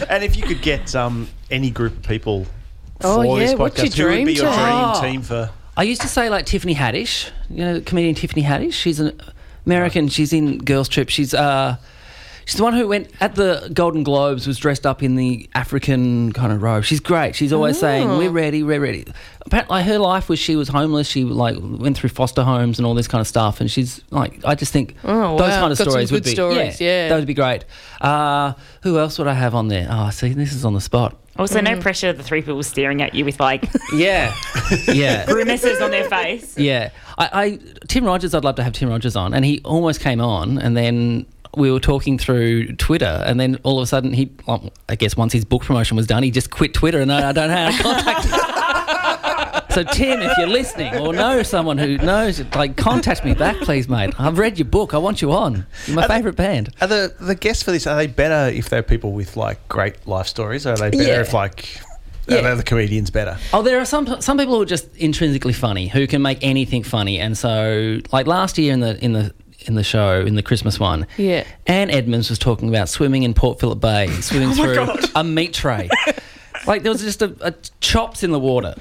And 0.09 0.23
if 0.23 0.35
you 0.37 0.43
could 0.43 0.61
get 0.61 0.95
um, 0.95 1.27
any 1.49 1.71
group 1.71 1.93
of 1.97 2.03
people 2.03 2.45
Oh, 3.01 3.23
for 3.23 3.39
this 3.39 3.51
yeah, 3.51 3.57
what's 3.57 3.77
your 3.79 3.87
podcast, 3.87 3.97
who 3.97 4.05
would 4.19 4.25
be 4.25 4.33
your 4.33 4.45
team? 4.45 4.53
dream 4.53 4.73
Oh. 4.75 5.01
team 5.01 5.21
for? 5.23 5.49
I 5.75 5.83
used 5.83 6.01
to 6.01 6.07
say 6.07 6.29
like 6.29 6.45
Tiffany 6.45 6.75
Haddish, 6.75 7.31
you 7.49 7.57
know, 7.65 7.81
comedian 7.81 8.13
Tiffany 8.13 8.43
Haddish. 8.43 8.73
She's 8.73 8.99
an 8.99 9.19
American. 9.65 10.07
She's 10.09 10.31
in 10.31 10.59
Girls 10.59 10.87
Trip. 10.87 11.09
She's 11.09 11.33
uh, 11.33 11.77
she's 12.45 12.55
the 12.57 12.63
one 12.63 12.73
who 12.73 12.87
went 12.87 13.09
at 13.19 13.35
the 13.35 13.69
Golden 13.73 14.03
Globes 14.03 14.47
was 14.47 14.57
dressed 14.57 14.85
up 14.85 15.01
in 15.03 15.15
the 15.15 15.49
African 15.55 16.31
kind 16.33 16.51
of 16.53 16.61
robe. 16.61 16.83
She's 16.83 16.99
great. 16.99 17.35
She's 17.35 17.53
always 17.53 17.79
saying 17.79 18.07
we're 18.17 18.29
ready, 18.31 18.63
we're 18.63 18.79
ready. 18.81 19.05
Apparently, 19.45 19.83
her 19.83 19.99
life 19.99 20.29
was 20.29 20.39
she 20.39 20.55
was 20.55 20.69
homeless. 20.69 21.07
She 21.07 21.23
like 21.25 21.57
went 21.59 21.97
through 21.97 22.09
foster 22.09 22.43
homes 22.43 22.79
and 22.79 22.85
all 22.85 22.93
this 22.93 23.07
kind 23.07 23.19
of 23.21 23.27
stuff. 23.27 23.59
And 23.61 23.69
she's 23.69 24.01
like, 24.09 24.39
I 24.45 24.55
just 24.55 24.71
think 24.71 24.95
Oh, 25.03 25.37
those 25.37 25.49
wow. 25.49 25.59
kind 25.61 25.71
of 25.71 25.77
Got 25.77 25.83
some 25.83 25.91
stories 25.91 26.11
would 26.11 26.23
be 26.23 26.31
stories, 26.31 26.79
yeah. 26.79 27.09
that 27.09 27.15
would 27.15 27.27
be 27.27 27.33
great. 27.33 27.65
Uh, 27.99 28.53
who 28.81 28.97
else 28.99 29.17
would 29.19 29.27
I 29.27 29.33
have 29.33 29.53
on 29.55 29.67
there? 29.67 29.87
Oh, 29.89 30.09
see, 30.11 30.29
this 30.33 30.53
is 30.53 30.63
on 30.65 30.73
the 30.73 30.81
spot. 30.81 31.17
Also, 31.35 31.59
Mm. 31.59 31.63
no 31.75 31.81
pressure. 31.81 32.13
The 32.13 32.21
three 32.23 32.41
people 32.41 32.61
staring 32.63 33.01
at 33.01 33.15
you 33.15 33.25
with 33.25 33.39
like 33.39 33.67
Yeah, 33.95 34.33
yeah. 34.87 35.25
grimaces 35.27 35.81
on 35.81 35.89
their 35.91 36.07
face. 36.07 36.57
Yeah, 36.57 36.91
I, 37.17 37.29
I 37.33 37.59
Tim 37.87 38.05
Rogers. 38.05 38.33
I'd 38.35 38.43
love 38.43 38.55
to 38.57 38.63
have 38.63 38.73
Tim 38.73 38.87
Rogers 38.89 39.15
on, 39.15 39.33
and 39.33 39.43
he 39.43 39.59
almost 39.65 39.99
came 39.99 40.21
on, 40.21 40.59
and 40.59 40.77
then 40.77 41.25
we 41.55 41.71
were 41.71 41.79
talking 41.79 42.17
through 42.17 42.73
Twitter, 42.75 43.23
and 43.25 43.39
then 43.39 43.57
all 43.63 43.79
of 43.79 43.83
a 43.83 43.87
sudden 43.87 44.13
he, 44.13 44.31
well, 44.47 44.71
I 44.89 44.95
guess 44.95 45.15
once 45.15 45.33
his 45.33 45.45
book 45.45 45.63
promotion 45.63 45.95
was 45.97 46.07
done, 46.07 46.23
he 46.23 46.31
just 46.31 46.49
quit 46.49 46.73
Twitter, 46.73 46.99
and 46.99 47.11
I, 47.11 47.29
I 47.29 47.31
don't 47.31 47.47
know 47.49 47.55
how 47.55 47.71
to 47.77 47.83
contact 47.83 48.25
him. 48.25 48.39
So 49.69 49.83
Tim, 49.83 50.21
if 50.21 50.37
you're 50.37 50.45
listening 50.47 50.95
or 50.97 51.13
know 51.13 51.41
someone 51.41 51.79
who 51.79 51.97
knows, 51.97 52.43
like 52.53 52.77
contact 52.77 53.25
me 53.25 53.33
back, 53.33 53.57
please, 53.57 53.89
mate. 53.89 54.13
I've 54.19 54.37
read 54.37 54.59
your 54.59 54.65
book. 54.67 54.93
I 54.93 54.99
want 54.99 55.21
you 55.21 55.31
on. 55.31 55.65
You're 55.87 55.95
my 55.95 56.07
favourite 56.07 56.35
band. 56.37 56.69
Are 56.79 56.85
the 56.87 57.15
the 57.19 57.33
guests 57.33 57.63
for 57.63 57.71
this 57.71 57.87
are 57.87 57.95
they 57.95 58.05
better 58.05 58.55
if 58.55 58.69
they're 58.69 58.83
people 58.83 59.13
with 59.13 59.35
like 59.35 59.67
great 59.69 60.05
life 60.07 60.27
stories? 60.27 60.67
Or 60.67 60.73
are 60.73 60.77
they 60.77 60.91
better 60.91 61.03
Yeah. 61.03 61.21
if 61.21 61.33
like 61.33 61.79
Yeah. 62.27 62.51
are 62.51 62.55
the 62.55 62.61
comedians 62.61 63.09
better? 63.09 63.35
Oh, 63.51 63.63
there 63.63 63.79
are 63.79 63.85
some 63.85 64.21
some 64.21 64.37
people 64.37 64.53
who 64.55 64.61
are 64.61 64.65
just 64.65 64.95
intrinsically 64.95 65.53
funny, 65.53 65.87
who 65.87 66.05
can 66.05 66.21
make 66.21 66.37
anything 66.43 66.83
funny, 66.83 67.19
and 67.19 67.35
so 67.35 67.99
like 68.11 68.27
last 68.27 68.59
year 68.59 68.73
in 68.73 68.79
the 68.79 69.03
in 69.03 69.13
the 69.13 69.33
in 69.67 69.75
the 69.75 69.83
show 69.83 70.21
in 70.21 70.35
the 70.35 70.43
Christmas 70.43 70.79
one, 70.79 71.07
Yeah. 71.17 71.43
Anne 71.67 71.89
Edmonds 71.89 72.29
was 72.29 72.39
talking 72.39 72.69
about 72.69 72.89
swimming 72.89 73.23
in 73.23 73.33
Port 73.33 73.59
Phillip 73.59 73.79
Bay, 73.79 74.07
swimming 74.21 74.49
Oh 74.51 74.53
through 74.53 75.09
a 75.15 75.23
meat 75.23 75.53
tray. 75.53 75.89
like 76.67 76.83
there 76.83 76.91
was 76.91 77.01
just 77.01 77.21
a, 77.21 77.35
a 77.41 77.53
chops 77.79 78.23
in 78.23 78.31
the 78.31 78.39
water. 78.39 78.75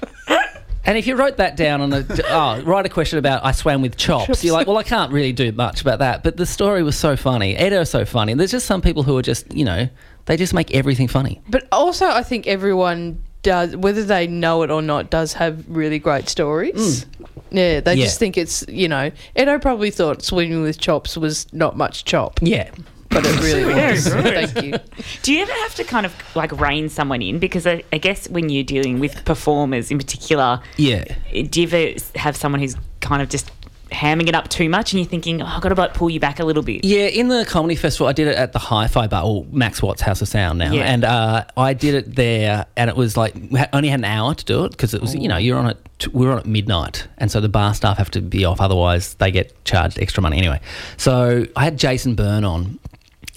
And 0.84 0.98
if 0.98 1.06
you 1.06 1.14
wrote 1.14 1.36
that 1.36 1.56
down 1.56 1.80
on 1.80 1.92
a 1.92 2.04
oh, 2.28 2.62
write 2.62 2.86
a 2.86 2.88
question 2.88 3.18
about 3.18 3.44
I 3.44 3.52
swam 3.52 3.82
with 3.82 3.96
chops, 3.96 4.42
you're 4.42 4.52
like, 4.52 4.66
well, 4.66 4.78
I 4.78 4.82
can't 4.82 5.12
really 5.12 5.32
do 5.32 5.52
much 5.52 5.80
about 5.80 6.00
that. 6.00 6.24
But 6.24 6.36
the 6.36 6.46
story 6.46 6.82
was 6.82 6.96
so 6.96 7.16
funny, 7.16 7.56
Edo's 7.56 7.90
so 7.90 8.04
funny. 8.04 8.34
There's 8.34 8.50
just 8.50 8.66
some 8.66 8.82
people 8.82 9.02
who 9.04 9.16
are 9.16 9.22
just 9.22 9.52
you 9.54 9.64
know 9.64 9.88
they 10.26 10.36
just 10.36 10.54
make 10.54 10.74
everything 10.74 11.08
funny. 11.08 11.40
But 11.48 11.68
also, 11.70 12.06
I 12.06 12.22
think 12.22 12.46
everyone 12.46 13.22
does, 13.42 13.76
whether 13.76 14.04
they 14.04 14.26
know 14.26 14.62
it 14.62 14.70
or 14.70 14.82
not, 14.82 15.10
does 15.10 15.32
have 15.34 15.64
really 15.68 15.98
great 15.98 16.28
stories. 16.28 17.06
Yeah, 17.50 17.80
they 17.80 17.94
Mm. 17.94 17.98
Yeah. 17.98 18.04
just 18.04 18.18
think 18.18 18.38
it's, 18.38 18.64
you 18.68 18.88
know, 18.88 19.10
Edo 19.38 19.58
probably 19.58 19.90
thought 19.90 20.22
swimming 20.22 20.62
with 20.62 20.78
chops 20.80 21.16
was 21.16 21.46
not 21.52 21.76
much 21.76 22.04
chop, 22.04 22.40
Yeah. 22.42 22.70
but 23.10 23.26
it 23.26 23.40
really 23.42 23.64
was. 23.92 24.08
Thank 24.08 24.62
you. 24.64 24.74
Do 25.22 25.32
you 25.34 25.42
ever 25.42 25.52
have 25.52 25.74
to 25.74 25.84
kind 25.84 26.06
of 26.06 26.14
like 26.34 26.52
rein 26.58 26.88
someone 26.88 27.20
in? 27.20 27.38
Because 27.38 27.66
I, 27.66 27.82
I 27.92 27.98
guess 27.98 28.28
when 28.30 28.48
you're 28.48 28.64
dealing 28.64 29.00
with 29.00 29.24
performers 29.24 29.90
in 29.90 29.98
particular, 29.98 30.60
Yeah. 30.78 31.04
do 31.50 31.60
you 31.60 31.66
ever 31.68 32.00
have 32.18 32.36
someone 32.36 32.60
who's 32.60 32.76
kind 33.00 33.20
of 33.20 33.28
just 33.28 33.50
hamming 33.92 34.28
it 34.28 34.34
up 34.34 34.48
too 34.48 34.68
much 34.68 34.92
and 34.92 35.00
you're 35.00 35.08
thinking, 35.08 35.40
oh, 35.42 35.46
I've 35.46 35.60
got 35.62 35.68
to 35.68 35.74
like 35.74 35.94
pull 35.94 36.10
you 36.10 36.18
back 36.20 36.40
a 36.40 36.44
little 36.44 36.62
bit? 36.62 36.84
Yeah, 36.84 37.06
in 37.06 37.28
the 37.28 37.44
comedy 37.46 37.76
festival, 37.76 38.06
I 38.08 38.12
did 38.12 38.26
it 38.28 38.36
at 38.36 38.52
the 38.52 38.58
Hi-Fi 38.58 39.06
Bar, 39.06 39.24
or 39.24 39.46
Max 39.52 39.82
Watts 39.82 40.00
House 40.02 40.20
of 40.22 40.28
Sound 40.28 40.58
now, 40.58 40.72
Yeah. 40.72 40.82
and 40.82 41.04
uh, 41.04 41.44
I 41.56 41.74
did 41.74 41.94
it 41.94 42.14
there, 42.16 42.66
and 42.76 42.90
it 42.90 42.96
was 42.96 43.16
like 43.16 43.34
we 43.50 43.58
had, 43.58 43.68
only 43.72 43.88
had 43.88 44.00
an 44.00 44.04
hour 44.04 44.34
to 44.34 44.44
do 44.44 44.64
it 44.64 44.72
because 44.72 44.94
it 44.94 45.00
was 45.00 45.14
you 45.14 45.28
know 45.28 45.36
you're 45.36 45.58
on 45.58 45.70
it. 45.70 46.08
we 46.12 46.26
are 46.26 46.32
on 46.32 46.38
at 46.38 46.46
midnight, 46.46 47.06
and 47.18 47.30
so 47.30 47.40
the 47.40 47.48
bar 47.48 47.74
staff 47.74 47.98
have 47.98 48.10
to 48.12 48.20
be 48.20 48.44
off, 48.44 48.60
otherwise 48.60 49.14
they 49.14 49.30
get 49.30 49.64
charged 49.64 49.98
extra 50.00 50.22
money 50.22 50.38
anyway. 50.38 50.60
So 50.96 51.46
I 51.54 51.64
had 51.64 51.78
Jason 51.78 52.14
Byrne 52.14 52.44
on. 52.44 52.78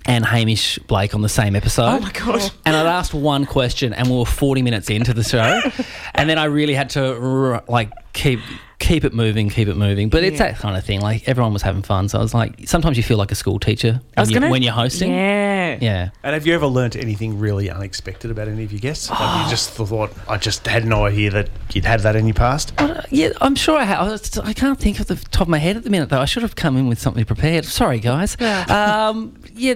And 0.07 0.23
Hamish 0.23 0.77
Blake 0.85 1.15
on 1.15 1.23
the 1.23 1.29
same 1.29 1.55
episode. 1.55 1.87
Oh 1.87 1.99
my 1.99 2.11
God. 2.11 2.39
And 2.63 2.75
I'd 2.75 2.85
asked 2.85 3.11
one 3.15 3.47
question, 3.47 3.91
and 3.91 4.07
we 4.07 4.15
were 4.15 4.23
forty 4.23 4.61
minutes 4.61 4.87
into 4.91 5.15
the 5.15 5.23
show, 5.23 5.59
and 6.13 6.29
then 6.29 6.37
I 6.37 6.43
really 6.43 6.75
had 6.75 6.91
to 6.91 7.63
like 7.67 7.89
keep 8.13 8.39
keep 8.79 9.03
it 9.05 9.13
moving, 9.13 9.49
keep 9.49 9.67
it 9.67 9.75
moving. 9.77 10.09
But 10.09 10.23
it's 10.23 10.39
Yeah. 10.39 10.51
that 10.51 10.59
kind 10.59 10.75
of 10.77 10.83
thing. 10.83 11.01
Like 11.01 11.27
everyone 11.27 11.53
was 11.53 11.61
having 11.61 11.81
fun, 11.81 12.09
so 12.09 12.19
I 12.19 12.21
was 12.21 12.33
like, 12.33 12.67
sometimes 12.67 12.97
you 12.97 13.03
feel 13.03 13.17
like 13.17 13.31
a 13.31 13.35
school 13.35 13.59
teacher 13.59 14.01
I 14.17 14.21
was 14.21 14.27
when, 14.29 14.33
you, 14.33 14.39
gonna- 14.41 14.51
when 14.51 14.61
you're 14.63 14.73
hosting. 14.73 15.11
Yeah. 15.11 15.77
Yeah. 15.81 16.09
And 16.23 16.33
have 16.33 16.45
you 16.45 16.53
ever 16.53 16.67
learnt 16.67 16.95
anything 16.95 17.39
really 17.39 17.69
unexpected 17.69 18.31
about 18.31 18.47
any 18.47 18.63
of 18.63 18.71
your 18.71 18.79
guests? 18.79 19.09
Like 19.09 19.43
you 19.45 19.49
just 19.49 19.71
thought, 19.71 20.11
I 20.27 20.37
just 20.37 20.65
had 20.67 20.85
no 20.85 21.05
idea 21.05 21.31
that 21.31 21.49
you'd 21.73 21.85
had 21.85 22.01
that 22.01 22.15
in 22.15 22.25
your 22.27 22.33
past. 22.35 22.73
Uh, 22.77 23.01
yeah, 23.09 23.29
I'm 23.41 23.55
sure 23.55 23.77
I 23.77 23.83
have. 23.83 24.39
I 24.43 24.49
I 24.49 24.53
can't 24.53 24.79
think 24.79 24.99
of 24.99 25.07
the 25.07 25.15
top 25.15 25.41
of 25.43 25.47
my 25.49 25.57
head 25.57 25.75
at 25.77 25.83
the 25.83 25.89
minute, 25.89 26.09
though. 26.09 26.21
I 26.21 26.25
should 26.25 26.43
have 26.43 26.55
come 26.55 26.77
in 26.77 26.87
with 26.87 26.99
something 26.99 27.25
prepared. 27.25 27.65
Sorry, 27.65 27.99
guys. 27.99 28.37
Um, 28.69 29.35
yeah, 29.53 29.75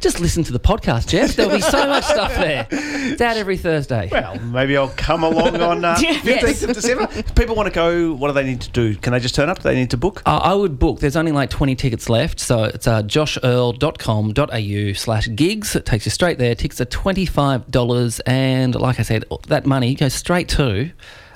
just 0.00 0.20
listen 0.20 0.44
to 0.44 0.52
the 0.52 0.60
podcast, 0.60 1.08
Jeff. 1.08 1.34
There'll 1.36 1.52
be 1.52 1.60
so 1.60 1.86
much 1.88 2.04
stuff 2.04 2.34
there. 2.36 2.66
It's 2.70 3.20
out 3.20 3.36
every 3.36 3.56
Thursday. 3.56 4.08
Well, 4.12 4.38
maybe 4.40 4.76
I'll 4.76 4.88
come 4.96 5.22
along 5.24 5.60
on 5.60 5.84
uh, 5.84 5.96
Yes. 6.00 6.22
15th 6.62 6.68
of 6.68 6.74
December. 6.74 7.22
People 7.34 7.54
want 7.54 7.68
to 7.68 7.74
go, 7.74 8.12
what 8.14 8.30
do 8.32 8.42
they 8.42 8.44
need 8.44 8.60
to 8.62 8.70
do? 8.70 8.94
Can 8.96 9.12
they 9.12 9.20
just 9.20 9.34
turn 9.34 9.48
up? 9.48 9.58
Do 9.58 9.62
they 9.64 9.74
need 9.74 9.90
to 9.90 9.96
book? 9.96 10.22
Uh, 10.26 10.36
I 10.42 10.54
would 10.54 10.78
book. 10.78 10.98
There's 11.00 11.16
only 11.16 11.32
like 11.32 11.50
20 11.50 11.74
tickets 11.76 12.08
left. 12.08 12.40
So 12.40 12.64
it's 12.64 12.86
uh, 12.86 13.02
joshearl.com.au 13.02 14.92
slash 14.94 15.28
gigs. 15.34 15.76
It 15.76 15.86
takes 15.86 16.04
you 16.06 16.10
straight 16.10 16.38
there. 16.38 16.54
Tickets 16.54 16.80
are 16.80 16.86
$25. 16.86 18.20
And 18.26 18.74
like 18.74 18.98
I 19.00 19.02
said, 19.02 19.24
that 19.48 19.66
money 19.66 19.94
goes 19.94 20.14
straight 20.14 20.48
to 20.50 20.90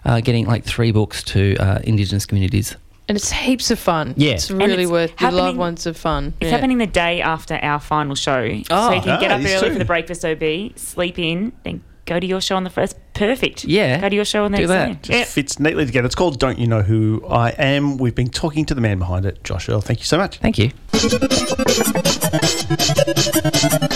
uh, 0.05 0.21
getting 0.21 0.47
like 0.47 0.65
three 0.65 0.93
books 0.93 1.23
to 1.25 1.57
uh, 1.57 1.81
Indigenous 1.85 2.27
communities. 2.27 2.77
And 3.09 3.17
it's 3.17 3.31
heaps 3.31 3.71
of 3.71 3.79
fun. 3.79 4.15
Yeah. 4.17 4.33
It's 4.33 4.51
really 4.51 4.83
it's 4.83 4.91
worth 4.91 5.17
the 5.17 5.31
loved 5.31 5.57
ones 5.57 5.87
of 5.87 5.97
fun. 5.97 6.35
It's 6.41 6.51
Yeah. 6.51 6.57
happening 6.57 6.79
the 6.79 6.89
day 6.89 7.21
after 7.21 7.55
our 7.63 7.79
final 7.79 8.17
show. 8.17 8.41
Oh, 8.43 8.63
so 8.65 8.65
Oh. 8.71 8.93
you 8.95 9.01
can 9.01 9.21
get 9.21 9.31
Ah, 9.31 9.35
up 9.37 9.41
early 9.43 9.59
true. 9.61 9.73
for 9.73 9.79
the 9.79 9.85
breakfast 9.85 10.25
OB, 10.25 10.73
sleep 10.77 11.17
in, 11.19 11.53
then 11.63 11.83
go 12.07 12.19
to 12.21 12.27
your 12.27 12.41
show 12.41 12.57
on 12.57 12.65
the 12.65 12.71
first. 12.71 12.97
Perfect. 13.15 13.65
Yeah, 13.65 14.01
Go 14.01 14.09
to 14.11 14.15
your 14.15 14.25
show 14.25 14.45
on 14.45 14.53
the 14.53 14.59
do 14.59 14.67
next 14.67 14.71
that. 14.71 15.03
Just 15.03 15.19
Yeah. 15.19 15.25
fits 15.25 15.59
neatly 15.59 15.87
together. 15.87 16.07
It's 16.07 16.15
called 16.15 16.39
Don't 16.39 16.59
You 16.59 16.67
Know 16.67 16.83
Who 16.83 17.25
I 17.29 17.51
Am. 17.51 17.97
We've 17.97 18.15
been 18.15 18.29
talking 18.29 18.65
to 18.67 18.75
the 18.75 18.81
man 18.81 18.99
behind 18.99 19.25
it, 19.27 19.43
Josh 19.43 19.69
Earl. 19.69 19.81
Thank 19.81 20.01
you 20.01 20.05
so 20.05 20.17
much. 20.19 20.39
Thank 20.39 20.59
you. 20.59 20.71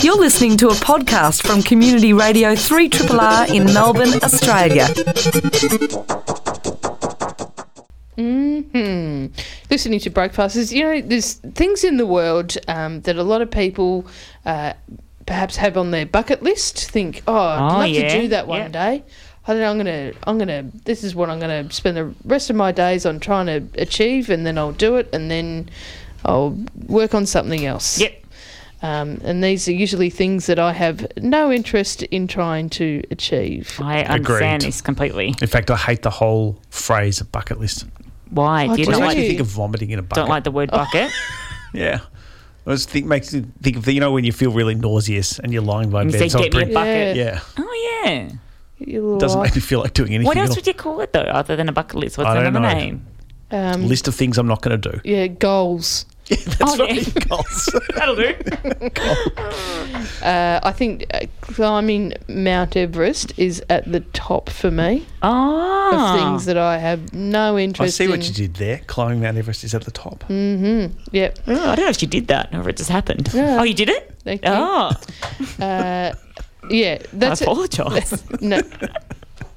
You're 0.01 0.17
listening 0.17 0.57
to 0.57 0.67
a 0.69 0.73
podcast 0.73 1.43
from 1.45 1.61
Community 1.61 2.13
Radio 2.13 2.55
3RRR 2.55 3.53
in 3.53 3.65
Melbourne, 3.65 4.13
Australia. 4.23 4.87
Hmm. 8.15 9.27
Listening 9.69 9.99
to 10.01 10.09
Breakfasters, 10.09 10.73
you 10.73 10.83
know, 10.83 11.01
there's 11.01 11.35
things 11.35 11.83
in 11.83 11.97
the 11.97 12.05
world 12.05 12.57
um, 12.67 13.01
that 13.01 13.15
a 13.15 13.23
lot 13.23 13.41
of 13.41 13.49
people 13.51 14.05
uh, 14.45 14.73
perhaps 15.31 15.55
have 15.55 15.77
on 15.77 15.91
their 15.91 16.05
bucket 16.05 16.43
list. 16.43 16.91
Think, 16.91 17.23
oh, 17.25 17.33
I'd 17.33 17.59
Oh, 17.59 17.77
love 17.79 17.87
yeah, 17.89 18.13
to 18.13 18.21
do 18.21 18.27
that 18.29 18.47
one 18.47 18.59
yeah. 18.59 18.67
day. 18.67 19.03
I 19.47 19.53
don't 19.53 19.61
know, 19.61 19.71
I'm 19.71 19.77
gonna, 19.77 20.11
I'm 20.25 20.37
gonna. 20.37 20.69
This 20.85 21.03
is 21.05 21.15
what 21.15 21.29
I'm 21.29 21.39
gonna 21.39 21.71
spend 21.71 21.95
the 21.97 22.13
rest 22.25 22.49
of 22.49 22.55
my 22.57 22.71
days 22.73 23.05
on 23.05 23.19
trying 23.19 23.45
to 23.47 23.81
achieve, 23.81 24.29
and 24.29 24.45
then 24.45 24.57
I'll 24.57 24.73
do 24.73 24.97
it, 24.97 25.09
and 25.13 25.31
then 25.31 25.69
I'll 26.25 26.55
work 26.87 27.15
on 27.15 27.25
something 27.25 27.65
else. 27.65 27.99
Yep. 27.99 28.17
Um, 28.83 29.21
and 29.23 29.43
these 29.43 29.67
are 29.67 29.71
usually 29.73 30.09
things 30.09 30.47
that 30.47 30.59
I 30.59 30.73
have 30.73 31.07
no 31.17 31.51
interest 31.51 32.03
in 32.03 32.27
trying 32.27 32.69
to 32.71 33.01
achieve. 33.09 33.79
I 33.81 34.03
understand 34.03 34.63
Agreed. 34.63 34.67
this 34.67 34.81
completely. 34.81 35.35
In 35.41 35.47
fact, 35.47 35.71
I 35.71 35.77
hate 35.77 36.01
the 36.01 36.09
whole 36.09 36.59
phrase 36.69 37.21
bucket 37.21 37.59
list. 37.59 37.85
Why? 38.31 38.67
Oh, 38.67 38.75
Do 38.75 38.81
you 38.81 38.85
do 38.85 38.91
not 38.91 38.97
It 38.97 39.01
you? 39.01 39.07
like, 39.07 39.17
me 39.17 39.27
think 39.27 39.39
of 39.39 39.47
vomiting 39.47 39.89
in 39.91 39.99
a 39.99 40.01
bucket. 40.03 40.15
don't 40.23 40.29
like 40.29 40.43
the 40.43 40.51
word 40.51 40.69
bucket? 40.71 41.09
Yeah. 41.73 42.01
I 42.67 42.71
just 42.71 42.89
think 42.89 43.05
makes 43.07 43.33
you 43.33 43.45
think 43.61 43.77
of 43.77 43.85
the, 43.85 43.93
you 43.93 43.99
know 43.99 44.11
when 44.11 44.23
you 44.23 44.31
feel 44.31 44.51
really 44.51 44.75
nauseous 44.75 45.39
and 45.39 45.51
you're 45.51 45.63
lying 45.63 45.89
by 45.89 46.03
You 46.03 46.11
bed. 46.11 46.19
say, 46.19 46.29
so 46.29 46.39
"Get 46.39 46.53
me 46.53 46.61
a 46.61 46.65
bring- 46.65 46.73
bucket." 46.73 47.15
yeah, 47.17 47.39
Oh, 47.57 48.01
yeah. 48.05 48.29
You 48.77 49.01
little 49.03 49.17
doesn't 49.19 49.41
make 49.41 49.55
me 49.55 49.61
feel 49.61 49.79
like 49.79 49.93
doing 49.93 50.09
anything. 50.13 50.27
What 50.27 50.37
else 50.37 50.51
all. 50.51 50.55
would 50.57 50.67
you 50.67 50.73
call 50.73 51.01
it, 51.01 51.13
though, 51.13 51.21
other 51.21 51.55
than 51.55 51.69
a 51.69 51.71
bucket 51.71 51.95
list? 51.99 52.17
What's 52.17 52.29
I 52.29 52.33
don't 52.35 52.47
another 52.47 52.59
know. 52.67 52.73
name? 52.73 53.05
um, 53.51 53.85
List 53.87 54.07
of 54.07 54.15
things 54.15 54.37
I'm 54.37 54.47
not 54.47 54.61
going 54.61 54.79
to 54.79 54.91
do. 54.91 54.99
Yeah, 55.03 55.27
goals. 55.27 56.05
Yeah, 56.27 56.37
that's 56.45 56.61
Oh, 56.61 56.77
right. 56.85 57.07
yeah. 57.15 57.23
Goals. 57.27 57.69
That'll 57.95 58.15
do. 58.15 58.33
Uh, 60.23 60.59
I 60.63 60.71
think 60.71 61.05
uh, 61.13 61.25
climbing 61.41 62.13
Mount 62.27 62.77
Everest 62.77 63.33
is 63.37 63.63
at 63.69 63.91
the 63.91 64.01
top 64.13 64.49
for 64.49 64.69
me 64.69 65.05
Oh. 65.23 65.91
of 65.93 66.19
things 66.19 66.45
that 66.45 66.57
I 66.57 66.77
have 66.77 67.11
no 67.13 67.57
interest. 67.57 67.95
I 67.95 67.97
see 67.97 68.03
in. 68.05 68.11
what 68.11 68.27
you 68.27 68.33
did 68.33 68.53
there. 68.55 68.81
Climbing 68.87 69.19
Mount 69.21 69.37
Everest 69.37 69.63
is 69.63 69.73
at 69.73 69.83
the 69.83 69.91
top. 69.91 70.23
Mm-hmm. 70.29 70.95
Yep. 71.11 71.39
Oh, 71.47 71.53
I 71.71 71.75
don't 71.75 71.85
know 71.85 71.89
if 71.89 72.01
you 72.03 72.07
did 72.07 72.27
that 72.27 72.53
or 72.53 72.61
if 72.61 72.67
it 72.67 72.77
just 72.77 72.89
happened. 72.91 73.29
Yeah. 73.33 73.57
Oh, 73.59 73.63
you 73.63 73.73
did 73.73 73.89
it? 73.89 74.13
Thank 74.23 74.43
you. 74.45 74.51
Oh, 74.51 74.91
Uh, 75.59 76.13
yeah, 76.69 77.01
that's 77.13 77.41
I 77.41 77.45
apologise. 77.45 78.23
No, 78.41 78.61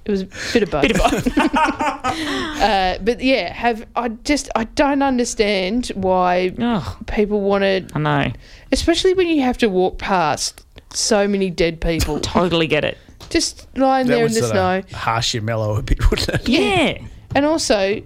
it 0.04 0.10
was 0.10 0.22
a 0.22 0.26
bit 0.52 0.62
of 0.64 0.70
both. 0.70 0.82
Bit 0.82 0.96
of 0.96 1.10
both. 1.34 1.38
Uh, 2.14 2.98
but 3.02 3.20
yeah, 3.22 3.52
have 3.52 3.86
I 3.96 4.08
just 4.08 4.48
I 4.54 4.64
don't 4.64 5.02
understand 5.02 5.88
why 5.94 6.54
oh, 6.58 6.98
people 7.06 7.40
want 7.40 7.62
to, 7.62 7.86
I 7.94 7.98
know. 7.98 8.32
especially 8.72 9.14
when 9.14 9.26
you 9.28 9.42
have 9.42 9.58
to 9.58 9.68
walk 9.68 9.98
past 9.98 10.64
so 10.94 11.26
many 11.28 11.50
dead 11.50 11.80
people, 11.80 12.20
Totally 12.22 12.66
get 12.66 12.84
it. 12.84 12.96
just 13.30 13.66
lying 13.76 14.06
That 14.06 14.14
there 14.16 14.26
in 14.26 14.32
the 14.32 14.42
snow. 14.42 14.82
harsh 14.96 15.34
your 15.34 15.42
mellow 15.42 15.76
a 15.76 15.82
bit, 15.82 16.08
wouldn't 16.10 16.28
it? 16.28 16.48
Yeah. 16.48 16.98
And 17.34 17.44
also, 17.44 18.02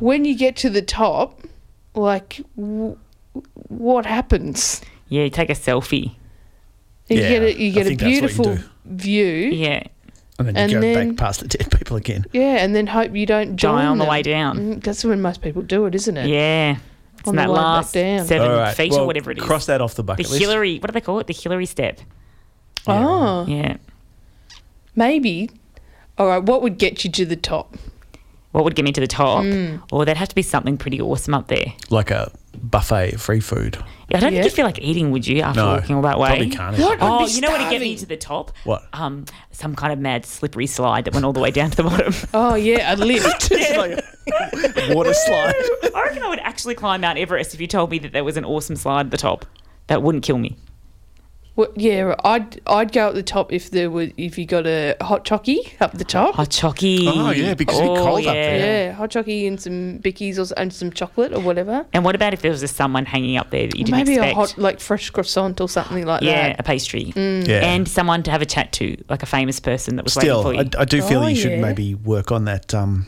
when 0.00 0.24
you 0.24 0.36
get 0.36 0.56
to 0.56 0.70
the 0.70 0.82
top, 0.82 1.42
like, 1.94 2.40
w- 2.56 2.96
what 3.68 4.06
happens? 4.06 4.80
Yeah, 5.08 5.24
you 5.24 5.30
take 5.30 5.50
a 5.50 5.54
selfie. 5.54 6.14
You 7.08 7.20
Yeah, 7.20 7.28
get 7.28 7.42
a, 7.42 7.60
you 7.60 7.70
I 7.70 7.74
get 7.74 7.86
a 7.86 7.88
think 7.90 8.00
that's 8.00 8.02
what 8.02 8.10
you 8.14 8.20
beautiful 8.20 8.54
do. 8.56 8.62
view, 8.86 9.26
Yeah. 9.52 9.82
And 10.38 10.48
then 10.48 10.54
you 10.56 10.60
And 10.62 10.72
go 10.72 10.80
then- 10.80 11.08
back 11.10 11.16
past 11.18 11.40
the 11.40 11.48
dead 11.48 11.70
people 11.70 11.96
again. 11.96 12.24
yeah, 12.32 12.56
and 12.64 12.74
then 12.74 12.86
hope 12.88 13.14
you 13.14 13.24
don't 13.26 13.56
join 13.56 13.78
Die 13.78 13.86
on 13.86 13.98
the 13.98 14.04
way 14.04 14.22
down. 14.22 14.58
Mm, 14.58 14.82
That's 14.84 15.04
when 15.04 15.20
most 15.22 15.42
people 15.42 15.62
do 15.62 15.86
it, 15.86 15.94
isn't 15.94 16.16
it? 16.16 16.26
Yeah. 16.28 16.76
It's 17.18 17.28
On 17.28 17.34
in 17.34 17.36
the 17.36 17.42
that 17.42 17.48
way 17.50 17.54
back 17.56 17.62
last 17.64 17.94
down. 17.94 18.26
seven 18.26 18.50
All 18.50 18.56
right. 18.58 18.74
feet 18.76 18.90
well, 18.90 19.02
or 19.02 19.06
whatever 19.06 19.30
it 19.30 19.38
is. 19.38 19.44
Cross 19.44 19.66
that 19.66 19.80
off 19.80 19.92
the 19.94 20.02
the 20.02 20.06
bucket 20.06 20.28
list. 20.28 20.40
Hillary, 20.42 20.78
what 20.78 20.88
do 20.88 20.92
they 20.92 21.00
call 21.00 21.20
it? 21.20 21.26
The 21.28 21.32
Hillary 21.32 21.66
step. 21.66 22.00
Oh, 22.86 23.46
Yeah. 23.46 23.76
maybe. 24.94 25.50
All 26.18 26.26
right, 26.26 26.42
what 26.42 26.62
would 26.62 26.78
get 26.78 27.04
you 27.04 27.10
to 27.12 27.24
the 27.24 27.36
top? 27.36 27.76
What 28.52 28.64
would 28.64 28.74
get 28.76 28.84
me 28.84 28.92
to 28.92 29.00
the 29.00 29.06
top? 29.06 29.42
Mm. 29.44 29.82
Or 29.90 30.04
there'd 30.04 30.16
have 30.18 30.28
to 30.28 30.34
be 30.34 30.42
something 30.42 30.76
pretty 30.76 31.00
awesome 31.00 31.34
up 31.34 31.48
there. 31.48 31.72
Like 31.90 32.10
a 32.10 32.30
buffet 32.70 33.18
free 33.20 33.40
food. 33.40 33.76
I 34.12 34.18
don't 34.20 34.32
Yeah. 34.32 34.42
think 34.42 34.44
you 34.44 34.50
feel 34.56 34.66
like 34.66 34.78
eating, 34.80 35.10
would 35.10 35.26
you, 35.26 35.40
after 35.42 35.60
No, 35.60 35.66
walking 35.74 35.96
all 35.96 36.02
that 36.02 36.18
way? 36.18 36.28
probably 36.28 36.50
can't. 36.50 36.78
What? 36.78 36.98
Oh, 37.00 37.18
I'd 37.20 37.26
be 37.26 37.32
you 37.32 37.40
know 37.40 37.50
what 37.50 37.60
would 37.60 37.70
get 37.70 37.80
me 37.80 37.96
starving. 37.96 37.98
to 37.98 38.06
the 38.06 38.16
top? 38.16 38.52
What? 38.64 38.82
Um, 38.92 39.24
some 39.50 39.74
kind 39.74 39.92
of 39.92 39.98
mad 39.98 40.26
slippery 40.26 40.66
slide 40.66 41.04
that 41.06 41.14
went 41.14 41.24
all 41.26 41.32
the 41.32 41.40
way 41.40 41.50
down 41.50 41.70
to 41.70 41.76
the 41.76 41.82
bottom. 41.84 42.12
Oh 42.34 42.54
yeah, 42.54 42.94
a 42.94 42.96
lift. 43.04 43.48
It's 43.50 43.76
like 43.76 44.04
a 44.90 44.94
water 44.94 45.14
slide. 45.14 45.54
I 45.94 46.02
reckon 46.04 46.22
I 46.22 46.28
would 46.28 46.40
actually 46.40 46.74
climb 46.74 47.00
Mount 47.00 47.18
Everest 47.18 47.54
if 47.54 47.60
you 47.60 47.66
told 47.66 47.90
me 47.90 47.98
that 48.00 48.12
there 48.12 48.24
was 48.24 48.36
an 48.36 48.44
awesome 48.44 48.76
slide 48.76 49.06
at 49.06 49.10
the 49.10 49.16
top. 49.16 49.46
That 49.88 50.02
wouldn't 50.02 50.24
kill 50.24 50.38
me. 50.38 50.56
Well, 51.56 51.68
yeah, 51.76 52.16
I'd 52.24 52.60
I'd 52.66 52.90
go 52.90 53.08
at 53.10 53.14
the 53.14 53.22
top 53.22 53.52
if 53.52 53.70
there 53.70 53.88
was 53.88 54.10
if 54.16 54.36
you 54.38 54.44
got 54.44 54.66
a 54.66 54.96
hot 55.00 55.24
chockey 55.24 55.80
up 55.80 55.92
the 55.92 56.04
top. 56.04 56.34
Hot 56.34 56.48
chocky. 56.48 57.04
Oh, 57.06 57.30
yeah, 57.30 57.54
because 57.54 57.78
it'd 57.78 57.90
be 57.94 57.96
cold 57.96 58.26
up 58.26 58.34
there. 58.34 58.86
yeah, 58.88 58.92
hot 58.92 59.10
chockey 59.10 59.46
and 59.46 59.60
some 59.60 60.00
bickies 60.00 60.36
or, 60.38 60.52
and 60.58 60.72
some 60.72 60.90
chocolate 60.90 61.32
or 61.32 61.38
whatever. 61.38 61.86
And 61.92 62.04
what 62.04 62.16
about 62.16 62.34
if 62.34 62.42
there 62.42 62.50
was 62.50 62.60
just 62.60 62.74
someone 62.74 63.06
hanging 63.06 63.36
up 63.36 63.50
there 63.50 63.68
that 63.68 63.76
you 63.78 63.84
didn't 63.84 63.98
Maybe 63.98 64.14
expect? 64.14 64.32
a 64.32 64.34
hot 64.34 64.58
like 64.58 64.80
fresh 64.80 65.10
croissant 65.10 65.60
or 65.60 65.68
something 65.68 66.04
like 66.04 66.22
yeah, 66.22 66.48
that. 66.48 66.60
a 66.60 66.62
pastry. 66.64 67.12
Yeah. 67.14 67.60
And 67.64 67.86
someone 67.88 68.24
to 68.24 68.32
have 68.32 68.42
a 68.42 68.46
chat 68.46 68.72
to, 68.72 68.96
like 69.08 69.22
a 69.22 69.26
famous 69.26 69.60
person 69.60 69.94
that 69.94 70.02
was 70.04 70.14
Still, 70.14 70.42
waiting 70.42 70.60
I, 70.60 70.64
for 70.64 70.76
you. 70.76 70.80
I 70.80 70.84
do 70.86 71.02
feel 71.02 71.22
Oh, 71.22 71.26
you 71.28 71.36
should 71.36 71.52
yeah. 71.52 71.60
maybe 71.60 71.94
work 71.94 72.32
on 72.32 72.46
that 72.46 72.74
um, 72.74 73.06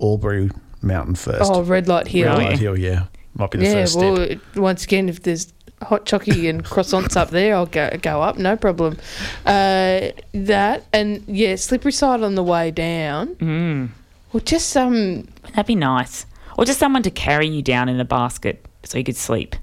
Albury 0.00 0.50
mountain 0.80 1.14
first. 1.14 1.50
Oh, 1.52 1.62
red 1.62 1.88
light 1.88 2.06
hill. 2.08 2.26
Red 2.28 2.38
light 2.42 2.58
hill, 2.58 2.78
yeah. 2.78 3.04
Might 3.34 3.50
be 3.50 3.58
the 3.58 3.64
Yeah, 3.66 3.72
first 3.72 3.96
well, 3.98 4.16
step. 4.16 4.30
it- 4.30 4.58
once 4.58 4.84
again, 4.84 5.10
if 5.10 5.22
there's 5.22 5.52
hot 5.86 6.04
chockey 6.04 6.48
and 6.50 6.64
croissants 6.64 7.16
up 7.16 7.30
there, 7.30 7.54
I'll 7.56 7.66
go 7.66 7.90
go 8.02 8.22
up, 8.22 8.36
no 8.38 8.56
problem. 8.56 8.98
Uh, 9.44 10.10
that 10.32 10.84
and 10.92 11.22
yeah, 11.26 11.56
slippery 11.56 11.92
side 11.92 12.22
on 12.22 12.34
the 12.34 12.42
way 12.42 12.70
down. 12.70 13.34
Mm, 13.36 13.88
Well, 14.32 14.42
just 14.44 14.76
um, 14.76 15.22
that'd 15.50 15.66
be 15.66 15.74
nice. 15.74 16.26
Or 16.58 16.64
just 16.64 16.78
someone 16.78 17.02
to 17.02 17.10
carry 17.10 17.46
you 17.48 17.62
down 17.62 17.88
in 17.88 18.00
a 18.00 18.04
basket 18.04 18.64
so 18.84 18.98
you 18.98 19.04
could 19.04 19.16
sleep. 19.16 19.56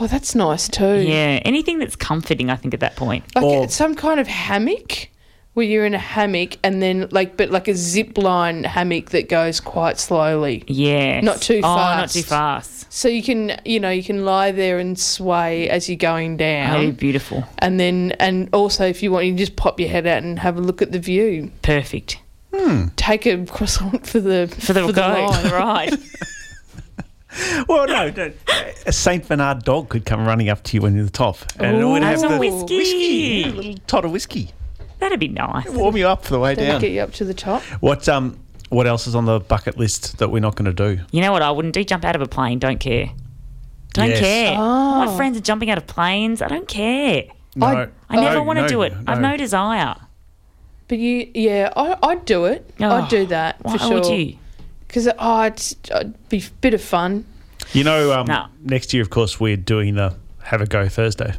oh, 0.00 0.06
that's 0.08 0.34
nice 0.34 0.68
too. 0.68 0.96
Yeah, 1.00 1.40
anything 1.44 1.78
that's 1.78 1.94
comforting, 1.96 2.50
I 2.50 2.56
think, 2.56 2.74
at 2.74 2.80
that 2.80 2.96
point. 2.96 3.24
like 3.36 3.44
Or- 3.44 3.68
some 3.68 3.94
kind 3.94 4.18
of 4.18 4.26
hammock 4.26 5.08
where 5.54 5.64
you're 5.66 5.86
in 5.86 5.94
a 5.94 5.98
hammock 5.98 6.56
and 6.62 6.82
then 6.82 7.08
like, 7.10 7.36
but 7.36 7.50
like 7.50 7.68
a 7.68 7.74
zip 7.74 8.18
line 8.18 8.64
hammock 8.64 9.10
that 9.10 9.28
goes 9.28 9.60
quite 9.60 9.98
slowly. 9.98 10.64
Yeah. 10.66 11.20
Not 11.20 11.40
too 11.40 11.60
Oh, 11.62 11.74
not 11.76 12.10
too 12.10 12.22
fast. 12.22 12.92
So 12.92 13.08
you 13.08 13.22
can, 13.22 13.60
you 13.64 13.80
know, 13.80 13.90
you 13.90 14.02
can 14.04 14.24
lie 14.24 14.52
there 14.52 14.78
and 14.78 14.98
sway 14.98 15.68
as 15.68 15.88
you're 15.88 15.96
going 15.96 16.36
down. 16.36 16.76
Oh, 16.76 16.92
beautiful. 16.92 17.44
And 17.58 17.80
then, 17.80 18.12
and 18.20 18.48
also 18.52 18.84
if 18.86 19.02
you 19.02 19.10
want, 19.12 19.26
you 19.26 19.32
can 19.32 19.38
just 19.38 19.56
pop 19.56 19.80
your 19.80 19.88
head 19.88 20.06
out 20.06 20.22
and 20.22 20.38
have 20.38 20.56
a 20.56 20.60
look 20.60 20.82
at 20.82 20.92
the 20.92 20.98
view. 21.00 21.50
Perfect. 21.62 22.18
Hmm. 22.54 22.86
Take 22.96 23.26
a 23.26 23.44
croissant 23.46 24.06
for 24.06 24.20
the 24.20 24.46
For 24.60 24.72
the, 24.72 24.92
go. 24.92 25.00
line. 25.02 25.50
right. 25.52 25.94
Well, 27.68 27.88
no, 27.88 28.10
no. 28.10 28.32
A 28.86 28.92
Saint 28.92 29.26
Bernard 29.26 29.64
dog 29.64 29.88
could 29.88 30.04
come 30.04 30.24
running 30.24 30.48
up 30.48 30.62
to 30.64 30.76
you 30.76 30.82
when 30.82 30.94
you're 30.94 31.04
the 31.04 31.10
top, 31.10 31.38
and 31.58 31.76
it 31.78 31.84
would 31.84 32.02
have 32.04 32.20
Have 32.20 32.22
the 32.22 32.28
some 32.28 32.38
whiskey. 32.38 32.76
whiskey, 32.76 33.42
a 33.42 33.46
little 33.48 33.74
tot 33.88 34.04
of 34.04 34.12
whiskey, 34.12 34.50
That'd 35.04 35.20
be 35.20 35.28
nice. 35.28 35.68
warm 35.68 35.96
you 35.96 36.08
up 36.08 36.24
for 36.24 36.32
the 36.32 36.40
way 36.40 36.54
That'll 36.54 36.72
down. 36.72 36.80
get 36.80 36.90
you 36.92 37.00
up 37.00 37.12
to 37.14 37.24
the 37.24 37.34
top. 37.34 37.62
What 37.80 38.08
um, 38.08 38.38
what 38.70 38.86
else 38.86 39.06
is 39.06 39.14
on 39.14 39.24
the 39.26 39.38
bucket 39.40 39.76
list 39.78 40.18
that 40.18 40.30
we're 40.30 40.40
not 40.40 40.56
going 40.56 40.64
to 40.64 40.96
do? 40.96 41.02
You 41.12 41.20
know 41.20 41.30
what 41.32 41.42
I 41.42 41.50
wouldn't 41.50 41.74
do? 41.74 41.84
Jump 41.84 42.04
out 42.04 42.16
of 42.16 42.22
a 42.22 42.26
plane. 42.26 42.58
Don't 42.58 42.80
care. 42.80 43.10
Don't 43.92 44.08
Yes. 44.08 44.18
care. 44.20 44.54
Oh. 44.58 45.04
My 45.04 45.16
friends 45.16 45.38
are 45.38 45.42
jumping 45.42 45.70
out 45.70 45.78
of 45.78 45.86
planes. 45.86 46.42
I 46.42 46.48
don't 46.48 46.66
care. 46.66 47.24
No, 47.54 47.88
I 48.10 48.16
never 48.16 48.36
no, 48.36 48.42
want 48.42 48.56
to 48.58 48.62
no, 48.62 48.68
do 48.68 48.82
it. 48.82 48.92
I've 49.06 49.20
no 49.20 49.36
desire. 49.36 49.94
But 50.88 50.98
you, 50.98 51.30
yeah, 51.34 51.72
I, 51.76 51.96
I'd 52.02 52.24
do 52.24 52.46
it. 52.46 52.68
Oh, 52.80 52.88
I'd 52.90 53.08
do 53.08 53.26
that 53.26 53.56
Why 53.62 53.72
for 53.72 53.78
sure. 53.78 53.94
would 53.94 54.06
you? 54.06 54.36
Because 54.88 55.08
oh, 55.18 55.42
it's, 55.42 55.76
it'd 55.90 56.28
be 56.28 56.38
a 56.38 56.50
bit 56.60 56.74
of 56.74 56.82
fun. 56.82 57.24
You 57.72 57.84
know, 57.84 58.12
um, 58.12 58.26
No. 58.26 58.46
next 58.62 58.92
year, 58.92 59.02
of 59.02 59.10
course, 59.10 59.38
we're 59.38 59.56
doing 59.56 59.94
the 59.94 60.14
Have 60.42 60.60
a 60.60 60.66
Go 60.66 60.88
Thursday. 60.88 61.34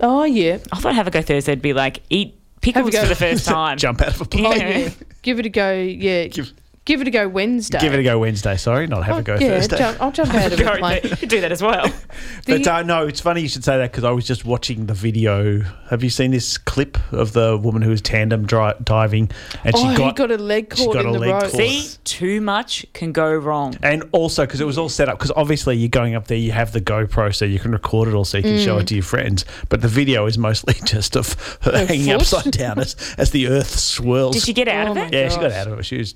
Oh 0.00 0.24
yeah, 0.24 0.58
I 0.72 0.80
thought 0.80 0.94
Have 0.94 1.06
a 1.06 1.10
Go 1.10 1.22
Thursday 1.22 1.52
would 1.52 1.62
be 1.62 1.72
like 1.74 2.02
eat 2.10 2.28
Have 2.28 2.34
a 2.34 2.41
pickles 2.62 2.90
go. 2.90 3.02
for 3.02 3.08
the 3.08 3.14
first 3.14 3.44
time. 3.56 3.76
Jump 3.76 4.00
out 4.00 4.08
of 4.08 4.20
a 4.20 4.24
plane. 4.24 4.60
Yeah. 4.60 4.78
yeah. 4.78 4.90
Give 5.20 5.38
it 5.38 5.46
a 5.46 5.50
go. 5.50 5.72
Yeah, 5.74 6.26
Give- 6.28 6.52
give 6.84 7.00
it 7.00 7.06
a 7.08 7.10
go 7.10 7.28
Wednesday. 7.28 7.78
Give 7.80 7.92
it 7.94 8.00
a 8.00 8.02
go 8.02 8.18
Wednesday. 8.18 8.56
Sorry, 8.56 8.86
not 8.86 9.04
have 9.04 9.16
Oh, 9.16 9.18
a 9.20 9.22
go 9.22 9.32
yeah, 9.34 9.48
Thursday. 9.60 9.78
Jump, 9.78 10.02
I'll 10.02 10.12
jump 10.12 10.34
out 10.34 10.52
of 10.52 10.60
a 10.60 10.76
plane. 10.78 11.00
you 11.04 11.16
could 11.16 11.28
do 11.28 11.40
that 11.40 11.52
as 11.52 11.62
well. 11.62 11.86
But 12.46 12.64
The- 12.64 12.74
uh, 12.74 12.82
no, 12.82 13.06
it's 13.06 13.20
funny 13.20 13.40
you 13.40 13.48
should 13.48 13.62
say 13.64 13.78
that 13.78 13.90
because 13.92 14.04
I 14.04 14.10
was 14.10 14.26
just 14.26 14.44
watching 14.44 14.86
the 14.86 14.94
video. 14.94 15.60
Have 15.90 16.02
you 16.02 16.10
seen 16.10 16.30
this 16.32 16.58
clip 16.58 16.98
of 17.12 17.32
the 17.32 17.56
woman 17.56 17.82
who 17.82 17.90
was 17.90 18.00
tandem 18.00 18.46
dri- 18.46 18.72
diving 18.82 19.30
and 19.64 19.74
oh, 19.76 19.82
she 19.82 19.88
he 19.90 19.96
got, 19.96 20.16
got 20.16 20.30
a 20.32 20.36
leg 20.38 20.74
she 20.76 20.84
caught 20.84 20.94
got 20.94 21.02
in 21.04 21.10
a 21.10 21.12
the 21.12 21.18
leg 21.20 21.30
rope. 21.42 21.50
See, 21.52 21.88
too 22.04 22.40
much 22.40 22.84
can 22.94 23.12
go 23.12 23.32
wrong. 23.32 23.76
and 23.82 24.02
also 24.12 24.44
because 24.44 24.60
it 24.60 24.64
was 24.66 24.76
all 24.76 24.88
set 24.88 25.08
up 25.08 25.18
because 25.18 25.32
obviously 25.36 25.76
you're 25.76 25.88
going 25.88 26.14
up 26.14 26.26
there, 26.26 26.36
you 26.38 26.52
have 26.52 26.72
the 26.72 26.80
GoPro 26.80 27.34
so 27.34 27.44
you 27.44 27.58
can 27.60 27.70
record 27.72 28.08
it 28.08 28.14
all 28.14 28.24
so 28.24 28.38
you 28.38 28.42
can 28.44 28.58
show 28.58 28.78
it 28.78 28.88
to 28.88 28.94
your 28.94 29.04
friends. 29.04 29.44
But 29.68 29.80
the 29.82 29.88
video 29.88 30.26
is 30.26 30.36
mostly 30.38 30.74
just 30.84 31.16
of 31.16 31.34
her 31.62 31.70
Her 31.72 31.86
hanging 31.86 32.06
foot? 32.06 32.14
upside 32.34 32.52
down 32.52 32.78
as, 32.80 32.96
as 33.18 33.30
the 33.30 33.46
earth 33.48 33.78
swirls. 33.78 34.34
Did 34.34 34.42
she 34.44 34.52
get 34.52 34.66
out 34.68 34.88
Oh 34.88 34.90
of 34.92 34.96
it? 34.98 35.12
yeah, 35.14 35.28
she 35.28 35.36
got 35.36 35.52
out 35.52 35.68
of 35.68 35.78
it. 35.78 35.84
She 35.84 35.98
was 35.98 36.14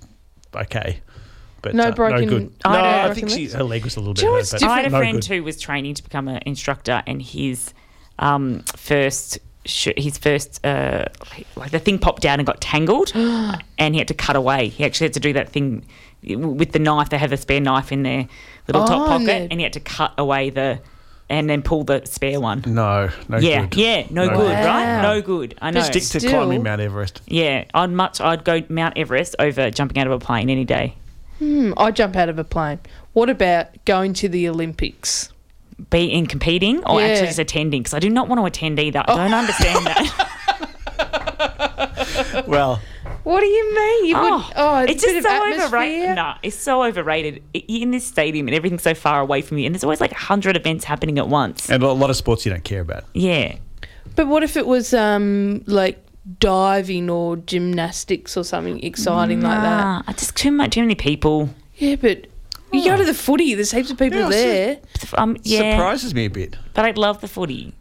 okay. 0.63 1.01
But 1.63 1.75
No 1.75 1.85
uh, 1.85 1.91
broken 1.93 2.21
no 2.23 2.27
good. 2.29 2.53
I 2.65 2.73
No, 2.73 2.83
don't 2.83 3.11
I 3.11 3.15
think 3.15 3.31
she, 3.31 3.47
her 3.49 3.65
leg 3.65 3.83
was 3.85 3.97
a 3.97 4.01
little 4.01 4.15
bit 4.15 4.21
Do 4.21 4.27
you 4.27 4.31
know 4.33 4.35
hurt. 4.37 4.39
what's 4.41 4.53
but? 4.53 4.63
I 4.63 4.77
had 4.77 4.87
a 4.87 4.91
no 4.91 4.99
friend 4.99 5.17
good. 5.21 5.25
who 5.27 5.43
was 5.43 5.61
training 5.61 5.95
to 5.95 6.03
become 6.03 6.29
an 6.29 6.41
instructor, 6.47 7.03
and 7.07 7.21
his 7.23 7.73
um, 8.19 8.61
first 8.77 9.39
his 9.65 10.17
first 10.17 10.65
uh, 10.65 11.07
like 11.57 11.71
the 11.73 11.81
thing 11.81 11.99
popped 11.99 12.23
down 12.23 12.39
and 12.39 12.47
got 12.47 12.61
tangled, 12.61 13.11
and 13.17 13.95
he 13.95 13.99
had 13.99 14.09
to 14.09 14.15
cut 14.15 14.37
away. 14.37 14.69
He 14.69 14.85
actually 14.85 15.07
had 15.07 15.15
to 15.15 15.21
do 15.21 15.33
that 15.33 15.49
thing 15.49 15.85
with 16.23 16.73
the 16.73 16.79
knife. 16.79 17.09
They 17.11 17.19
have 17.19 17.33
a 17.33 17.37
spare 17.37 17.61
knife 17.61 17.91
in 17.91 18.03
their 18.05 18.29
little 18.69 18.83
Oh, 18.83 18.87
top 18.87 19.09
pocket, 19.09 19.27
the- 19.27 19.33
and 19.51 19.55
he 19.55 19.63
had 19.65 19.73
to 19.73 19.81
cut 19.81 20.13
away 20.19 20.51
the 20.51 20.79
and 21.29 21.51
then 21.51 21.63
pull 21.63 21.85
the 21.85 22.03
spare 22.05 22.41
one. 22.41 22.63
No, 22.67 23.11
no 23.29 23.39
yeah, 23.39 23.67
good. 23.67 23.77
yeah, 23.79 24.07
no, 24.11 24.27
No 24.27 24.37
good, 24.37 24.47
good. 24.47 24.65
right? 24.65 25.03
No 25.03 25.23
good. 25.23 25.55
I 25.61 25.71
know. 25.71 25.83
Stick 25.83 26.03
to 26.05 26.21
Still- 26.21 26.31
climbing 26.31 26.63
Mount 26.63 26.81
Everest. 26.81 27.21
Yeah, 27.27 27.65
I'd 27.75 27.91
much 27.91 28.21
I'd 28.21 28.45
go 28.45 28.63
Mount 28.69 28.97
Everest 28.97 29.37
over 29.39 29.71
jumping 29.71 29.99
out 29.99 30.07
of 30.07 30.13
a 30.13 30.19
plane 30.19 30.49
any 30.51 30.65
day. 30.65 30.95
Hmm, 31.39 31.73
I 31.77 31.91
jump 31.91 32.17
out 32.17 32.29
of 32.29 32.39
a 32.39 32.45
plane. 32.45 32.79
What 33.13 33.29
about 33.29 33.69
going 33.85 34.15
to 34.15 34.29
the 34.29 34.49
Olympics? 34.49 35.31
Be 35.91 36.11
in 36.11 36.27
competing 36.27 36.83
or 36.85 37.01
Yeah. 37.01 37.09
actually 37.09 37.27
just 37.27 37.39
attending 37.39 37.83
because 37.83 37.93
I 37.93 37.99
do 37.99 38.09
not 38.09 38.29
want 38.29 38.41
to 38.41 38.47
attend 38.47 38.79
either. 38.79 39.03
I 39.07 39.15
don't 39.17 39.35
understand 39.35 39.87
that. 39.87 40.33
Well, 42.47 42.81
What 43.27 43.41
do 43.41 43.47
you 43.47 43.75
mean? 43.75 44.05
You 44.07 44.15
Oh, 44.17 44.37
would, 44.37 44.57
oh 44.57 44.79
it's, 44.85 44.93
it's 45.03 45.03
just 45.03 45.27
so 45.27 45.65
overrated. 45.67 46.15
No, 46.15 46.35
it's 46.45 46.55
so 46.55 46.85
overrated. 46.85 47.43
I- 47.57 47.65
You're 47.67 47.83
in 47.83 47.91
this 47.91 48.07
stadium 48.07 48.47
and 48.47 48.55
everything's 48.55 48.85
so 48.85 48.95
far 48.95 49.21
away 49.21 49.43
from 49.43 49.59
you, 49.59 49.67
and 49.67 49.75
there's 49.75 49.83
always 49.83 50.01
like 50.01 50.13
hundred 50.13 50.57
events 50.57 50.85
happening 50.85 51.19
at 51.19 51.27
once. 51.29 51.69
and 51.69 51.83
a 51.83 51.91
lot 51.93 52.09
of 52.09 52.15
sports 52.17 52.47
you 52.47 52.53
don't 52.53 52.63
care 52.63 52.81
about. 52.83 53.03
Yeah, 53.15 53.57
But 54.15 54.29
what 54.29 54.45
if 54.45 54.57
it 54.57 54.65
was 54.65 54.95
um 54.95 55.65
like 55.67 55.99
diving 56.39 57.11
or 57.11 57.37
gymnastics 57.37 58.37
or 58.37 58.45
something 58.45 58.81
exciting 58.85 59.41
like 59.41 59.61
that? 59.61 59.85
Nah, 59.85 60.03
I 60.07 60.13
just 60.13 60.37
too 60.37 60.53
much, 60.53 60.71
too 60.75 60.83
many 60.83 60.95
people. 60.95 61.51
Yeah, 61.75 61.97
but 61.97 62.29
you 62.73 62.85
go 62.85 62.97
to 62.97 63.05
the 63.05 63.13
footy. 63.15 63.55
There's 63.55 63.73
heaps 63.73 63.91
of 63.91 63.99
people 63.99 64.21
Yeah, 64.21 64.27
I 64.29 64.31
see. 64.31 64.37
there. 64.37 64.79
Um, 65.19 65.37
yeah, 65.43 65.77
Surprises 65.77 66.15
me 66.15 66.27
a 66.27 66.31
bit. 66.31 66.57
but 66.75 66.85
I 66.85 66.93
love 66.93 67.21
the 67.21 67.29
footy. 67.29 67.75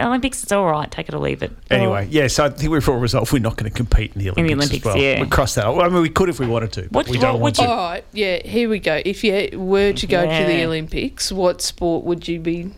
Olympics, 0.00 0.42
it's 0.42 0.52
all 0.52 0.66
right. 0.66 0.90
Take 0.90 1.08
it 1.08 1.14
or 1.14 1.18
leave 1.18 1.42
it. 1.42 1.50
Anyway, 1.70 2.06
yeah, 2.10 2.28
so 2.28 2.44
I 2.44 2.50
think 2.50 2.70
we've 2.70 2.88
all 2.88 2.96
resolved 2.98 3.32
we're 3.32 3.38
not 3.40 3.56
going 3.56 3.70
to 3.70 3.76
compete 3.76 4.12
in 4.14 4.20
the 4.22 4.30
Olympics. 4.30 4.38
In 4.52 4.58
the 4.58 4.62
as 4.64 4.70
Olympics, 4.70 4.84
well. 4.84 4.96
yeah. 4.96 5.20
We 5.20 5.26
cross 5.28 5.54
that. 5.56 5.66
Well, 5.66 5.82
I 5.82 5.88
mean, 5.88 6.02
we 6.02 6.08
could 6.10 6.28
if 6.28 6.38
we 6.38 6.46
wanted 6.46 6.72
to, 6.72 6.82
but 6.82 6.92
What- 6.92 7.08
we 7.08 7.18
don't 7.18 7.34
what 7.34 7.40
want 7.40 7.42
would 7.42 7.54
to. 7.56 7.62
you- 7.62 7.68
All 7.68 7.76
right, 7.76 8.04
yeah. 8.12 8.38
Here 8.46 8.68
we 8.68 8.78
go. 8.78 9.00
If 9.04 9.24
you 9.24 9.58
were 9.58 9.92
to 9.92 10.06
go 10.06 10.22
to 10.22 10.44
the 10.46 10.54
Yeah. 10.58 10.64
Olympics, 10.66 11.32
what 11.32 11.60
sport 11.62 12.04
would 12.04 12.28
you 12.28 12.38
be? 12.40 12.70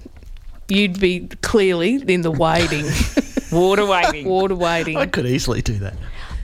You'd 0.69 1.01
be 1.01 1.29
clearly 1.43 1.97
in 2.07 2.23
the 2.23 2.31
wading, 2.31 2.87
Water 3.53 3.85
waving. 3.85 4.27
water 4.29 4.55
wading. 4.55 4.97
I 4.97 5.07
could 5.07 5.27
easily 5.27 5.63
do 5.63 5.75
that. 5.81 5.95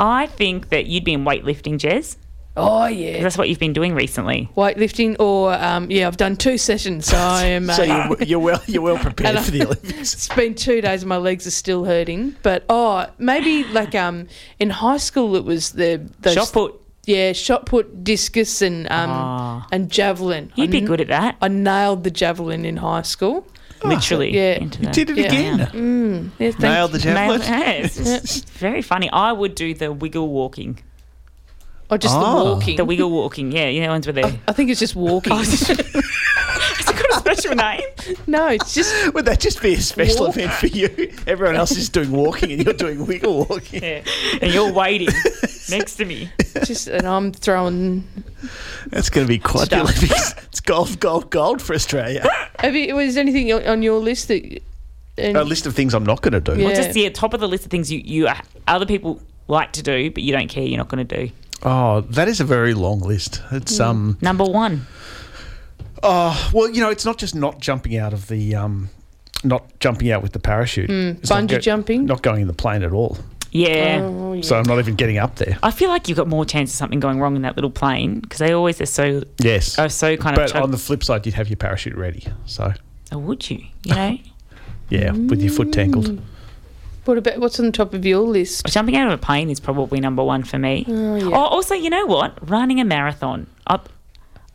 I 0.00 0.26
think 0.26 0.70
that 0.70 0.86
you'd 0.86 1.04
be 1.04 1.12
in 1.14 1.24
weightlifting, 1.24 1.78
Jez. 1.78 2.16
Oh 2.58 2.86
'cause 2.88 2.92
yeah, 2.96 3.22
That's 3.22 3.36
what 3.36 3.48
you've 3.48 3.58
been 3.58 3.72
doing 3.74 3.94
recently. 3.94 4.48
weightlifting 4.56 5.16
or 5.20 5.52
um, 5.54 5.90
yeah, 5.90 6.06
I've 6.06 6.16
done 6.16 6.36
two 6.36 6.56
sessions, 6.58 7.06
so 7.06 7.16
I 7.20 7.44
am. 7.44 7.66
So 7.68 7.82
uh, 7.82 7.86
you're, 8.18 8.22
you're 8.28 8.38
well, 8.38 8.62
you're 8.66 8.82
well 8.82 8.98
prepared 8.98 9.38
for 9.40 9.50
the 9.50 9.64
Olympics. 9.64 10.14
It's 10.14 10.28
been 10.28 10.54
two 10.54 10.80
days 10.80 11.02
and 11.02 11.08
my 11.08 11.18
legs 11.18 11.46
are 11.46 11.50
still 11.50 11.84
hurting. 11.84 12.34
But 12.42 12.64
oh, 12.68 13.06
maybe 13.18 13.64
like 13.64 13.94
um 13.94 14.28
in 14.58 14.70
high 14.70 14.96
school 14.98 15.36
it 15.36 15.44
was 15.44 15.72
the 15.72 16.08
those 16.20 16.34
Shot 16.34 16.52
put. 16.52 16.80
yeah 17.04 17.32
shot 17.32 17.66
put, 17.66 18.02
discus 18.04 18.62
and 18.62 18.86
um 18.90 19.10
Ah. 19.10 19.66
and 19.70 19.90
javelin. 19.90 20.50
You'd 20.54 20.70
I 20.70 20.72
be 20.72 20.80
good 20.80 21.00
at 21.00 21.08
that. 21.08 21.36
I 21.42 21.48
nailed 21.48 22.04
the 22.04 22.10
javelin 22.10 22.64
in 22.64 22.78
high 22.78 23.02
school. 23.02 23.46
Literally. 23.84 24.34
yeah. 24.34 24.54
into 24.54 24.78
You 24.78 24.84
that. 24.86 24.94
did 24.94 25.10
it 25.10 25.16
Yeah. 25.18 25.26
again. 25.26 25.58
Mm, 25.74 26.30
yeah, 26.38 26.52
Nailed 26.58 26.92
the 26.92 26.98
javelin. 26.98 27.40
Nailed- 27.40 27.42
yeah, 27.48 27.70
it's, 27.84 27.98
it's 27.98 28.40
very 28.58 28.80
funny. 28.82 29.10
I 29.10 29.30
would 29.32 29.54
do 29.54 29.74
the 29.74 29.92
wiggle 29.92 30.28
walking. 30.28 30.78
Oh, 31.90 31.96
just 31.96 32.16
Oh. 32.16 32.20
the 32.20 32.27
ah. 32.27 32.44
walking. 32.55 32.77
The 32.77 32.85
wiggle 32.85 33.11
walking, 33.11 33.53
yeah, 33.53 33.68
you 33.68 33.81
know, 33.81 33.90
ones 33.90 34.07
where 34.07 34.12
they. 34.14 34.40
I 34.49 34.53
think 34.53 34.70
it's 34.70 34.81
just 34.81 34.96
walking. 34.96 35.33
Oh, 35.33 35.37
Has 35.46 36.88
it 36.88 36.96
got 36.96 37.11
a 37.11 37.14
special 37.20 37.55
name? 37.55 37.81
no, 38.27 38.49
it's 38.49 38.75
just 38.75 39.14
Would 39.14 39.25
that 39.27 39.40
just 39.40 39.62
be 39.62 39.75
a 39.75 39.81
special 39.81 40.27
Walk. 40.27 40.37
event 40.37 40.53
for 40.53 40.66
you? 40.66 41.12
Everyone 41.27 41.57
else 41.57 41.72
is 41.72 41.88
doing 41.88 42.11
walking 42.12 42.53
and 42.53 42.64
you're 42.64 42.75
doing 42.75 43.07
wiggle 43.07 43.44
walking. 43.46 43.83
Yeah. 43.83 44.03
And 44.40 44.53
you're 44.53 44.72
waiting 44.72 45.09
next 45.70 45.96
to 45.96 46.05
me. 46.05 46.31
just 46.64 46.88
and 46.88 47.07
I'm 47.07 47.33
throwing. 47.33 48.05
That's 48.88 49.11
going 49.11 49.27
to 49.27 49.29
be 49.29 49.38
quite 49.38 49.70
the 49.70 49.85
Stuff. 49.87 49.99
Olympics. 49.99 50.35
It's 50.57 50.61
gold, 50.61 50.99
gold, 51.01 51.31
gold 51.31 51.61
for 51.61 51.75
Australia. 51.75 52.27
Have 52.61 52.75
you? 52.75 52.94
Was 52.96 53.14
there 53.14 53.22
anything 53.22 53.53
on- 53.53 53.66
on 53.66 53.83
your 53.83 53.99
list 54.01 54.29
that? 54.29 54.62
And, 55.18 55.37
A 55.37 55.44
list 55.44 55.66
of 55.66 55.75
things 55.75 55.94
I'm 55.94 56.05
not 56.05 56.20
going 56.22 56.33
to 56.33 56.40
do. 56.40 56.59
Yeah. 56.61 56.66
Well, 56.66 56.77
just 56.77 56.96
yeah, 56.96 57.09
top 57.11 57.33
of 57.35 57.40
the 57.40 57.49
list 57.49 57.64
of 57.64 57.70
things 57.70 57.90
you, 57.92 58.01
you 58.05 58.29
other 58.68 58.85
people 58.87 59.20
like 59.49 59.72
to 59.72 59.83
do, 59.83 60.11
but 60.11 60.22
you 60.22 60.33
don't 60.33 60.49
care. 60.49 60.64
You're 60.64 60.77
not 60.79 60.88
going 60.88 61.07
to 61.07 61.16
do. 61.27 61.33
Oh, 61.62 62.02
that 62.02 62.28
is 62.28 62.40
a 62.40 62.44
very 62.44 62.74
long 62.74 63.00
list. 63.00 63.42
It's 63.52 63.80
um. 63.80 64.18
Number 64.20 64.44
one. 64.44 64.86
Oh 66.02 66.50
well, 66.52 66.70
you 66.70 66.80
know, 66.80 66.90
it's 66.90 67.04
not 67.04 67.18
just 67.18 67.34
not 67.34 67.60
jumping 67.60 67.96
out 67.96 68.12
of 68.12 68.28
the 68.28 68.54
um, 68.54 68.90
not 69.42 69.64
jumping 69.80 70.10
out 70.10 70.22
with 70.22 70.32
the 70.32 70.38
parachute. 70.38 70.90
It's 70.90 71.30
not 71.30 71.44
bungee 71.44 71.60
jumping? 71.60 72.04
Not 72.06 72.22
going 72.22 72.42
in 72.42 72.46
the 72.46 72.52
plane 72.52 72.82
at 72.82 72.92
all. 72.92 73.18
Yeah. 73.50 74.00
Oh, 74.02 74.34
yeah. 74.34 74.42
So 74.42 74.58
I'm 74.58 74.64
not 74.64 74.78
even 74.78 74.96
getting 74.96 75.16
up 75.16 75.36
there. 75.36 75.58
I 75.62 75.70
feel 75.70 75.88
like 75.88 76.08
you've 76.08 76.18
got 76.18 76.28
more 76.28 76.44
chance 76.44 76.70
of 76.72 76.76
something 76.76 77.00
going 77.00 77.20
wrong 77.20 77.36
in 77.36 77.42
that 77.42 77.56
little 77.56 77.70
plane 77.70 78.20
because 78.20 78.38
they 78.38 78.52
always 78.52 78.80
are 78.80 78.86
so 78.86 79.22
Yes. 79.38 79.78
are 79.78 79.88
so 79.88 80.16
kind 80.16 80.36
of. 80.36 80.42
but 80.44 80.52
chug- 80.52 80.62
on 80.62 80.70
the 80.70 80.78
flip 80.78 81.02
side, 81.02 81.24
you'd 81.24 81.36
have 81.36 81.48
your 81.48 81.56
parachute 81.56 81.94
ready. 81.96 82.26
So 82.44 82.74
oh, 83.12 83.18
would 83.18 83.48
you? 83.48 83.64
You 83.84 83.94
know, 83.94 84.18
yeah, 84.90 85.12
with 85.12 85.40
your 85.40 85.52
foot 85.52 85.72
tangled. 85.72 86.20
What 87.06 87.18
about 87.18 87.38
what's 87.38 87.58
on 87.60 87.66
the 87.66 87.72
top 87.72 87.94
of 87.94 88.04
your 88.04 88.20
list? 88.20 88.66
jumping 88.66 88.96
out 88.96 89.06
of 89.06 89.12
a 89.14 89.22
plane 89.22 89.48
is 89.50 89.60
probably 89.60 90.00
number 90.00 90.22
one 90.22 90.42
for 90.44 90.58
me. 90.58 90.84
Oh 90.88 91.14
yeah. 91.16 91.26
Oh, 91.26 91.32
also, 91.46 91.74
you 91.74 91.90
know 91.90 92.06
what? 92.06 92.36
Running 92.48 92.80
a 92.80 92.84
marathon. 92.84 93.46
Up 93.66 93.88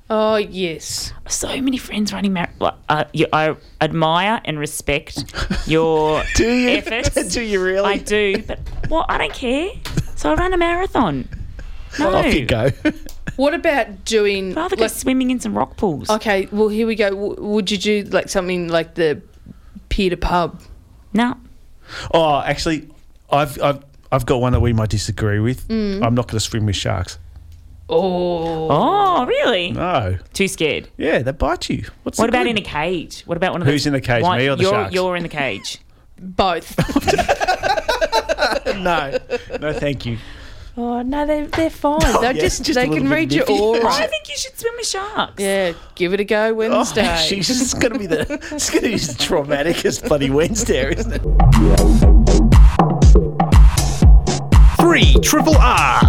Oh 0.09 0.35
yes. 0.35 1.13
so 1.29 1.47
many 1.61 1.77
friends 1.77 2.11
running 2.11 2.33
marathon. 2.33 2.73
Uh, 2.89 3.05
I 3.31 3.55
admire 3.79 4.41
and 4.43 4.59
respect 4.59 5.23
your 5.67 6.23
Do 6.35 6.51
you? 6.53 6.69
efforts. 6.71 7.33
Do 7.33 7.41
you 7.41 7.63
really? 7.63 7.85
I 7.93 7.97
do, 7.97 8.43
but 8.45 8.59
well, 8.89 9.05
I 9.07 9.17
don't 9.17 9.33
care. 9.33 9.71
So 10.17 10.31
I 10.31 10.35
run 10.35 10.51
a 10.53 10.57
marathon. 10.57 11.29
No, 11.97 12.13
Off 12.15 12.33
you 12.33 12.45
go. 12.45 12.69
What 13.37 13.53
about 13.53 14.03
doing? 14.03 14.51
I'd 14.51 14.57
rather 14.57 14.75
go 14.75 14.81
like- 14.83 14.91
swimming 14.91 15.31
in 15.31 15.39
some 15.39 15.57
rock 15.57 15.77
pools. 15.77 16.09
okay, 16.09 16.47
well 16.51 16.67
here 16.67 16.85
we 16.85 16.95
go. 16.95 17.09
W- 17.11 17.35
would 17.41 17.71
you 17.71 17.77
do 17.77 18.03
like 18.11 18.27
something 18.29 18.67
like 18.67 18.95
the 18.95 19.21
pier 19.89 20.09
to 20.09 20.17
pub? 20.17 20.61
No, 21.13 21.37
oh, 22.13 22.41
actually, 22.41 22.89
I've 23.31 23.61
I've 23.61 23.83
I've 24.11 24.25
got 24.25 24.41
one 24.41 24.53
that 24.53 24.59
we 24.59 24.73
might 24.73 24.89
disagree 24.89 25.39
with. 25.39 25.67
Mm. 25.67 26.03
I'm 26.05 26.15
not 26.15 26.27
going 26.27 26.35
to 26.37 26.39
swim 26.41 26.65
with 26.65 26.75
sharks. 26.75 27.17
Oh. 27.89 28.67
Oh, 28.69 29.25
really? 29.25 29.71
No. 29.71 30.17
Too 30.33 30.47
scared. 30.47 30.87
Yeah, 30.97 31.19
they 31.19 31.31
bite 31.31 31.69
you. 31.69 31.85
What's 32.03 32.17
What 32.17 32.25
the 32.25 32.29
about 32.29 32.43
good? 32.43 32.51
in 32.51 32.57
a 32.57 32.61
cage? 32.61 33.23
What 33.25 33.35
about 33.37 33.51
one 33.51 33.61
of 33.61 33.67
Who's 33.67 33.81
those? 33.83 33.87
in 33.87 33.93
the 33.93 34.01
cage, 34.01 34.23
Why- 34.23 34.37
me 34.37 34.47
or 34.49 34.55
the 34.55 34.63
you're, 34.63 34.71
sharks? 34.71 34.93
You're 34.93 35.15
in 35.17 35.23
the 35.23 35.29
cage. 35.29 35.79
Both. 36.17 36.77
no, 38.77 39.17
no, 39.59 39.73
thank 39.73 40.05
you. 40.05 40.17
Oh 40.83 41.03
no, 41.03 41.27
they 41.27 41.45
they're 41.45 41.69
fine. 41.69 41.99
they 41.99 42.07
oh, 42.07 42.21
yeah, 42.21 42.33
just, 42.33 42.63
just 42.63 42.73
they 42.73 42.89
can 42.89 43.03
bit 43.03 43.11
read 43.11 43.31
your 43.31 43.45
nippy. 43.45 43.59
aura. 43.59 43.85
I 43.85 44.07
think 44.07 44.27
you 44.27 44.35
should 44.35 44.57
swim 44.57 44.73
with 44.75 44.87
sharks. 44.87 45.33
Yeah, 45.37 45.73
give 45.93 46.11
it 46.11 46.19
a 46.19 46.23
go 46.23 46.47
Oh, 46.47 46.53
Wednesday. 46.55 47.17
she's 47.27 47.47
just 47.47 47.79
going 47.79 47.93
to 47.93 47.99
be 47.99 48.07
the 48.07 48.21
it's 48.51 48.71
going 48.71 48.81
to 48.81 48.89
be 48.89 48.95
as 48.95 49.15
traumatic 49.15 49.85
as 49.85 50.01
bloody 50.01 50.31
Wednesday, 50.31 50.91
isn't 50.95 51.13
it? 51.13 51.21
Three 54.79 55.13
Triple 55.21 55.55
R. 55.57 56.01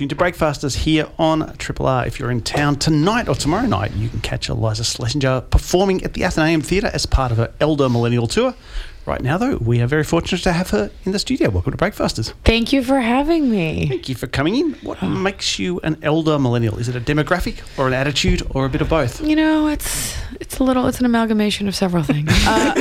You're 0.00 0.08
to 0.08 0.16
Breakfasters 0.16 0.74
here 0.74 1.06
on 1.18 1.54
Triple 1.58 1.86
R. 1.86 2.06
If 2.06 2.18
you're 2.18 2.30
in 2.30 2.40
town 2.40 2.76
tonight 2.76 3.28
or 3.28 3.34
tomorrow 3.34 3.66
night, 3.66 3.92
you 3.92 4.08
can 4.08 4.20
catch 4.20 4.48
Iliza 4.48 4.82
Shlesinger 4.82 5.50
performing 5.50 6.02
at 6.02 6.14
the 6.14 6.24
Athenaeum 6.24 6.62
Theatre 6.62 6.90
as 6.94 7.04
part 7.04 7.30
of 7.30 7.36
her 7.36 7.52
Elder 7.60 7.90
Millennial 7.90 8.26
Tour. 8.26 8.54
Right 9.04 9.20
now, 9.20 9.36
though, 9.36 9.56
we 9.56 9.80
are 9.80 9.88
very 9.88 10.04
fortunate 10.04 10.42
to 10.42 10.52
have 10.52 10.70
her 10.70 10.88
in 11.04 11.10
the 11.10 11.18
studio. 11.18 11.50
Welcome 11.50 11.72
to 11.72 11.76
Breakfasters. 11.76 12.30
Thank 12.44 12.72
you 12.72 12.84
for 12.84 13.00
having 13.00 13.50
me. 13.50 13.88
Thank 13.88 14.08
you 14.08 14.14
for 14.14 14.28
coming 14.28 14.54
in. 14.54 14.74
What 14.74 15.02
makes 15.02 15.58
you 15.58 15.80
an 15.80 15.98
elder 16.02 16.38
millennial? 16.38 16.78
Is 16.78 16.88
it 16.88 16.94
a 16.94 17.00
demographic 17.00 17.58
or 17.76 17.88
an 17.88 17.94
attitude 17.94 18.46
or 18.50 18.64
a 18.64 18.68
bit 18.68 18.80
of 18.80 18.88
both? 18.88 19.20
You 19.20 19.34
know, 19.34 19.66
it's 19.66 20.16
It's 20.38 20.58
a 20.58 20.64
little. 20.64 20.86
It's 20.86 21.00
an 21.00 21.06
amalgamation 21.06 21.66
of 21.66 21.74
several 21.74 22.04
things. 22.04 22.30
Uh, 22.52 22.74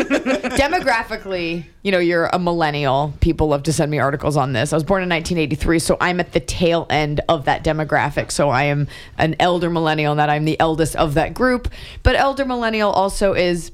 demographically, 0.57 1.65
you 1.81 1.91
know, 1.91 1.97
you're 1.99 2.25
a 2.27 2.38
millennial. 2.39 3.13
People 3.21 3.47
love 3.47 3.63
to 3.63 3.73
send 3.73 3.89
me 3.89 3.99
articles 3.99 4.38
on 4.38 4.53
this. 4.53 4.73
I 4.73 4.75
was 4.75 4.84
born 4.84 5.01
in 5.01 5.10
1983, 5.10 5.79
so 5.79 5.97
I'm 6.01 6.19
at 6.19 6.34
the 6.34 6.39
tail 6.39 6.86
end 6.89 7.21
of 7.29 7.45
that 7.45 7.63
demographic. 7.63 8.31
So 8.31 8.49
I 8.49 8.63
am 8.63 8.88
an 9.17 9.36
elder 9.39 9.69
millennial, 9.69 10.12
and 10.12 10.19
that 10.19 10.29
I'm 10.29 10.45
the 10.45 10.60
eldest 10.60 10.95
of 10.97 11.13
that 11.15 11.34
group. 11.34 11.67
But 12.03 12.15
elder 12.15 12.45
millennial 12.45 12.91
also 12.91 13.34
is 13.34 13.71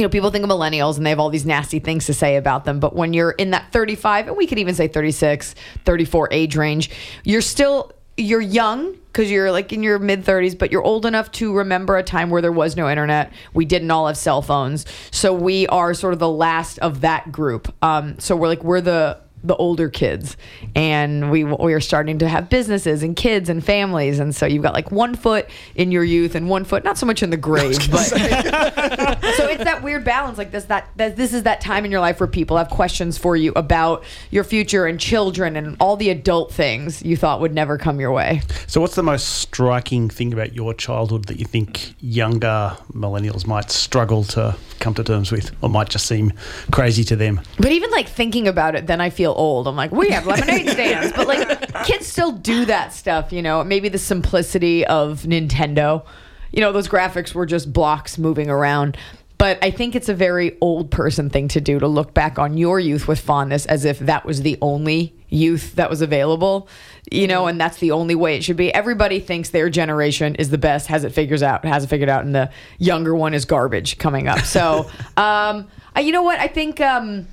you 0.00 0.06
know, 0.06 0.08
people 0.08 0.30
think 0.30 0.42
of 0.42 0.50
millennials 0.50 0.96
and 0.96 1.04
they 1.04 1.10
have 1.10 1.20
all 1.20 1.28
these 1.28 1.44
nasty 1.44 1.78
things 1.78 2.06
to 2.06 2.14
say 2.14 2.36
about 2.36 2.64
them. 2.64 2.80
But 2.80 2.96
when 2.96 3.12
you're 3.12 3.32
in 3.32 3.50
that 3.50 3.70
35, 3.70 4.28
and 4.28 4.36
we 4.36 4.46
could 4.46 4.58
even 4.58 4.74
say 4.74 4.88
36, 4.88 5.54
34 5.84 6.28
age 6.30 6.56
range, 6.56 6.90
you're 7.22 7.42
still 7.42 7.92
you're 8.16 8.40
young 8.40 8.92
because 8.92 9.30
you're 9.30 9.52
like 9.52 9.74
in 9.74 9.82
your 9.82 9.98
mid 9.98 10.24
30s, 10.24 10.56
but 10.56 10.72
you're 10.72 10.82
old 10.82 11.04
enough 11.04 11.30
to 11.32 11.54
remember 11.54 11.98
a 11.98 12.02
time 12.02 12.30
where 12.30 12.40
there 12.40 12.50
was 12.50 12.76
no 12.76 12.88
internet. 12.88 13.30
We 13.52 13.66
didn't 13.66 13.90
all 13.90 14.06
have 14.06 14.16
cell 14.16 14.40
phones, 14.40 14.86
so 15.10 15.34
we 15.34 15.66
are 15.66 15.92
sort 15.92 16.14
of 16.14 16.18
the 16.18 16.28
last 16.28 16.78
of 16.78 17.02
that 17.02 17.30
group. 17.30 17.74
Um, 17.82 18.18
so 18.18 18.36
we're 18.36 18.48
like 18.48 18.64
we're 18.64 18.80
the 18.80 19.20
the 19.42 19.56
older 19.56 19.88
kids. 19.88 20.36
And 20.74 21.30
we 21.30 21.44
we 21.44 21.72
are 21.74 21.80
starting 21.80 22.18
to 22.18 22.28
have 22.28 22.48
businesses 22.48 23.02
and 23.02 23.16
kids 23.16 23.48
and 23.48 23.64
families. 23.64 24.18
And 24.18 24.34
so 24.34 24.46
you've 24.46 24.62
got 24.62 24.74
like 24.74 24.90
one 24.90 25.14
foot 25.14 25.48
in 25.74 25.92
your 25.92 26.04
youth 26.04 26.34
and 26.34 26.48
one 26.48 26.64
foot 26.64 26.84
not 26.84 26.98
so 26.98 27.06
much 27.06 27.22
in 27.22 27.30
the 27.30 27.36
grave 27.40 27.78
but 27.90 27.98
so 29.36 29.46
it's 29.46 29.64
that 29.64 29.80
weird 29.82 30.04
balance 30.04 30.38
like 30.38 30.50
this 30.50 30.64
that, 30.64 30.88
that 30.96 31.16
this 31.16 31.32
is 31.32 31.44
that 31.44 31.60
time 31.60 31.84
in 31.84 31.90
your 31.90 32.00
life 32.00 32.20
where 32.20 32.26
people 32.26 32.56
have 32.56 32.68
questions 32.68 33.18
for 33.18 33.36
you 33.36 33.52
about 33.56 34.04
your 34.30 34.44
future 34.44 34.86
and 34.86 35.00
children 35.00 35.56
and 35.56 35.76
all 35.80 35.96
the 35.96 36.10
adult 36.10 36.52
things 36.52 37.02
you 37.02 37.16
thought 37.16 37.40
would 37.40 37.54
never 37.54 37.78
come 37.78 38.00
your 38.00 38.12
way. 38.12 38.42
So, 38.66 38.80
what's 38.80 38.94
the 38.94 39.02
most 39.02 39.40
striking 39.40 40.08
thing 40.08 40.32
about 40.32 40.54
your 40.54 40.74
childhood 40.74 41.26
that 41.26 41.38
you 41.38 41.44
think 41.44 41.94
younger 42.00 42.76
millennials 42.92 43.46
might 43.46 43.70
struggle 43.70 44.24
to 44.24 44.56
come 44.78 44.94
to 44.94 45.04
terms 45.04 45.30
with, 45.30 45.50
or 45.62 45.68
might 45.68 45.88
just 45.88 46.06
seem 46.06 46.32
crazy 46.70 47.04
to 47.04 47.16
them? 47.16 47.40
But 47.58 47.72
even 47.72 47.90
like 47.90 48.08
thinking 48.08 48.48
about 48.48 48.74
it, 48.74 48.86
then 48.86 49.00
I 49.00 49.10
feel 49.10 49.29
old. 49.34 49.66
I'm 49.68 49.76
like, 49.76 49.92
we 49.92 50.10
have 50.10 50.26
lemonade 50.26 50.68
stands, 50.70 51.12
but 51.12 51.26
like 51.26 51.84
kids 51.84 52.06
still 52.06 52.32
do 52.32 52.64
that 52.66 52.92
stuff, 52.92 53.32
you 53.32 53.42
know. 53.42 53.64
Maybe 53.64 53.88
the 53.88 53.98
simplicity 53.98 54.86
of 54.86 55.22
Nintendo, 55.22 56.04
you 56.52 56.60
know, 56.60 56.72
those 56.72 56.88
graphics 56.88 57.34
were 57.34 57.46
just 57.46 57.72
blocks 57.72 58.18
moving 58.18 58.50
around. 58.50 58.96
But 59.40 59.58
I 59.62 59.70
think 59.70 59.94
it's 59.96 60.10
a 60.10 60.14
very 60.14 60.58
old 60.60 60.90
person 60.90 61.30
thing 61.30 61.48
to 61.48 61.62
do 61.62 61.78
to 61.78 61.88
look 61.88 62.12
back 62.12 62.38
on 62.38 62.58
your 62.58 62.78
youth 62.78 63.08
with 63.08 63.18
fondness 63.18 63.64
as 63.64 63.86
if 63.86 63.98
that 64.00 64.26
was 64.26 64.42
the 64.42 64.58
only 64.60 65.14
youth 65.30 65.76
that 65.76 65.88
was 65.88 66.02
available, 66.02 66.68
you 67.10 67.26
know, 67.26 67.46
and 67.46 67.58
that's 67.58 67.78
the 67.78 67.92
only 67.92 68.14
way 68.14 68.36
it 68.36 68.44
should 68.44 68.58
be. 68.58 68.70
Everybody 68.74 69.18
thinks 69.18 69.48
their 69.48 69.70
generation 69.70 70.34
is 70.34 70.50
the 70.50 70.58
best, 70.58 70.88
has 70.88 71.04
it 71.04 71.12
figures 71.14 71.42
out, 71.42 71.64
has 71.64 71.84
it 71.84 71.86
figured 71.86 72.10
out, 72.10 72.22
and 72.26 72.34
the 72.34 72.50
younger 72.78 73.14
one 73.14 73.32
is 73.32 73.46
garbage 73.46 73.96
coming 73.96 74.28
up. 74.28 74.40
So, 74.40 74.90
um, 75.16 75.68
I, 75.96 76.00
you 76.00 76.12
know 76.12 76.22
what? 76.22 76.38
I 76.38 76.46
think. 76.46 76.78
Um, 76.80 77.26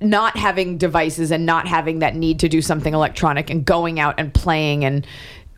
not 0.00 0.36
having 0.36 0.78
devices 0.78 1.30
and 1.30 1.44
not 1.44 1.66
having 1.66 1.98
that 1.98 2.14
need 2.14 2.40
to 2.40 2.48
do 2.48 2.62
something 2.62 2.94
electronic 2.94 3.50
and 3.50 3.64
going 3.64 4.00
out 4.00 4.14
and 4.18 4.32
playing 4.32 4.84
and 4.84 5.06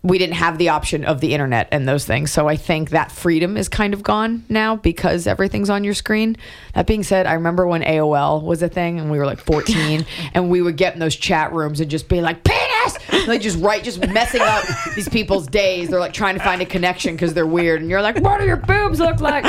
we 0.03 0.19
didn't 0.19 0.35
have 0.37 0.59
the 0.59 0.69
option 0.69 1.05
of 1.05 1.21
the 1.21 1.35
internet 1.35 1.69
and 1.73 1.89
those 1.89 2.05
things. 2.05 2.31
So 2.31 2.49
I 2.49 2.57
think 2.57 2.91
that 2.91 3.11
freedom 3.11 3.57
is 3.57 3.69
kind 3.69 3.93
of 3.93 4.03
gone 4.03 4.45
now 4.49 4.77
because 4.77 5.27
everything's 5.27 5.71
on 5.71 5.83
your 5.83 5.95
screen. 5.95 6.37
That 6.75 6.87
being 6.87 7.03
said, 7.03 7.27
I 7.27 7.35
remember 7.35 7.67
when 7.67 7.83
AOL 7.83 8.43
was 8.43 8.63
a 8.63 8.69
thing 8.69 9.01
and 9.01 9.11
we 9.11 9.19
were 9.19 9.27
like 9.27 9.41
14 9.41 10.07
and 10.35 10.51
we 10.51 10.63
would 10.63 10.77
get 10.77 10.95
in 10.95 11.01
those 11.01 11.17
chat 11.17 11.53
rooms 11.53 11.81
and 11.81 11.91
just 11.91 12.09
be 12.09 12.21
like, 12.21 12.45
penis! 12.45 13.27
Like 13.27 13.41
just 13.41 13.59
right, 13.59 13.83
just 13.83 14.07
messing 14.09 14.41
up 14.41 14.65
these 14.95 15.09
people's 15.09 15.47
days. 15.47 15.89
They're 15.89 16.01
like 16.01 16.13
trying 16.13 16.37
to 16.37 16.43
find 16.43 16.63
a 16.63 16.67
connection 16.67 17.15
because 17.15 17.35
they're 17.35 17.47
weird. 17.47 17.81
And 17.81 17.91
you're 17.91 18.03
like, 18.03 18.19
what 18.21 18.39
do 18.39 18.47
your 18.47 18.57
boobs 18.57 19.01
look 19.01 19.21
like? 19.21 19.45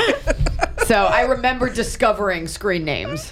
So 0.89 1.06
I 1.06 1.21
remember 1.21 1.69
discovering 1.69 2.47
screen 2.47 2.84
names. 2.84 3.32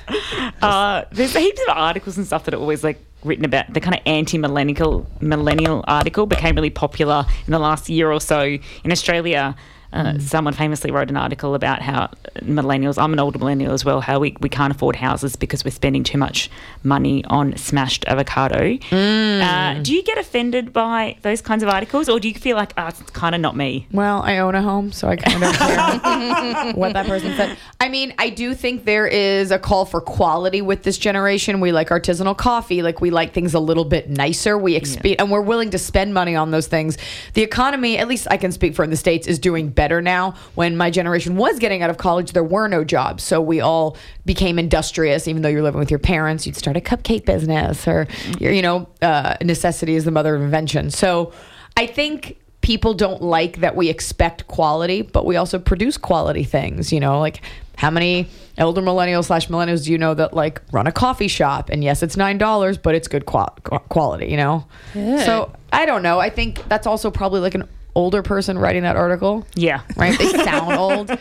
Uh, 0.62 1.06
there's 1.12 1.36
heaps 1.36 1.60
of 1.68 1.76
articles 1.76 2.16
and 2.18 2.26
stuff 2.26 2.46
that 2.46 2.54
are 2.54 2.60
always 2.60 2.84
like 2.84 3.04
written 3.24 3.46
about 3.46 3.74
the 3.74 3.80
kind 3.80 3.96
of 3.96 4.02
anti-millennial 4.06 5.08
millennial 5.22 5.84
article 5.88 6.28
became 6.28 6.54
really 6.54 6.70
popular 6.70 7.26
in 7.48 7.52
the 7.52 7.58
last 7.58 7.90
year 7.90 8.12
or 8.12 8.22
so 8.22 8.58
in 8.84 8.92
Australia. 8.92 9.56
Uh, 9.98 10.20
Someone 10.20 10.54
famously 10.54 10.92
wrote 10.92 11.10
an 11.10 11.18
article 11.18 11.56
about 11.56 11.82
how 11.82 12.10
millennials, 12.42 13.02
I'm 13.02 13.14
an 13.14 13.20
older 13.20 13.40
millennial 13.40 13.74
as 13.74 13.84
well, 13.84 14.02
how 14.02 14.20
we, 14.20 14.36
we 14.42 14.50
can't 14.50 14.74
afford 14.74 14.96
houses 14.96 15.36
because 15.36 15.64
we're 15.66 15.72
spending 15.72 16.04
too 16.04 16.18
much 16.18 16.50
money 16.84 17.24
on 17.26 17.56
smashed 17.58 18.06
avocado. 18.08 18.78
Uh, 18.92 19.82
do 19.82 19.94
you 19.94 20.04
get 20.04 20.18
offended 20.18 20.74
by 20.74 21.18
those 21.22 21.42
kinds 21.42 21.64
of 21.64 21.70
articles 21.70 22.10
or 22.10 22.20
do 22.20 22.28
you 22.28 22.34
feel 22.36 22.56
like, 22.58 22.74
oh, 22.78 22.88
it's 22.88 23.02
kind 23.12 23.34
of 23.34 23.42
not 23.42 23.56
me? 23.56 23.88
Well, 23.92 24.22
I 24.22 24.38
own 24.40 24.54
a 24.56 24.62
home, 24.62 24.92
so 24.92 25.08
I 25.08 25.16
kind 25.16 25.44
of 25.44 25.54
care 25.54 26.74
what 26.76 26.94
that 26.94 27.08
person 27.08 27.36
said. 27.36 27.58
I 27.80 27.90
mean, 27.90 28.14
I 28.18 28.30
do 28.30 28.54
think 28.54 28.86
there 28.86 29.08
is 29.08 29.52
a 29.52 29.60
call 29.60 29.86
for 29.86 30.02
quality 30.02 30.62
with 30.62 30.84
this 30.84 30.98
generation. 30.98 31.60
We 31.60 31.72
like 31.72 31.90
artisanal 31.90 32.38
coffee, 32.38 32.82
like 32.82 33.02
we 33.02 33.10
like 33.10 33.34
things 33.34 33.54
a 33.54 33.60
little 33.60 33.86
bit 33.86 34.10
nicer. 34.10 34.58
We 34.58 34.80
expe- 34.80 35.16
and 35.20 35.32
we're 35.32 35.42
willing 35.42 35.70
to 35.72 35.78
spend 35.80 36.14
money 36.14 36.36
on 36.36 36.52
those 36.52 36.68
things. 36.68 36.98
The 37.34 37.44
economy, 37.44 37.98
at 37.98 38.08
least 38.08 38.28
I 38.30 38.38
can 38.38 38.52
speak 38.52 38.76
for 38.76 38.84
in 38.84 38.90
the 38.90 38.98
states, 38.98 39.28
is 39.28 39.40
doing 39.40 39.70
better 39.70 39.87
now. 40.02 40.36
When 40.56 40.78
my 40.78 40.90
generation 40.90 41.36
was 41.36 41.60
getting 41.60 41.82
out 41.82 41.90
of 41.90 41.98
college, 41.98 42.34
there 42.34 42.44
were 42.44 42.68
no 42.68 42.84
jobs, 42.84 43.24
so 43.24 43.42
we 43.42 43.60
all 43.62 43.98
became 44.26 44.60
industrious. 44.60 45.28
Even 45.28 45.42
though 45.42 45.50
you're 45.50 45.64
living 45.64 45.80
with 45.80 45.92
your 45.92 46.00
parents, 46.00 46.46
you'd 46.46 46.56
start 46.56 46.78
a 46.78 46.82
cupcake 46.82 47.26
business, 47.26 47.88
or 47.88 48.08
you 48.40 48.62
know, 48.62 48.88
uh, 49.02 49.36
necessity 49.42 49.96
is 49.96 50.06
the 50.06 50.12
mother 50.12 50.36
of 50.36 50.42
invention. 50.42 50.92
So, 50.92 51.32
I 51.76 51.86
think 51.88 52.40
people 52.62 52.94
don't 52.94 53.22
like 53.22 53.62
that 53.62 53.76
we 53.76 53.88
expect 53.90 54.48
quality, 54.48 55.02
but 55.02 55.26
we 55.26 55.38
also 55.38 55.58
produce 55.60 55.98
quality 55.98 56.44
things. 56.44 56.92
You 56.92 57.00
know, 57.00 57.20
like 57.20 57.42
how 57.78 57.90
many 57.92 58.28
elder 58.58 58.82
millennials 58.82 59.26
slash 59.26 59.48
millennials 59.50 59.86
do 59.86 59.92
you 59.92 59.98
know 60.00 60.14
that 60.16 60.34
like 60.34 60.62
run 60.72 60.88
a 60.88 60.92
coffee 60.92 61.28
shop? 61.28 61.70
And 61.70 61.84
yes, 61.84 62.02
it's 62.04 62.18
nine 62.18 62.38
dollars, 62.38 62.78
but 62.78 62.96
it's 62.96 63.08
good 63.08 63.26
qua- 63.26 63.54
qu- 63.64 63.80
quality. 63.90 64.28
You 64.28 64.38
know, 64.38 64.66
so 64.94 65.54
I 65.72 65.86
don't 65.86 66.02
know. 66.04 66.20
I 66.20 66.30
think 66.30 66.68
that's 66.68 66.88
also 66.88 67.12
probably 67.12 67.40
like 67.40 67.56
an 67.56 67.70
older 67.98 68.22
person 68.22 68.60
writing 68.60 68.84
that 68.84 68.96
article. 68.96 69.46
Yeah. 69.56 69.82
Right? 69.96 70.16
They 70.18 70.30
sound 70.44 70.74
old. 70.74 71.18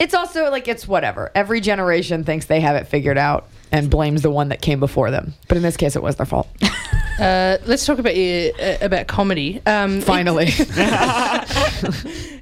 It's 0.00 0.14
also 0.14 0.50
like 0.50 0.66
it's 0.66 0.88
whatever. 0.88 1.30
Every 1.34 1.60
generation 1.60 2.24
thinks 2.24 2.46
they 2.46 2.60
have 2.60 2.76
it 2.76 2.88
figured 2.88 3.18
out 3.18 3.46
and 3.70 3.90
blames 3.90 4.22
the 4.22 4.30
one 4.30 4.48
that 4.48 4.62
came 4.62 4.80
before 4.80 5.10
them. 5.10 5.34
But 5.48 5.58
in 5.58 5.62
this 5.62 5.76
case, 5.76 5.96
it 5.96 6.02
was 6.02 6.16
their 6.16 6.26
fault. 6.26 6.48
Uh, 7.14 7.58
let's 7.66 7.86
talk 7.86 8.00
about 8.00 8.12
uh, 8.12 8.78
about 8.80 9.06
comedy. 9.06 9.62
Um, 9.66 10.00
Finally. 10.00 10.46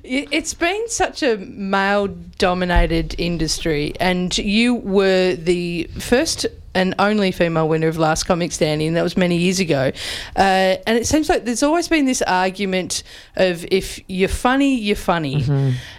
it, 0.02 0.28
it's 0.30 0.54
been 0.54 0.88
such 0.88 1.22
a 1.22 1.36
male-dominated 1.36 3.14
industry, 3.18 3.92
and 4.00 4.38
you 4.38 4.76
were 4.76 5.34
the 5.34 5.90
first 5.98 6.46
and 6.74 6.94
only 6.98 7.32
female 7.32 7.68
winner 7.68 7.88
of 7.88 7.98
Last 7.98 8.24
Comic 8.24 8.52
Standing. 8.52 8.94
That 8.94 9.02
was 9.02 9.16
many 9.16 9.36
years 9.36 9.60
ago, 9.60 9.92
uh, 10.36 10.40
and 10.86 10.98
it 10.98 11.06
seems 11.06 11.28
like 11.28 11.44
there's 11.44 11.62
always 11.62 11.88
been 11.88 12.04
this 12.06 12.22
argument 12.22 13.02
of 13.36 13.64
if 13.70 14.00
you're 14.08 14.28
funny, 14.28 14.76
you're 14.78 14.96
funny, 14.96 15.44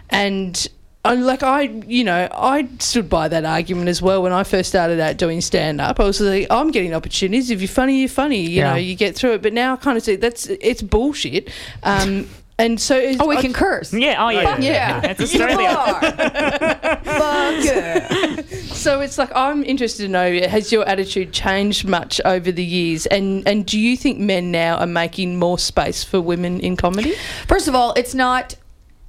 and. 0.09 0.67
I, 1.05 1.15
like 1.15 1.43
I, 1.43 1.63
you 1.63 2.05
know, 2.05 2.29
I 2.31 2.65
stood 2.79 3.09
by 3.09 3.27
that 3.27 3.43
argument 3.43 3.89
as 3.89 4.01
well 4.01 4.23
when 4.23 4.31
I 4.31 4.45
first 4.45 4.69
started 4.69 5.01
out 5.01 5.17
doing 5.17 5.41
stand 5.41 5.81
up. 5.81 5.99
I 5.99 6.05
was 6.05 6.21
like, 6.21 6.47
I'm 6.49 6.71
getting 6.71 6.93
opportunities. 6.93 7.51
If 7.51 7.59
you're 7.59 7.67
funny, 7.67 7.99
you're 7.99 8.07
funny. 8.07 8.39
You 8.39 8.61
Yeah. 8.61 8.69
know, 8.69 8.75
you 8.77 8.95
get 8.95 9.13
through 9.13 9.33
it. 9.33 9.41
But 9.41 9.51
now 9.51 9.73
I 9.73 9.75
kind 9.75 9.97
of 9.97 10.03
see 10.05 10.15
that's 10.15 10.45
it's 10.47 10.81
bullshit. 10.81 11.49
Um, 11.83 12.29
and 12.59 12.79
so 12.79 12.95
it's, 12.97 13.19
oh, 13.21 13.27
we 13.27 13.37
I- 13.37 13.41
can 13.41 13.53
curse. 13.53 13.93
Yeah, 13.93 14.23
oh 14.23 14.29
yeah. 14.29 14.57
Yeah. 14.59 14.99
That's 14.99 15.21
Australia. 15.21 15.69
Fuck 17.03 17.65
yeah. 17.65 18.41
So 18.73 18.99
it's 18.99 19.17
like 19.17 19.31
I'm 19.35 19.63
interested 19.63 20.03
to 20.03 20.09
know 20.09 20.47
has 20.47 20.71
your 20.71 20.87
attitude 20.87 21.31
changed 21.33 21.87
much 21.87 22.19
over 22.25 22.51
the 22.51 22.63
years, 22.63 23.05
and 23.07 23.47
and 23.47 23.65
do 23.65 23.79
you 23.79 23.95
think 23.97 24.19
men 24.19 24.51
now 24.51 24.77
are 24.77 24.87
making 24.87 25.37
more 25.37 25.57
space 25.57 26.03
for 26.03 26.19
women 26.21 26.59
in 26.59 26.75
comedy? 26.77 27.13
First 27.47 27.67
of 27.67 27.75
all, 27.75 27.93
it's 27.93 28.13
not 28.13 28.55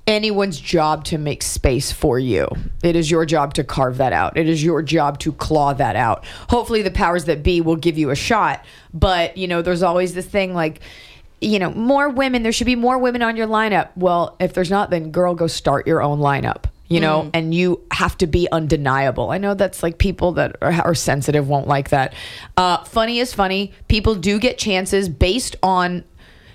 anyone's 0.07 0.61
job 0.61 1.05
to 1.05 1.17
make 1.19 1.43
space 1.43 1.91
for 1.91 2.19
you. 2.19 2.47
It 2.83 2.95
is 2.95 3.11
your 3.11 3.25
job 3.25 3.55
to 3.55 3.65
carve 3.65 3.97
that 3.97 4.13
out. 4.13 4.37
It 4.37 4.49
is 4.49 4.63
your 4.63 4.83
job 4.83 5.19
to 5.21 5.33
claw 5.33 5.73
that 5.73 5.97
out. 5.97 6.27
Hopefully 6.51 6.83
the 6.83 6.91
powers 6.91 7.25
that 7.25 7.43
be 7.43 7.61
will 7.63 7.77
give 7.77 7.97
you 7.97 8.11
a 8.11 8.15
shot, 8.15 8.65
but 8.93 9.37
you 9.37 9.49
know, 9.49 9.63
there's 9.63 9.83
always 9.83 10.13
this 10.15 10.27
thing 10.27 10.53
like 10.55 10.81
you 11.45 11.59
know, 11.59 11.71
more 11.71 12.09
women, 12.09 12.43
there 12.43 12.53
should 12.53 12.67
be 12.67 12.77
more 12.77 12.99
women 12.99 13.23
on 13.23 13.37
your 13.37 13.47
lineup. 13.47 13.91
Well, 13.97 14.37
if 14.41 14.55
there's 14.55 14.71
not, 14.71 14.91
then 14.91 15.11
girl, 15.11 15.35
go 15.35 15.47
start 15.47 15.87
your 15.87 16.03
own 16.03 16.19
lineup. 16.19 16.65
You 16.87 17.01
know, 17.01 17.31
and 17.35 17.53
you 17.53 17.83
have 17.91 18.17
to 18.19 18.29
be 18.29 18.47
undeniable. 18.53 19.31
I 19.31 19.39
know 19.39 19.55
that's 19.55 19.83
like 19.83 19.99
people 19.99 20.33
that 20.33 20.57
are, 20.63 20.71
are 20.71 20.95
sensitive 20.95 21.49
won't 21.49 21.67
like 21.67 21.89
that. 21.89 22.15
Uh, 22.57 22.85
funny 22.85 23.19
is 23.19 23.35
funny. 23.35 23.73
People 23.89 24.15
do 24.15 24.39
get 24.39 24.59
chances 24.59 25.09
based 25.09 25.57
on 25.61 26.05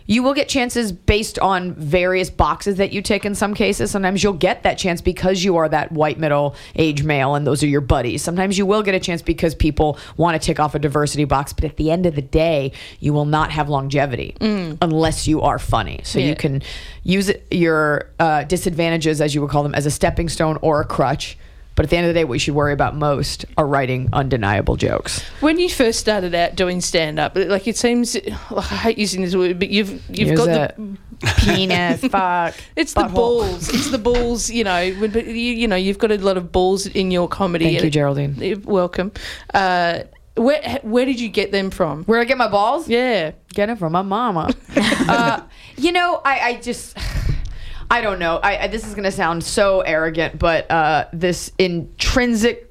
you 0.10 0.24
will 0.24 0.34
get 0.34 0.50
chances 0.50 0.92
based 0.92 1.38
on 1.38 1.76
various 1.76 2.32
boxes 2.32 2.78
that 2.78 2.92
you 2.92 3.00
tick 3.00 3.26
in 3.26 3.36
some 3.36 3.54
cases. 3.54 3.92
Sometimes 3.92 4.24
you'll 4.24 4.34
get 4.34 4.64
that 4.64 4.80
chance 4.80 5.02
because 5.02 5.44
you 5.44 5.56
are 5.58 5.70
that 5.70 5.92
white 5.92 6.18
middle 6.18 6.56
age 6.76 7.04
male 7.04 7.36
and 7.36 7.46
those 7.46 7.62
are 7.62 7.68
your 7.68 7.80
buddies. 7.80 8.24
Sometimes 8.24 8.58
you 8.58 8.66
will 8.66 8.82
get 8.82 8.96
a 8.96 9.00
chance 9.00 9.22
because 9.22 9.54
people 9.54 10.00
want 10.18 10.34
to 10.34 10.44
tick 10.44 10.60
off 10.60 10.74
a 10.74 10.80
diversity 10.80 11.26
box, 11.26 11.54
but 11.54 11.64
at 11.64 11.78
the 11.78 11.92
end 11.92 12.08
of 12.08 12.16
the 12.16 12.24
day, 12.24 12.72
you 13.00 13.14
will 13.14 13.26
not 13.26 13.52
have 13.52 13.70
longevity 13.70 14.36
unless 14.42 15.28
you 15.28 15.42
are 15.42 15.60
funny. 15.60 16.02
So 16.04 16.18
Yeah. 16.18 16.30
you 16.30 16.36
can 16.36 16.64
use 17.04 17.30
it, 17.30 17.46
your 17.52 18.10
uh, 18.20 18.46
disadvantages, 18.46 19.22
as 19.22 19.36
you 19.36 19.42
would 19.42 19.52
call 19.52 19.62
them, 19.62 19.76
as 19.76 19.86
a 19.86 19.92
stepping 19.92 20.28
stone 20.28 20.58
or 20.64 20.82
a 20.82 20.86
crutch. 20.86 21.38
But 21.80 21.86
at 21.86 21.92
the 21.92 21.96
end 21.96 22.08
of 22.08 22.14
the 22.14 22.20
day, 22.20 22.26
what 22.26 22.34
you 22.34 22.40
should 22.40 22.56
worry 22.56 22.74
about 22.74 22.94
most 22.98 23.46
are 23.58 23.66
writing 23.66 24.10
undeniable 24.12 24.76
jokes. 24.76 25.22
When 25.40 25.58
you 25.60 25.70
first 25.70 25.98
started 25.98 26.36
out 26.36 26.56
doing 26.56 26.82
stand 26.82 27.20
up, 27.20 27.38
like 27.38 27.70
it 27.70 27.78
seems, 27.78 28.18
I 28.18 28.62
hate 28.62 28.98
using 28.98 29.22
this 29.22 29.34
word, 29.34 29.60
but 29.60 29.70
you've 29.70 29.92
you've 30.10 30.32
Use 30.32 30.38
got 30.38 30.50
it. 30.50 30.76
the 30.76 30.98
penis, 31.38 32.02
fuck. 32.12 32.56
it's 32.76 32.94
the 32.96 33.06
balls, 33.06 33.70
it's 33.70 33.92
the 33.92 33.98
balls. 33.98 34.50
You 34.50 34.66
know, 34.66 34.92
when- 34.96 35.14
you, 35.14 35.32
you 35.32 35.70
know, 35.70 35.78
you've 35.78 36.00
got 36.00 36.12
a 36.12 36.18
lot 36.18 36.36
of 36.36 36.52
balls 36.52 36.86
in 36.86 37.12
your 37.12 37.30
comedy. 37.30 37.64
Thank 37.72 37.86
you, 37.86 37.90
Geraldine. 37.90 38.36
You're 38.36 38.60
welcome. 38.60 39.14
Uh, 39.54 40.00
where 40.36 40.80
where 40.84 41.06
did 41.06 41.18
you 41.22 41.30
get 41.30 41.54
them 41.54 41.72
from? 41.72 42.04
Where 42.04 42.20
I 42.20 42.26
get 42.26 42.38
my 42.38 42.50
balls? 42.50 42.90
Yeah. 42.90 43.32
Get 43.54 43.70
it 43.70 43.78
from 43.78 43.94
my 43.94 44.02
mama. 44.02 44.54
uh, 44.76 45.44
you 45.78 45.94
know, 45.94 46.20
I, 46.26 46.40
I 46.42 46.54
just, 46.56 46.98
I 47.92 48.02
don't 48.02 48.20
know. 48.20 48.38
I, 48.38 48.64
I 48.64 48.68
this 48.68 48.86
is 48.86 48.94
gonna 48.94 49.12
sound 49.12 49.44
so 49.44 49.82
arrogant, 49.82 50.38
but 50.38 50.70
uh, 50.70 51.06
this 51.12 51.52
intrinsic 51.58 52.70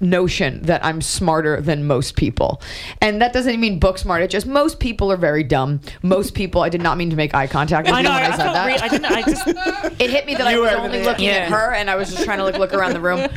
notion 0.00 0.60
that 0.62 0.84
I'm 0.84 1.00
smarter 1.00 1.60
than 1.60 1.86
most 1.86 2.16
people, 2.16 2.60
and 3.00 3.22
that 3.22 3.32
doesn't 3.32 3.58
mean 3.58 3.78
book 3.78 3.98
smart. 3.98 4.22
It's 4.22 4.32
just 4.32 4.46
most 4.46 4.80
people 4.80 5.10
are 5.10 5.16
very 5.16 5.42
dumb. 5.42 5.80
Most 6.02 6.34
people. 6.34 6.60
I 6.62 6.68
did 6.68 6.82
not 6.82 6.98
mean 6.98 7.10
to 7.10 7.16
make 7.16 7.34
eye 7.34 7.46
contact 7.46 7.86
with 7.86 7.94
I 7.94 8.00
you 8.00 8.04
know. 8.04 8.10
I 8.10 8.26
I, 8.26 8.36
said 8.36 8.52
that. 8.52 8.66
re- 8.66 8.76
I 8.76 8.88
didn't. 8.88 9.06
I 9.06 9.22
just. 9.22 9.46
it 10.00 10.10
hit 10.10 10.26
me 10.26 10.34
that 10.34 10.46
I 10.46 10.58
was 10.58 10.72
only 10.72 10.98
there. 10.98 11.04
looking 11.04 11.28
at 11.28 11.48
her 11.48 11.72
and 11.74 11.88
I 11.88 11.96
was 11.96 12.10
just 12.10 12.24
trying 12.24 12.38
to 12.38 12.44
like 12.44 12.58
look 12.58 12.74
around 12.74 12.92
the 12.92 13.00
room. 13.00 13.28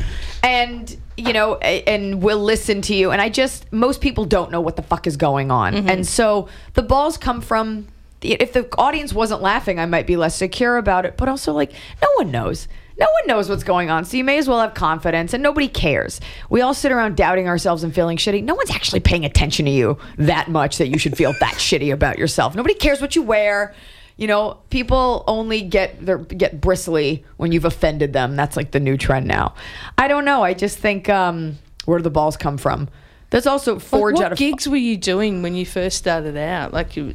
And 0.44 0.96
you 1.16 1.34
know, 1.34 1.56
and 1.56 2.22
we'll 2.22 2.44
listen 2.44 2.82
to 2.84 2.96
you. 2.96 3.12
And 3.12 3.22
I 3.22 3.30
just 3.30 3.72
most 3.72 4.02
people 4.02 4.26
don't 4.26 4.52
know 4.52 4.62
what 4.62 4.76
the 4.76 4.84
fuck 4.84 5.08
is 5.08 5.18
going 5.18 5.52
on. 5.52 5.90
And 5.90 6.06
so 6.06 6.48
the 6.74 6.84
balls 6.84 7.18
come 7.18 7.42
from 7.42 7.88
if 8.22 8.54
the 8.54 8.68
audience 8.78 9.14
wasn't 9.14 9.42
laughing, 9.42 9.80
I 9.80 9.86
might 9.86 10.08
be 10.08 10.18
less 10.18 10.36
secure 10.36 10.78
about 10.78 11.06
it. 11.06 11.18
But 11.18 11.30
also 11.30 11.54
like 11.54 11.72
no 12.02 12.08
one 12.18 12.32
knows. 12.32 12.68
No 13.00 13.06
one 13.06 13.28
knows 13.28 13.48
what's 13.48 13.64
going 13.64 13.92
on, 13.92 14.06
so 14.06 14.18
you 14.18 14.24
may 14.24 14.40
as 14.40 14.48
well 14.48 14.60
have 14.60 14.74
confidence, 14.74 15.32
and 15.32 15.44
nobody 15.44 15.68
cares. 15.68 16.20
We 16.50 16.62
all 16.62 16.74
sit 16.74 16.92
around 16.92 17.16
doubting 17.16 17.48
ourselves 17.48 17.84
and 17.84 17.94
feeling 17.94 18.18
shitty. 18.18 18.44
No 18.44 18.56
one's 18.56 18.72
actually 18.72 19.02
paying 19.02 19.24
attention 19.24 19.66
to 19.66 19.72
you 19.72 20.00
that 20.18 20.50
much 20.50 20.80
that 20.80 20.88
you 20.88 20.98
should 20.98 21.16
feel 21.16 21.34
that 21.40 21.54
shitty 21.58 21.94
about 21.94 22.18
yourself. 22.18 22.56
Nobody 22.56 22.74
cares 22.74 23.00
what 23.00 23.16
you 23.16 23.22
wear 23.22 23.76
you 24.18 24.26
know, 24.26 24.58
people 24.72 25.24
only 25.28 25.62
get 25.62 26.04
their 26.04 26.18
get 26.18 26.60
bristly 26.60 27.24
when 27.38 27.52
you've 27.52 27.66
offended 27.66 28.14
them. 28.14 28.36
That's 28.36 28.58
like 28.58 28.72
the 28.72 28.80
new 28.80 28.98
trend 28.98 29.28
now. 29.28 29.54
I 29.98 30.08
don't 30.08 30.26
know. 30.26 30.44
I 30.44 30.56
just 30.56 30.80
think 30.80 31.08
um, 31.08 31.60
where 31.86 32.00
do 32.00 32.04
the 32.04 32.10
balls 32.10 32.36
come 32.36 32.58
from? 32.58 32.90
There's 33.30 33.46
also 33.46 33.76
Like, 33.76 33.84
forge 33.84 34.16
what 34.16 34.26
out 34.26 34.32
of 34.34 34.38
gigs 34.38 34.68
were 34.68 34.76
you 34.76 34.98
doing 34.98 35.44
when 35.44 35.54
you 35.54 35.66
first 35.66 35.98
started 35.98 36.36
out? 36.36 36.74
Like 36.74 36.98
you, 36.98 37.14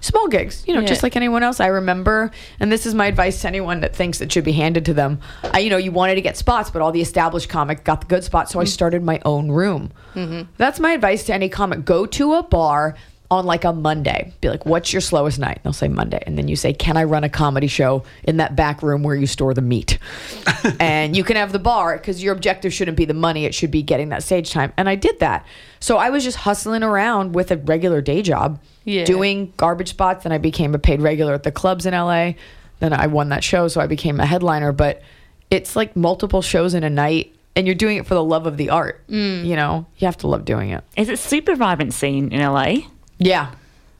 small 0.00 0.28
gigs, 0.28 0.64
you 0.66 0.74
know, 0.74 0.80
Yeah. 0.80 0.86
just 0.86 1.02
like 1.02 1.16
anyone 1.16 1.42
else. 1.42 1.60
I 1.60 1.66
remember, 1.66 2.30
and 2.58 2.70
this 2.72 2.86
is 2.86 2.94
my 2.94 3.06
advice 3.06 3.42
to 3.42 3.48
anyone 3.48 3.80
that 3.80 3.94
thinks 3.94 4.20
it 4.20 4.32
should 4.32 4.44
be 4.44 4.52
handed 4.52 4.84
to 4.86 4.94
them. 4.94 5.20
I, 5.52 5.60
you 5.60 5.70
know, 5.70 5.76
you 5.76 5.92
wanted 5.92 6.16
to 6.16 6.22
get 6.22 6.36
spots, 6.36 6.70
but 6.70 6.82
all 6.82 6.92
the 6.92 7.00
established 7.00 7.48
comic 7.48 7.84
got 7.84 8.02
the 8.02 8.06
good 8.06 8.24
spots, 8.24 8.52
so 8.52 8.60
I 8.60 8.64
mm-hmm. 8.64 8.68
started 8.68 9.02
my 9.02 9.20
own 9.24 9.50
room. 9.50 9.92
Mm-hmm. 10.14 10.50
That's 10.56 10.80
my 10.80 10.92
advice 10.92 11.24
to 11.24 11.34
any 11.34 11.48
comic: 11.48 11.84
go 11.84 12.06
to 12.06 12.34
a 12.34 12.42
bar 12.42 12.96
on 13.30 13.46
like 13.46 13.64
a 13.64 13.72
Monday. 13.72 14.32
Be 14.40 14.48
like, 14.48 14.66
"What's 14.66 14.92
your 14.92 15.00
slowest 15.00 15.38
night?" 15.38 15.56
And 15.56 15.64
they'll 15.64 15.72
say 15.72 15.88
Monday, 15.88 16.22
and 16.26 16.36
then 16.36 16.48
you 16.48 16.56
say, 16.56 16.72
"Can 16.72 16.96
I 16.96 17.04
run 17.04 17.22
a 17.22 17.28
comedy 17.28 17.68
show 17.68 18.02
in 18.24 18.38
that 18.38 18.56
back 18.56 18.82
room 18.82 19.02
where 19.02 19.14
you 19.14 19.26
store 19.26 19.54
the 19.54 19.62
meat?" 19.62 19.98
and 20.80 21.16
you 21.16 21.22
can 21.22 21.36
have 21.36 21.52
the 21.52 21.58
bar 21.58 21.96
because 21.96 22.22
your 22.22 22.34
objective 22.34 22.72
shouldn't 22.72 22.96
be 22.96 23.04
the 23.04 23.14
money; 23.14 23.44
it 23.44 23.54
should 23.54 23.70
be 23.70 23.82
getting 23.82 24.08
that 24.08 24.22
stage 24.22 24.50
time. 24.50 24.72
And 24.76 24.88
I 24.88 24.96
did 24.96 25.20
that. 25.20 25.46
So 25.78 25.96
I 25.96 26.10
was 26.10 26.24
just 26.24 26.38
hustling 26.38 26.82
around 26.82 27.34
with 27.34 27.50
a 27.50 27.56
regular 27.56 28.00
day 28.00 28.22
job 28.22 28.60
Yeah. 28.90 29.04
doing 29.04 29.52
garbage 29.56 29.90
spots. 29.90 30.24
Then 30.24 30.32
I 30.32 30.38
became 30.38 30.74
a 30.74 30.78
paid 30.78 31.00
regular 31.02 31.34
at 31.34 31.42
the 31.42 31.52
clubs 31.52 31.86
in 31.86 31.94
LA. 31.94 32.32
Then 32.80 32.92
I 32.92 33.06
won 33.06 33.28
that 33.30 33.44
show, 33.44 33.68
so 33.68 33.80
I 33.80 33.86
became 33.86 34.20
a 34.20 34.26
headliner. 34.26 34.72
But 34.72 35.02
it's 35.50 35.76
like 35.76 35.96
multiple 35.96 36.42
shows 36.42 36.74
in 36.74 36.82
a 36.84 36.90
night, 36.90 37.34
and 37.56 37.66
you're 37.66 37.74
doing 37.74 37.96
it 37.98 38.06
for 38.06 38.14
the 38.14 38.24
love 38.24 38.46
of 38.46 38.56
the 38.56 38.70
art. 38.70 39.02
You 39.08 39.56
know, 39.56 39.86
you 39.98 40.06
have 40.06 40.16
to 40.18 40.26
love 40.28 40.44
doing 40.44 40.70
it. 40.70 40.82
Is 40.96 41.08
it 41.08 41.18
super 41.18 41.54
vibrant 41.56 41.92
scene 41.92 42.32
in 42.32 42.40
LA? 42.40 42.86
Yeah. 43.18 43.52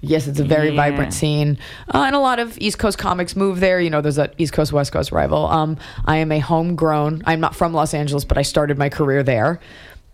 Yes, 0.03 0.27
it's 0.27 0.41
a 0.41 0.45
very 0.45 0.71
Yeah. 0.71 0.77
vibrant 0.77 1.13
scene, 1.13 1.59
uh, 1.93 2.05
and 2.07 2.17
a 2.17 2.21
lot 2.21 2.39
of 2.39 2.57
East 2.59 2.79
Coast 2.79 2.97
comics 2.97 3.37
move 3.37 3.61
there. 3.61 3.79
You 3.81 3.91
know, 3.91 4.01
there's 4.01 4.17
a 4.17 4.31
East 4.39 4.55
Coast 4.55 4.73
West 4.73 4.93
Coast 4.93 5.13
rival. 5.13 5.45
Um, 5.45 5.77
I 6.07 6.17
am 6.17 6.33
a 6.33 6.39
homegrown. 6.39 7.23
I'm 7.27 7.39
not 7.41 7.55
from 7.55 7.75
Los 7.75 7.93
Angeles, 7.93 8.25
but 8.25 8.39
I 8.39 8.43
started 8.43 8.79
my 8.79 8.89
career 8.89 9.23
there, 9.23 9.61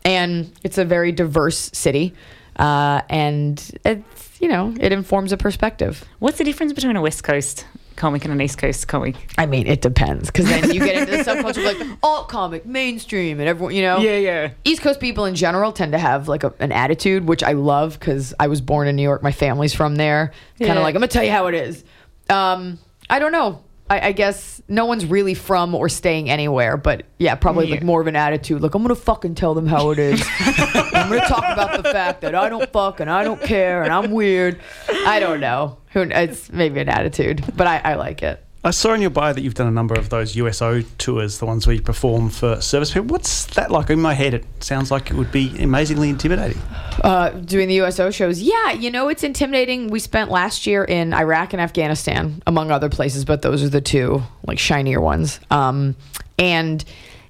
and 0.05 0.51
it's 0.65 0.77
a 0.79 0.85
very 0.85 1.13
diverse 1.13 1.71
city, 1.73 2.15
uh, 2.59 3.03
and 3.09 3.63
it's 3.85 4.26
you 4.41 4.49
know 4.49 4.75
it 4.81 4.93
informs 4.93 5.33
a 5.33 5.37
perspective. 5.37 6.05
What's 6.19 6.39
the 6.39 6.45
difference 6.45 6.73
between 6.73 6.97
a 6.97 7.01
West 7.03 7.25
Coast 7.25 7.67
comic 7.97 8.25
and 8.25 8.33
an 8.35 8.41
East 8.41 8.59
Coast 8.59 8.87
comic? 8.89 9.17
I 9.39 9.47
mean, 9.47 9.67
it 9.67 9.81
depends 9.81 10.31
because 10.31 10.47
then 10.47 10.71
you 10.73 10.81
get 10.81 10.97
into 11.09 11.17
the 11.17 11.23
subculture 11.31 11.71
of 11.71 11.79
like 11.79 11.99
alt 12.03 12.29
comic, 12.29 12.67
mainstream, 12.67 13.41
and 13.41 13.49
everyone, 13.49 13.75
you 13.75 13.83
know. 13.83 13.99
yeah. 13.99 14.17
Yeah. 14.19 14.51
East 14.65 14.83
Coast 14.83 15.01
people 15.01 15.25
in 15.25 15.35
general 15.35 15.73
tend 15.73 15.93
to 15.93 15.99
have 15.99 16.29
like 16.29 16.45
a, 16.45 16.53
an 16.61 16.73
attitude, 16.73 17.27
which 17.27 17.43
I 17.43 17.53
love 17.53 17.99
because 17.99 18.35
I 18.39 18.49
was 18.49 18.61
born 18.61 18.87
in 18.89 18.97
New 18.97 19.03
York. 19.03 19.23
My 19.23 19.33
family's 19.33 19.73
from 19.75 19.97
there. 19.97 20.33
Kind 20.59 20.71
of 20.73 20.77
Yeah. 20.77 20.83
like 20.83 20.95
I'm 20.95 21.01
gonna 21.01 21.09
tell 21.09 21.25
you 21.25 21.31
how 21.31 21.47
it 21.47 21.55
is. 21.55 21.85
Um, 22.29 22.79
I 23.09 23.19
don't 23.19 23.33
know. 23.33 23.63
I, 23.89 24.09
I 24.09 24.13
guess 24.13 24.61
no 24.69 24.87
one's 24.87 25.07
really 25.07 25.35
from 25.35 25.75
or 25.75 25.89
staying 25.89 26.29
anywhere, 26.29 26.77
but 26.77 27.05
yeah, 27.19 27.35
probably 27.37 27.69
like 27.69 27.83
more 27.83 28.01
of 28.01 28.07
an 28.07 28.17
attitude. 28.17 28.61
Like 28.61 28.75
I'm 28.75 28.83
gonna 28.83 28.95
fucking 28.95 29.37
tell 29.37 29.55
them 29.55 29.67
how 29.67 29.91
it 29.91 29.99
is. 29.99 30.25
I'm 30.41 31.09
gonna 31.09 31.27
talk 31.27 31.45
about 31.45 31.83
the 31.83 31.91
fact 31.91 32.23
that 32.23 32.35
I 32.35 32.49
don't 32.49 32.71
fuck 32.73 33.01
and 33.01 33.09
I 33.11 33.23
don't 33.23 33.41
care 33.41 33.83
and 33.83 33.93
I'm 33.93 34.11
weird. 34.11 34.61
I 34.89 35.21
don't 35.21 35.41
know. 35.41 35.79
Who? 35.93 36.03
It's 36.03 36.51
maybe 36.51 36.81
an 36.81 36.89
attitude, 36.89 37.45
but 37.57 37.67
I, 37.67 37.79
I 37.79 37.95
like 37.95 38.23
it. 38.23 38.43
I 38.67 38.71
saw 38.71 38.95
in 38.95 39.01
your 39.01 39.11
bio 39.11 39.33
that 39.33 39.43
you've 39.43 39.55
done 39.55 39.69
a 39.69 39.71
number 39.71 39.95
of 39.95 40.09
those 40.09 40.35
USO 40.35 40.83
tours, 40.99 41.39
the 41.39 41.47
ones 41.47 41.69
where 41.69 41.77
you 41.77 41.83
perform 41.83 42.31
for 42.31 42.61
service 42.61 42.93
people. 42.93 43.07
What's 43.07 43.47
that 43.55 43.71
like? 43.71 43.91
In 43.91 44.01
my 44.01 44.13
head, 44.13 44.35
it 44.35 44.45
sounds 44.59 44.91
like 44.91 45.09
it 45.09 45.15
would 45.15 45.31
be 45.31 45.57
amazingly 45.63 46.11
intimidating. 46.11 46.61
uh, 47.05 47.31
doing 47.31 47.69
the 47.69 47.75
USO 47.75 48.11
shows. 48.11 48.43
Yeah, 48.43 48.73
you 48.73 48.91
know, 48.91 49.09
it's 49.09 49.23
intimidating. 49.23 49.87
We 49.87 50.01
spent 50.01 50.33
last 50.33 50.67
year 50.67 50.83
in 50.83 51.15
Iraq 51.15 51.53
and 51.53 51.63
Afghanistan, 51.63 52.43
among 52.45 52.73
other 52.73 52.89
places, 52.89 53.25
but 53.25 53.41
those 53.41 53.63
are 53.63 53.69
the 53.69 53.81
two 53.81 54.25
like 54.45 54.59
shinier 54.59 55.01
ones. 55.01 55.39
Um, 55.49 55.95
and 56.37 56.85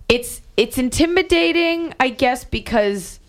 it's 0.08 0.40
it's 0.56 0.78
intimidating, 0.78 1.92
I 2.00 2.08
guess, 2.08 2.46
because 2.46 3.20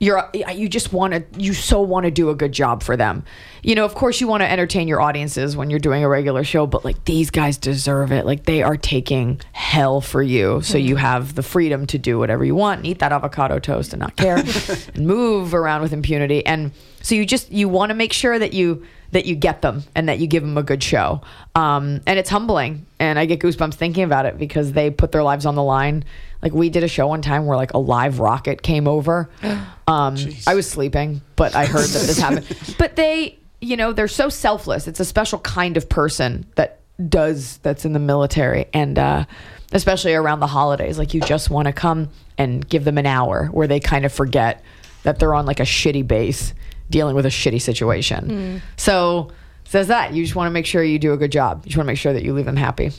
you're 0.00 0.30
you 0.54 0.68
just 0.68 0.92
want 0.92 1.12
to 1.12 1.40
you 1.40 1.52
so 1.52 1.80
want 1.80 2.04
to 2.04 2.10
do 2.10 2.30
a 2.30 2.34
good 2.34 2.52
job 2.52 2.82
for 2.84 2.96
them. 2.96 3.24
You 3.64 3.74
know, 3.74 3.84
of 3.84 3.96
course 3.96 4.20
you 4.20 4.28
want 4.28 4.42
to 4.42 4.50
entertain 4.50 4.86
your 4.86 5.00
audiences 5.00 5.56
when 5.56 5.70
you're 5.70 5.80
doing 5.80 6.04
a 6.04 6.08
regular 6.08 6.44
show, 6.44 6.66
but 6.68 6.84
like 6.84 7.04
these 7.04 7.30
guys 7.30 7.56
deserve 7.56 8.12
it. 8.12 8.24
Like 8.24 8.44
they 8.44 8.62
are 8.62 8.76
taking 8.76 9.40
hell 9.52 10.00
for 10.00 10.22
you. 10.22 10.62
So 10.62 10.78
you 10.78 10.94
mm-hmm. 10.94 11.04
have 11.04 11.34
the 11.34 11.42
freedom 11.42 11.86
to 11.88 11.98
do 11.98 12.16
whatever 12.18 12.44
you 12.44 12.54
want 12.54 12.78
and 12.78 12.86
eat 12.86 13.00
that 13.00 13.10
avocado 13.10 13.58
toast 13.58 13.92
and 13.92 14.00
not 14.00 14.14
care 14.14 14.36
and 14.94 15.06
move 15.06 15.52
around 15.52 15.82
with 15.82 15.92
impunity. 15.92 16.46
And 16.46 16.70
so 17.02 17.16
you 17.16 17.26
just 17.26 17.50
you 17.50 17.68
want 17.68 17.90
to 17.90 17.94
make 17.94 18.12
sure 18.12 18.38
that 18.38 18.52
you 18.52 18.84
that 19.12 19.26
you 19.26 19.34
get 19.34 19.62
them 19.62 19.84
and 19.94 20.08
that 20.08 20.18
you 20.18 20.26
give 20.26 20.42
them 20.42 20.58
a 20.58 20.62
good 20.62 20.82
show. 20.82 21.22
Um, 21.54 22.00
and 22.06 22.18
it's 22.18 22.30
humbling. 22.30 22.86
And 22.98 23.18
I 23.18 23.26
get 23.26 23.40
goosebumps 23.40 23.74
thinking 23.74 24.04
about 24.04 24.26
it 24.26 24.38
because 24.38 24.72
they 24.72 24.90
put 24.90 25.12
their 25.12 25.22
lives 25.22 25.46
on 25.46 25.54
the 25.54 25.62
line. 25.62 26.04
Like 26.42 26.52
we 26.52 26.68
did 26.68 26.84
a 26.84 26.88
show 26.88 27.06
one 27.06 27.22
time 27.22 27.46
where 27.46 27.56
like 27.56 27.72
a 27.72 27.78
live 27.78 28.20
rocket 28.20 28.62
came 28.62 28.88
over. 28.88 29.30
Um, 29.88 30.18
I 30.46 30.54
was 30.54 30.68
sleeping, 30.68 31.22
but 31.34 31.54
I 31.54 31.64
heard 31.64 31.86
that 31.86 32.06
this 32.06 32.18
happened. 32.18 32.44
But 32.78 32.96
they, 32.96 33.38
you 33.62 33.74
know, 33.74 33.94
they're 33.94 34.06
so 34.06 34.28
selfless. 34.28 34.86
It's 34.86 35.00
a 35.00 35.04
special 35.06 35.38
kind 35.38 35.78
of 35.78 35.88
person 35.88 36.44
that 36.56 36.80
does 37.08 37.56
that's 37.62 37.86
in 37.86 37.94
the 37.94 37.98
military, 37.98 38.66
and 38.74 38.98
uh, 38.98 39.24
especially 39.72 40.12
around 40.12 40.40
the 40.40 40.46
holidays, 40.46 40.98
like 40.98 41.14
you 41.14 41.22
just 41.22 41.48
want 41.48 41.68
to 41.68 41.72
come 41.72 42.10
and 42.36 42.68
give 42.68 42.84
them 42.84 42.98
an 42.98 43.06
hour 43.06 43.46
where 43.46 43.66
they 43.66 43.80
kind 43.80 44.04
of 44.04 44.12
forget 44.12 44.62
that 45.04 45.18
they're 45.18 45.32
on 45.32 45.46
like 45.46 45.60
a 45.60 45.64
shitty 45.64 46.06
base 46.06 46.52
dealing 46.90 47.14
with 47.14 47.26
a 47.26 47.30
shitty 47.30 47.60
situation. 47.60 48.28
Mm. 48.28 48.60
So 48.76 49.30
says 49.64 49.88
that 49.88 50.14
you 50.14 50.24
just 50.24 50.34
want 50.34 50.46
to 50.48 50.50
make 50.50 50.66
sure 50.66 50.82
you 50.82 50.98
do 50.98 51.12
a 51.12 51.16
good 51.16 51.32
job. 51.32 51.62
You 51.64 51.70
just 51.70 51.76
want 51.76 51.86
to 51.86 51.92
make 51.92 51.98
sure 51.98 52.12
that 52.12 52.22
you 52.22 52.32
leave 52.32 52.46
them 52.46 52.56
happy. 52.56 52.90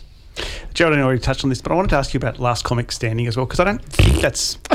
Geraldine 0.74 1.04
already 1.04 1.20
touched 1.20 1.44
on 1.44 1.50
this, 1.50 1.62
but 1.62 1.72
I 1.72 1.76
wanted 1.76 1.90
to 1.90 1.98
ask 1.98 2.14
you 2.14 2.20
about 2.20 2.40
Last 2.40 2.64
Comic 2.64 2.92
Standing 2.92 3.28
as 3.28 3.36
well, 3.36 3.46
because 3.46 3.60
I 3.60 3.64
don't 3.66 3.84
think 3.84 4.22
that's. 4.22 4.58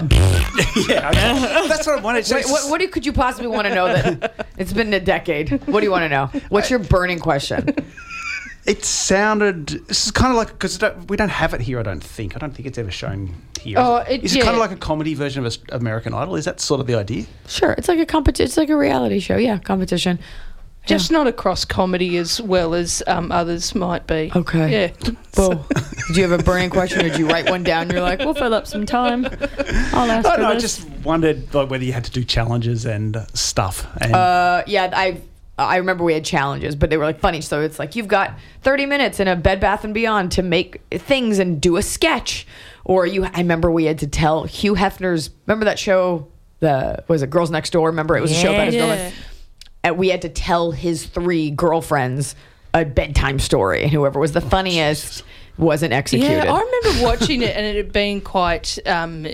yeah, 0.88 1.08
okay. 1.10 1.68
that's 1.68 1.86
what 1.86 1.98
I 1.98 2.02
wanted. 2.02 2.26
So 2.26 2.36
Wait, 2.36 2.46
what, 2.46 2.68
what 2.68 2.92
could 2.92 3.06
you 3.06 3.12
possibly 3.12 3.46
want 3.46 3.66
to 3.68 3.74
know 3.74 3.86
that 3.86 4.46
it's 4.58 4.72
been 4.72 4.92
a 4.92 5.00
decade? 5.00 5.50
What 5.66 5.80
do 5.80 5.86
you 5.86 5.90
want 5.90 6.02
to 6.02 6.08
know? 6.08 6.26
What's 6.48 6.68
your 6.68 6.80
burning 6.80 7.20
question? 7.20 7.74
It 8.66 8.84
sounded. 8.84 9.66
This 9.68 10.06
is 10.06 10.10
kind 10.10 10.30
of 10.30 10.36
like 10.36 10.48
because 10.48 10.80
we 11.08 11.16
don't 11.16 11.28
have 11.30 11.52
it 11.54 11.60
here. 11.60 11.78
I 11.78 11.82
don't 11.82 12.02
think. 12.02 12.34
I 12.34 12.38
don't 12.38 12.54
think 12.54 12.66
it's 12.66 12.78
ever 12.78 12.90
shown 12.90 13.34
here. 13.60 13.76
Oh, 13.78 13.98
is 13.98 14.06
it, 14.08 14.12
it- 14.12 14.24
is 14.24 14.36
it 14.36 14.42
kind 14.42 14.54
of 14.54 14.60
like 14.60 14.70
a 14.72 14.76
comedy 14.76 15.14
version 15.14 15.44
of 15.44 15.56
American 15.68 16.14
Idol? 16.14 16.36
Is 16.36 16.46
that 16.46 16.60
sort 16.60 16.80
of 16.80 16.86
the 16.86 16.94
idea? 16.94 17.26
Sure, 17.46 17.72
it's 17.72 17.88
like 17.88 17.98
a 17.98 18.06
competition. 18.06 18.44
It's 18.46 18.56
like 18.56 18.70
a 18.70 18.76
reality 18.76 19.20
show. 19.20 19.36
Yeah, 19.36 19.58
competition. 19.58 20.18
just 20.86 21.10
not 21.10 21.26
across 21.26 21.64
comedy 21.64 22.16
as 22.18 22.40
well 22.42 22.74
as 22.74 23.02
um, 23.06 23.32
others 23.32 23.74
might 23.74 24.06
be. 24.06 24.30
Okay. 24.34 24.88
Yeah. 24.88 25.10
Well, 25.36 25.66
did 26.06 26.16
you 26.16 26.22
have 26.22 26.30
a 26.30 26.40
burning 26.44 26.70
question 26.70 27.00
or 27.00 27.08
did 27.08 27.18
you 27.18 27.26
write 27.28 27.50
one 27.50 27.64
down? 27.64 27.90
You're 27.90 28.02
like, 28.02 28.20
We'll 28.20 28.34
fill 28.34 28.54
up 28.54 28.68
some 28.68 28.86
time. 28.86 29.24
I'll 29.26 30.08
ask 30.08 30.24
I 30.28 30.36
for 30.36 30.36
don't 30.42 30.44
I 30.44 30.56
just 30.60 30.88
wondered 31.02 31.52
like 31.52 31.68
whether 31.70 31.82
you 31.82 31.92
had 31.92 32.04
to 32.04 32.12
do 32.12 32.22
challenges 32.22 32.86
and 32.86 33.16
uh, 33.16 33.26
stuff. 33.34 33.84
And 34.00 34.14
Uh, 34.14 34.62
yeah, 34.68 34.90
I 34.94 35.20
I 35.58 35.76
remember 35.76 36.02
we 36.02 36.14
had 36.14 36.24
challenges, 36.24 36.74
but 36.74 36.90
they 36.90 36.96
were 36.96 37.04
like 37.04 37.20
funny. 37.20 37.40
So 37.40 37.60
it's 37.60 37.78
like 37.78 37.94
you've 37.94 38.08
got 38.08 38.36
30 38.62 38.86
minutes 38.86 39.20
in 39.20 39.28
a 39.28 39.36
Bed 39.36 39.60
Bath 39.60 39.84
and 39.84 39.94
Beyond 39.94 40.32
to 40.32 40.42
make 40.42 40.82
things 40.90 41.38
and 41.38 41.60
do 41.60 41.76
a 41.76 41.82
sketch, 41.82 42.46
or 42.84 43.06
you. 43.06 43.24
I 43.24 43.38
remember 43.38 43.70
we 43.70 43.84
had 43.84 43.98
to 44.00 44.06
tell 44.08 44.44
Hugh 44.44 44.74
Hefner's. 44.74 45.30
Remember 45.46 45.64
that 45.66 45.78
show? 45.78 46.26
The 46.60 47.04
was 47.08 47.22
it 47.22 47.30
Girls 47.30 47.50
Next 47.50 47.70
Door? 47.70 47.90
Remember 47.90 48.16
it 48.16 48.20
was 48.20 48.32
a 48.32 48.34
show 48.34 48.52
about 48.52 48.66
his 48.66 48.74
Yeah. 48.74 48.86
girlfriend. 48.86 49.14
And 49.84 49.98
we 49.98 50.08
had 50.08 50.22
to 50.22 50.28
tell 50.30 50.70
his 50.72 51.04
three 51.04 51.50
girlfriends 51.50 52.34
a 52.72 52.84
bedtime 52.84 53.38
story, 53.38 53.82
and 53.82 53.92
whoever 53.92 54.18
was 54.18 54.32
the 54.32 54.40
funniest 54.40 55.22
wasn't 55.58 55.92
executed. 55.92 56.44
Yeah, 56.44 56.52
I 56.52 56.60
remember 56.60 57.04
watching 57.04 57.42
it 57.42 57.54
and 57.56 57.64
it 57.76 57.92
being 57.92 58.20
quite 58.20 58.78
um, 58.86 59.26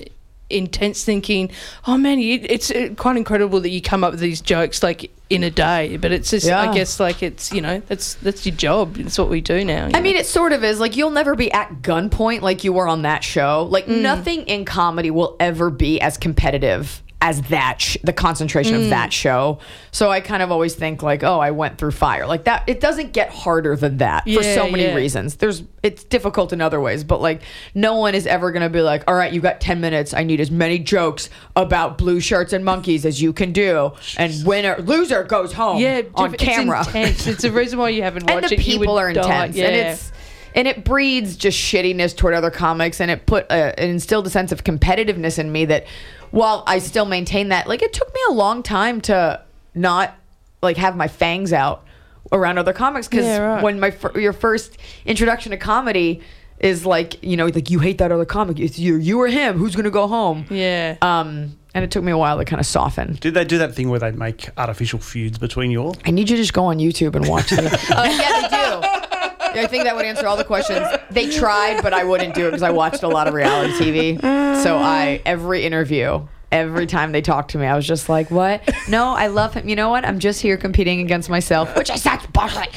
intense. 0.51 1.05
Thinking, 1.05 1.51
oh 1.87 1.97
man, 1.97 2.19
you, 2.19 2.41
it's 2.43 2.71
uh, 2.71 2.91
quite 2.97 3.17
incredible 3.17 3.61
that 3.61 3.71
you 3.71 3.81
come 3.81 4.05
up 4.05 4.11
with 4.11 4.21
these 4.21 4.41
jokes 4.43 4.83
like 4.83 5.11
in 5.31 5.43
a 5.45 5.51
day. 5.51 5.97
But 5.97 6.13
it's 6.13 6.31
just, 6.31 6.47
Yeah. 6.47 6.61
I 6.61 6.75
guess, 6.75 7.01
like 7.01 7.23
it's 7.23 7.53
you 7.53 7.61
know, 7.63 7.81
that's 7.87 8.15
that's 8.15 8.45
your 8.45 8.55
job. 8.55 8.99
It's 8.99 9.17
what 9.19 9.31
we 9.31 9.41
do 9.41 9.65
now. 9.65 9.87
I 9.87 9.89
know. 9.91 10.01
mean, 10.03 10.17
it 10.17 10.27
sort 10.27 10.53
of 10.53 10.63
is. 10.65 10.79
Like, 10.81 10.97
you'll 10.97 11.11
never 11.11 11.35
be 11.35 11.51
at 11.53 11.81
gunpoint 11.83 12.43
like 12.43 12.65
you 12.65 12.73
were 12.73 12.87
on 12.89 13.03
that 13.03 13.25
show. 13.25 13.67
Like, 13.71 13.87
Mm. 13.87 14.03
nothing 14.03 14.43
in 14.43 14.65
comedy 14.65 15.11
will 15.11 15.37
ever 15.41 15.71
be 15.71 16.01
as 16.01 16.17
competitive 16.19 17.03
as 17.23 17.43
that, 17.43 17.81
sh- 17.81 17.99
the 18.03 18.13
concentration 18.13 18.75
Mm. 18.77 18.85
of 18.85 18.91
that 18.91 19.13
show. 19.13 19.59
So 19.91 20.11
I 20.11 20.21
kind 20.21 20.43
of 20.43 20.51
always 20.51 20.75
think, 20.75 21.03
like, 21.03 21.23
oh, 21.23 21.39
I 21.39 21.51
went 21.51 21.77
through 21.77 21.91
fire. 21.91 22.27
Like, 22.27 22.45
that, 22.45 22.65
it 22.67 22.81
doesn't 22.81 23.13
get 23.13 23.31
harder 23.31 23.77
than 23.77 23.99
that 23.99 24.25
for 24.25 24.43
so 24.43 24.71
many 24.71 24.85
yeah. 24.85 24.95
reasons. 24.95 25.37
There's, 25.37 25.63
it's 25.83 26.03
difficult 26.05 26.53
in 26.53 26.61
other 26.61 26.81
ways, 26.81 27.05
but 27.05 27.21
like, 27.21 27.43
no 27.75 27.97
one 27.97 28.15
is 28.15 28.27
ever 28.27 28.51
going 28.53 28.63
to 28.63 28.71
be 28.71 28.81
like, 28.81 29.05
all 29.07 29.15
right, 29.15 29.33
you 29.33 29.41
got 29.41 29.61
10 29.61 29.81
minutes. 29.81 30.15
I 30.15 30.23
need 30.25 30.41
as 30.41 30.51
many 30.51 30.79
jokes 30.79 31.29
about 31.57 31.99
blue 31.99 32.21
shirts 32.21 32.53
and 32.55 32.65
monkeys 32.65 33.05
as 33.05 33.21
you 33.21 33.33
can 33.35 33.53
do. 33.53 33.93
And 34.17 34.33
winner, 34.47 34.77
loser 34.79 35.23
goes 35.25 35.53
home 35.53 35.79
yeah, 35.79 36.03
on 36.15 36.35
it's 36.35 36.43
camera. 36.43 36.81
intense. 36.87 37.27
It's 37.27 37.45
a 37.45 37.53
reason 37.53 37.79
why 37.79 37.91
you 37.91 38.03
haven't 38.03 38.23
and 38.31 38.41
watched 38.41 38.49
the 38.49 38.55
it. 38.57 38.61
People 38.61 38.99
are 38.99 39.13
die. 39.13 39.21
intense, 39.23 39.57
and 39.59 39.75
it's 39.77 40.13
and 40.55 40.67
it 40.67 40.85
breeds 40.85 41.37
just 41.37 41.57
shittiness 41.59 42.17
toward 42.17 42.35
other 42.35 42.51
comics, 42.51 43.01
and 43.01 43.11
it 43.11 43.27
put 43.27 43.51
uh, 43.51 43.73
it 43.79 43.85
instilled 43.85 44.27
a 44.27 44.31
sense 44.31 44.51
of 44.53 44.65
competitiveness 44.65 45.39
in 45.39 45.53
me 45.53 45.65
that 45.67 45.87
while 46.31 46.63
I 46.67 46.79
still 46.79 47.05
maintain 47.07 47.49
that, 47.49 47.67
like 47.69 47.83
it 47.83 47.93
took 47.93 48.13
me 48.15 48.21
a 48.29 48.33
long 48.33 48.63
time 48.63 49.01
to 49.03 49.41
not 49.75 50.15
like 50.63 50.77
have 50.77 50.97
my 50.97 51.09
fangs 51.09 51.53
out 51.53 51.85
around 52.33 52.59
other 52.59 52.73
comics 52.73 53.09
because 53.09 53.25
Yeah, 53.25 53.39
right. 53.39 53.63
when 53.63 53.81
my 53.81 53.91
fir- 53.91 54.19
your 54.21 54.33
first 54.33 54.77
introduction 55.05 55.51
to 55.51 55.57
comedy 55.57 56.21
is 56.61 56.85
like 56.85 57.23
you 57.25 57.37
know 57.37 57.47
like 57.47 57.71
you 57.71 57.79
hate 57.79 57.99
that 57.99 58.13
other 58.13 58.27
comic 58.27 58.61
it's 58.61 58.79
you 58.79 58.97
you 58.97 59.19
or 59.19 59.29
him 59.29 59.57
who's 59.57 59.75
gonna 59.75 59.91
go 59.91 60.07
home 60.07 60.45
yeah. 60.51 60.97
um 61.01 61.57
and 61.75 61.83
it 61.85 61.91
took 61.91 62.05
me 62.05 62.13
a 62.13 62.19
while 62.19 62.37
to 62.37 62.45
kind 62.45 62.61
of 62.61 62.67
soften 62.67 63.15
did 63.15 63.33
they 63.33 63.45
do 63.47 63.57
that 63.59 63.75
thing 63.75 63.89
where 63.89 63.99
they 63.99 64.11
make 64.11 64.49
artificial 64.59 64.99
feuds 64.99 65.39
between 65.39 65.71
you 65.71 65.83
all? 65.83 65.97
I 66.05 66.11
need 66.11 66.29
you 66.29 66.37
to 66.37 66.43
just 66.43 66.53
go 66.53 66.65
on 66.67 66.77
YouTube 66.79 67.17
and 67.17 67.27
watch 67.27 67.51
it. 67.53 67.61
uh, 67.61 67.79
yeah, 67.91 68.91
they 68.91 69.01
do. 69.01 69.10
I 69.55 69.67
think 69.67 69.85
that 69.85 69.95
would 69.97 70.05
answer 70.05 70.27
all 70.27 70.37
the 70.37 70.45
questions. 70.45 70.87
They 71.11 71.29
tried, 71.31 71.83
but 71.83 71.93
I 71.93 72.05
wouldn't 72.05 72.35
do 72.35 72.47
it 72.47 72.51
because 72.51 72.63
I 72.63 72.71
watched 72.71 73.03
a 73.03 73.09
lot 73.09 73.29
of 73.29 73.35
reality 73.35 73.73
TV. 73.75 74.21
So 74.63 74.77
I 74.79 75.21
every 75.27 75.65
interview, 75.65 76.27
every 76.53 76.87
time 76.87 77.13
they 77.13 77.21
talked 77.23 77.53
to 77.53 77.59
me, 77.59 77.67
I 77.67 77.75
was 77.77 77.87
just 77.87 78.09
like, 78.09 78.31
"What? 78.31 78.63
No, 78.89 79.11
I 79.15 79.29
love 79.29 79.55
him. 79.55 79.69
You 79.69 79.77
know 79.77 79.89
what? 79.91 80.05
I'm 80.05 80.19
just 80.19 80.41
here 80.41 80.57
competing 80.57 81.01
against 81.01 81.29
myself, 81.31 81.75
which 81.77 81.91
is 81.91 82.03
such 82.03 82.31
bullshit. 82.33 82.71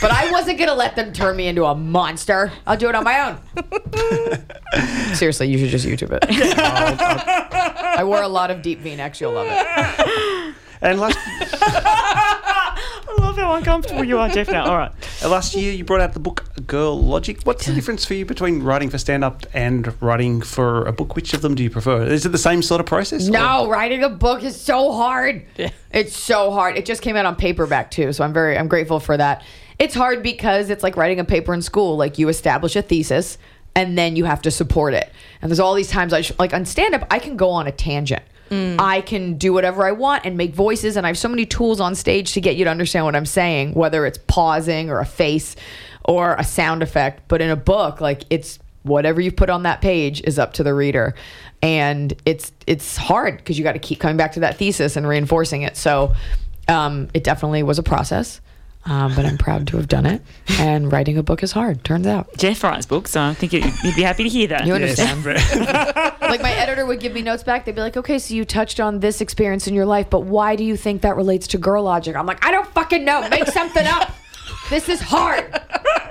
But 0.00 0.10
I 0.12 0.30
wasn't 0.30 0.58
gonna 0.58 0.74
let 0.74 0.94
them 0.96 1.12
turn 1.12 1.36
me 1.36 1.48
into 1.48 1.64
a 1.64 1.74
monster. 1.74 2.52
I'll 2.66 2.76
do 2.76 2.88
it 2.88 2.94
on 2.94 3.04
my 3.04 3.20
own. 3.30 5.14
Seriously, 5.14 5.48
you 5.48 5.58
should 5.58 5.70
just 5.70 5.86
YouTube 5.86 6.10
it. 6.12 6.24
I 6.58 8.04
wore 8.04 8.22
a 8.22 8.28
lot 8.28 8.50
of 8.50 8.62
deep 8.62 8.78
V-necks. 8.80 9.20
You'll 9.20 9.32
love 9.32 9.48
it. 9.50 10.54
And 10.80 11.00
last, 11.00 11.18
love 13.18 13.36
how 13.36 13.54
uncomfortable 13.54 14.04
you 14.04 14.18
are, 14.18 14.28
Jeff. 14.28 14.48
Now, 14.48 14.66
all 14.70 14.76
right. 14.78 14.92
uh, 15.22 15.28
last 15.28 15.54
year 15.54 15.72
you 15.72 15.84
brought 15.84 16.00
out 16.00 16.12
the 16.14 16.20
book 16.20 16.44
Girl 16.66 16.98
Logic. 17.00 17.40
What's 17.44 17.66
the 17.66 17.74
difference 17.74 18.04
for 18.04 18.14
you 18.14 18.24
between 18.24 18.62
writing 18.62 18.90
for 18.90 18.98
stand 18.98 19.24
up 19.24 19.46
and 19.52 19.94
writing 20.02 20.40
for 20.40 20.84
a 20.84 20.92
book? 20.92 21.14
Which 21.16 21.34
of 21.34 21.42
them 21.42 21.54
do 21.54 21.62
you 21.62 21.70
prefer? 21.70 22.04
Is 22.04 22.24
it 22.26 22.30
the 22.30 22.38
same 22.38 22.62
sort 22.62 22.80
of 22.80 22.86
process? 22.86 23.28
or- 23.28 23.32
No, 23.32 23.68
writing 23.68 24.02
a 24.04 24.08
book 24.08 24.42
is 24.42 24.60
so 24.60 24.92
hard. 24.92 25.44
It's 25.92 26.16
so 26.16 26.50
hard. 26.50 26.76
It 26.76 26.84
just 26.86 27.02
came 27.02 27.16
out 27.16 27.26
on 27.26 27.36
paperback 27.36 27.90
too, 27.90 28.12
so 28.12 28.24
I'm 28.24 28.32
very 28.32 28.56
I'm 28.58 28.68
grateful 28.68 29.00
for 29.00 29.16
that. 29.16 29.42
It's 29.78 29.94
hard 29.94 30.22
because 30.22 30.70
it's 30.70 30.82
like 30.82 30.96
writing 30.96 31.20
a 31.20 31.24
paper 31.24 31.54
in 31.54 31.62
school. 31.62 31.96
Like 31.96 32.18
you 32.18 32.28
establish 32.28 32.74
a 32.76 32.82
thesis 32.82 33.38
and 33.76 33.96
then 33.96 34.16
you 34.16 34.24
have 34.24 34.42
to 34.42 34.50
support 34.50 34.92
it. 34.94 35.10
And 35.40 35.50
there's 35.50 35.60
all 35.60 35.74
these 35.74 35.88
times 35.90 36.12
I 36.12 36.22
sh- 36.22 36.32
like 36.38 36.52
on 36.52 36.64
stand 36.64 36.94
up 36.94 37.06
I 37.10 37.18
can 37.18 37.36
go 37.36 37.50
on 37.50 37.66
a 37.66 37.72
tangent. 37.72 38.22
I 38.50 39.00
can 39.00 39.34
do 39.34 39.52
whatever 39.52 39.86
I 39.86 39.92
want 39.92 40.24
and 40.24 40.36
make 40.36 40.54
voices 40.54 40.96
and 40.96 41.06
I 41.06 41.10
have 41.10 41.18
so 41.18 41.28
many 41.28 41.46
tools 41.46 41.80
on 41.80 41.94
stage 41.94 42.32
to 42.32 42.40
get 42.40 42.56
you 42.56 42.64
to 42.64 42.70
understand 42.70 43.04
what 43.04 43.14
I'm 43.14 43.26
saying, 43.26 43.74
whether 43.74 44.06
it's 44.06 44.18
pausing 44.26 44.90
or 44.90 45.00
a 45.00 45.06
face 45.06 45.56
or 46.04 46.34
a 46.34 46.44
sound 46.44 46.82
effect. 46.82 47.28
But 47.28 47.40
in 47.40 47.50
a 47.50 47.56
book, 47.56 48.00
like 48.00 48.22
it's 48.30 48.58
whatever 48.82 49.20
you 49.20 49.30
put 49.30 49.50
on 49.50 49.64
that 49.64 49.80
page 49.80 50.22
is 50.22 50.38
up 50.38 50.54
to 50.54 50.62
the 50.62 50.74
reader. 50.74 51.14
And 51.62 52.14
it's 52.24 52.52
it's 52.66 52.96
hard 52.96 53.38
because 53.38 53.58
you 53.58 53.64
got 53.64 53.72
to 53.72 53.78
keep 53.78 53.98
coming 53.98 54.16
back 54.16 54.32
to 54.32 54.40
that 54.40 54.56
thesis 54.56 54.96
and 54.96 55.06
reinforcing 55.06 55.62
it. 55.62 55.76
So 55.76 56.14
um, 56.68 57.08
it 57.14 57.24
definitely 57.24 57.62
was 57.62 57.78
a 57.78 57.82
process 57.82 58.40
um, 58.86 59.14
but 59.14 59.24
i'm 59.26 59.36
proud 59.38 59.66
to 59.68 59.76
have 59.76 59.88
done 59.88 60.06
it. 60.06 60.22
And 60.58 60.90
writing 60.90 61.18
a 61.18 61.22
book 61.22 61.42
is 61.42 61.52
hard 61.52 61.84
turns 61.84 62.06
out. 62.06 62.36
Jeff 62.36 62.62
writes 62.64 62.86
books, 62.86 63.10
so 63.12 63.20
I 63.22 63.34
think 63.34 63.52
you- 63.52 63.62
you'd 63.84 63.94
be 63.96 64.02
happy 64.02 64.22
to 64.24 64.28
hear 64.28 64.48
that. 64.48 64.66
you 64.66 64.76
Yes. 64.76 64.98
understand. 64.98 66.14
Like 66.28 66.42
my 66.42 66.52
editor 66.52 66.84
would 66.84 67.00
give 67.00 67.14
me 67.14 67.22
notes 67.22 67.42
back. 67.42 67.64
They'd 67.64 67.74
be 67.74 67.80
like 67.80 67.96
okay 67.96 68.18
so 68.18 68.34
you 68.34 68.44
touched 68.44 68.80
on 68.80 69.00
this 69.00 69.20
experience 69.20 69.66
in 69.66 69.74
your 69.74 69.86
life 69.86 70.10
but 70.10 70.20
why 70.24 70.56
do 70.56 70.64
you 70.64 70.76
think 70.76 71.02
that 71.02 71.16
relates 71.16 71.46
to 71.48 71.58
girl 71.58 71.82
logic? 71.84 72.16
I'm 72.16 72.26
like 72.26 72.44
i 72.44 72.50
don't 72.50 72.66
fucking 72.68 73.04
know. 73.04 73.26
Make 73.28 73.46
something 73.46 73.86
up. 73.86 74.10
This 74.70 74.88
is 74.88 75.00
hard 75.00 75.58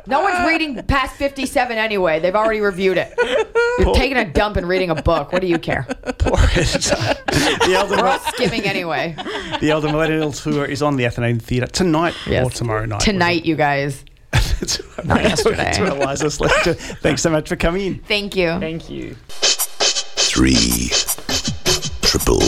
no 0.07 0.21
one's 0.21 0.47
reading 0.47 0.81
past 0.83 1.15
57 1.15 1.77
anyway 1.77 2.19
they've 2.19 2.35
already 2.35 2.61
reviewed 2.61 2.97
it 2.97 3.13
you're 3.79 3.93
taking 3.95 4.17
a 4.17 4.25
dump 4.25 4.57
and 4.57 4.67
reading 4.67 4.89
a 4.89 4.95
book 5.01 5.31
what 5.31 5.41
do 5.41 5.47
you 5.47 5.59
care 5.59 5.83
Poor 6.17 6.37
the 6.37 7.73
elder, 7.75 7.97
we're 7.97 8.07
all 8.07 8.19
skimming 8.19 8.63
anyway 8.63 9.15
the 9.59 9.71
elder 9.71 9.87
millennial 9.87 10.31
tour 10.31 10.65
is 10.65 10.81
on 10.81 10.95
the 10.95 11.05
Athenaeum 11.05 11.39
Theatre 11.39 11.67
tonight 11.67 12.15
or 12.27 12.49
tomorrow 12.49 12.85
night. 12.85 13.01
tonight 13.01 13.45
you 13.45 13.55
guys 13.55 14.03
That's 14.31 15.05
Not 15.05 15.23
yesterday. 15.23 15.57
That's 15.57 15.79
what 15.79 15.89
Iliza's. 15.97 16.37
Thanks 16.99 17.21
so 17.21 17.29
much 17.29 17.47
for 17.47 17.55
coming 17.55 17.85
in. 17.85 17.99
thank 17.99 18.35
you 18.35 18.59
Thank 18.59 18.89
you. 18.89 19.15
Three. 19.29 20.89
Triple. 22.01 22.39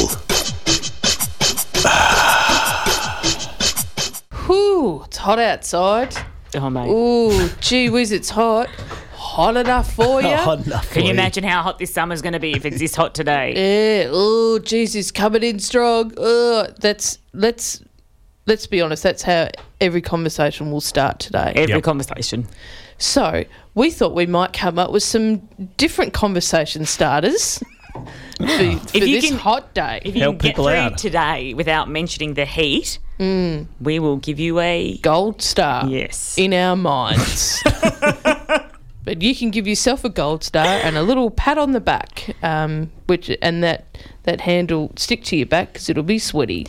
Whew, 4.45 5.03
it's 5.05 5.17
hot 5.17 5.39
outside. 5.39 6.15
Oh, 6.55 6.69
mate. 6.69 6.89
Ooh, 6.89 7.49
gee 7.61 7.89
whiz, 7.89 8.11
it's 8.11 8.29
hot. 8.29 8.67
Hot 9.13 9.55
enough 9.57 9.93
for 9.93 10.21
you? 10.23 10.35
Hot 10.35 10.65
enough 10.65 10.91
Can 10.91 11.01
for 11.03 11.05
you 11.07 11.11
imagine 11.13 11.43
how 11.43 11.61
hot 11.61 11.77
this 11.77 11.93
summer's 11.93 12.21
going 12.21 12.33
to 12.33 12.39
be 12.39 12.53
if 12.53 12.65
it's 12.65 12.79
this 12.79 12.95
hot 12.95 13.13
today? 13.15 13.53
Yeah. 14.03 14.09
Oh, 14.11 14.59
geez, 14.59 14.95
it's 14.95 15.11
coming 15.11 15.43
in 15.43 15.59
strong. 15.59 16.11
Oh, 16.17 16.67
that's 16.79 17.19
let's 17.33 17.83
let's 18.47 18.65
be 18.65 18.81
honest. 18.81 19.03
That's 19.03 19.21
how 19.23 19.49
every 19.79 20.01
conversation 20.01 20.71
will 20.71 20.81
start 20.81 21.19
today. 21.19 21.53
Every 21.55 21.75
Yep. 21.75 21.83
conversation. 21.83 22.47
So 22.97 23.43
we 23.75 23.91
thought 23.91 24.15
we 24.15 24.25
might 24.25 24.51
come 24.53 24.79
up 24.79 24.91
with 24.91 25.03
some 25.03 25.37
different 25.77 26.13
conversation 26.13 26.85
starters 26.85 27.59
for, 27.93 28.05
for 28.37 28.45
If 28.47 28.95
you 29.07 29.21
this 29.21 29.29
can- 29.29 29.37
hot 29.37 29.73
day. 29.73 30.01
If 30.03 30.15
you 30.15 30.21
Help 30.23 30.39
can 30.39 30.47
get 30.47 30.49
people 30.49 30.65
through 30.65 30.73
out. 30.75 30.97
today 30.97 31.53
without 31.53 31.89
mentioning 31.89 32.33
the 32.33 32.45
heat, 32.45 32.97
we 33.19 33.99
will 33.99 34.17
give 34.17 34.39
you 34.39 34.59
a 34.59 34.97
gold 34.97 35.41
star. 35.41 35.85
yes. 35.87 36.37
in 36.37 36.53
our 36.53 36.75
minds. 36.75 37.61
but 39.03 39.21
you 39.21 39.35
can 39.35 39.51
give 39.51 39.67
yourself 39.67 40.03
a 40.03 40.09
gold 40.09 40.43
star 40.43 40.65
and 40.65 40.97
a 40.97 41.03
little 41.03 41.29
pat 41.29 41.57
on 41.57 41.73
the 41.73 41.81
back, 41.81 42.35
um, 42.43 42.91
which 43.07 43.29
and 43.41 43.63
that 43.63 43.85
that 44.23 44.41
handle 44.41 44.91
stick 44.95 45.23
to 45.25 45.35
your 45.35 45.45
back 45.45 45.73
because 45.73 45.89
it'll 45.89 46.03
be 46.03 46.19
sweaty 46.19 46.65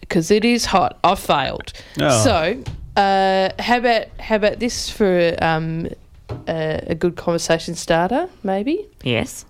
because 0.00 0.30
it 0.30 0.44
is 0.44 0.66
hot. 0.66 0.98
I 1.02 1.14
failed. 1.14 1.72
Oh. 2.00 2.24
So 2.24 2.62
uh, 2.96 3.50
how 3.58 3.78
about 3.78 4.06
how 4.20 4.36
about 4.36 4.58
this 4.60 4.90
for 4.90 5.34
um, 5.40 5.88
a, 6.46 6.84
a 6.88 6.94
good 6.94 7.16
conversation 7.16 7.74
starter? 7.74 8.28
Maybe. 8.42 8.86
yes. 9.02 9.46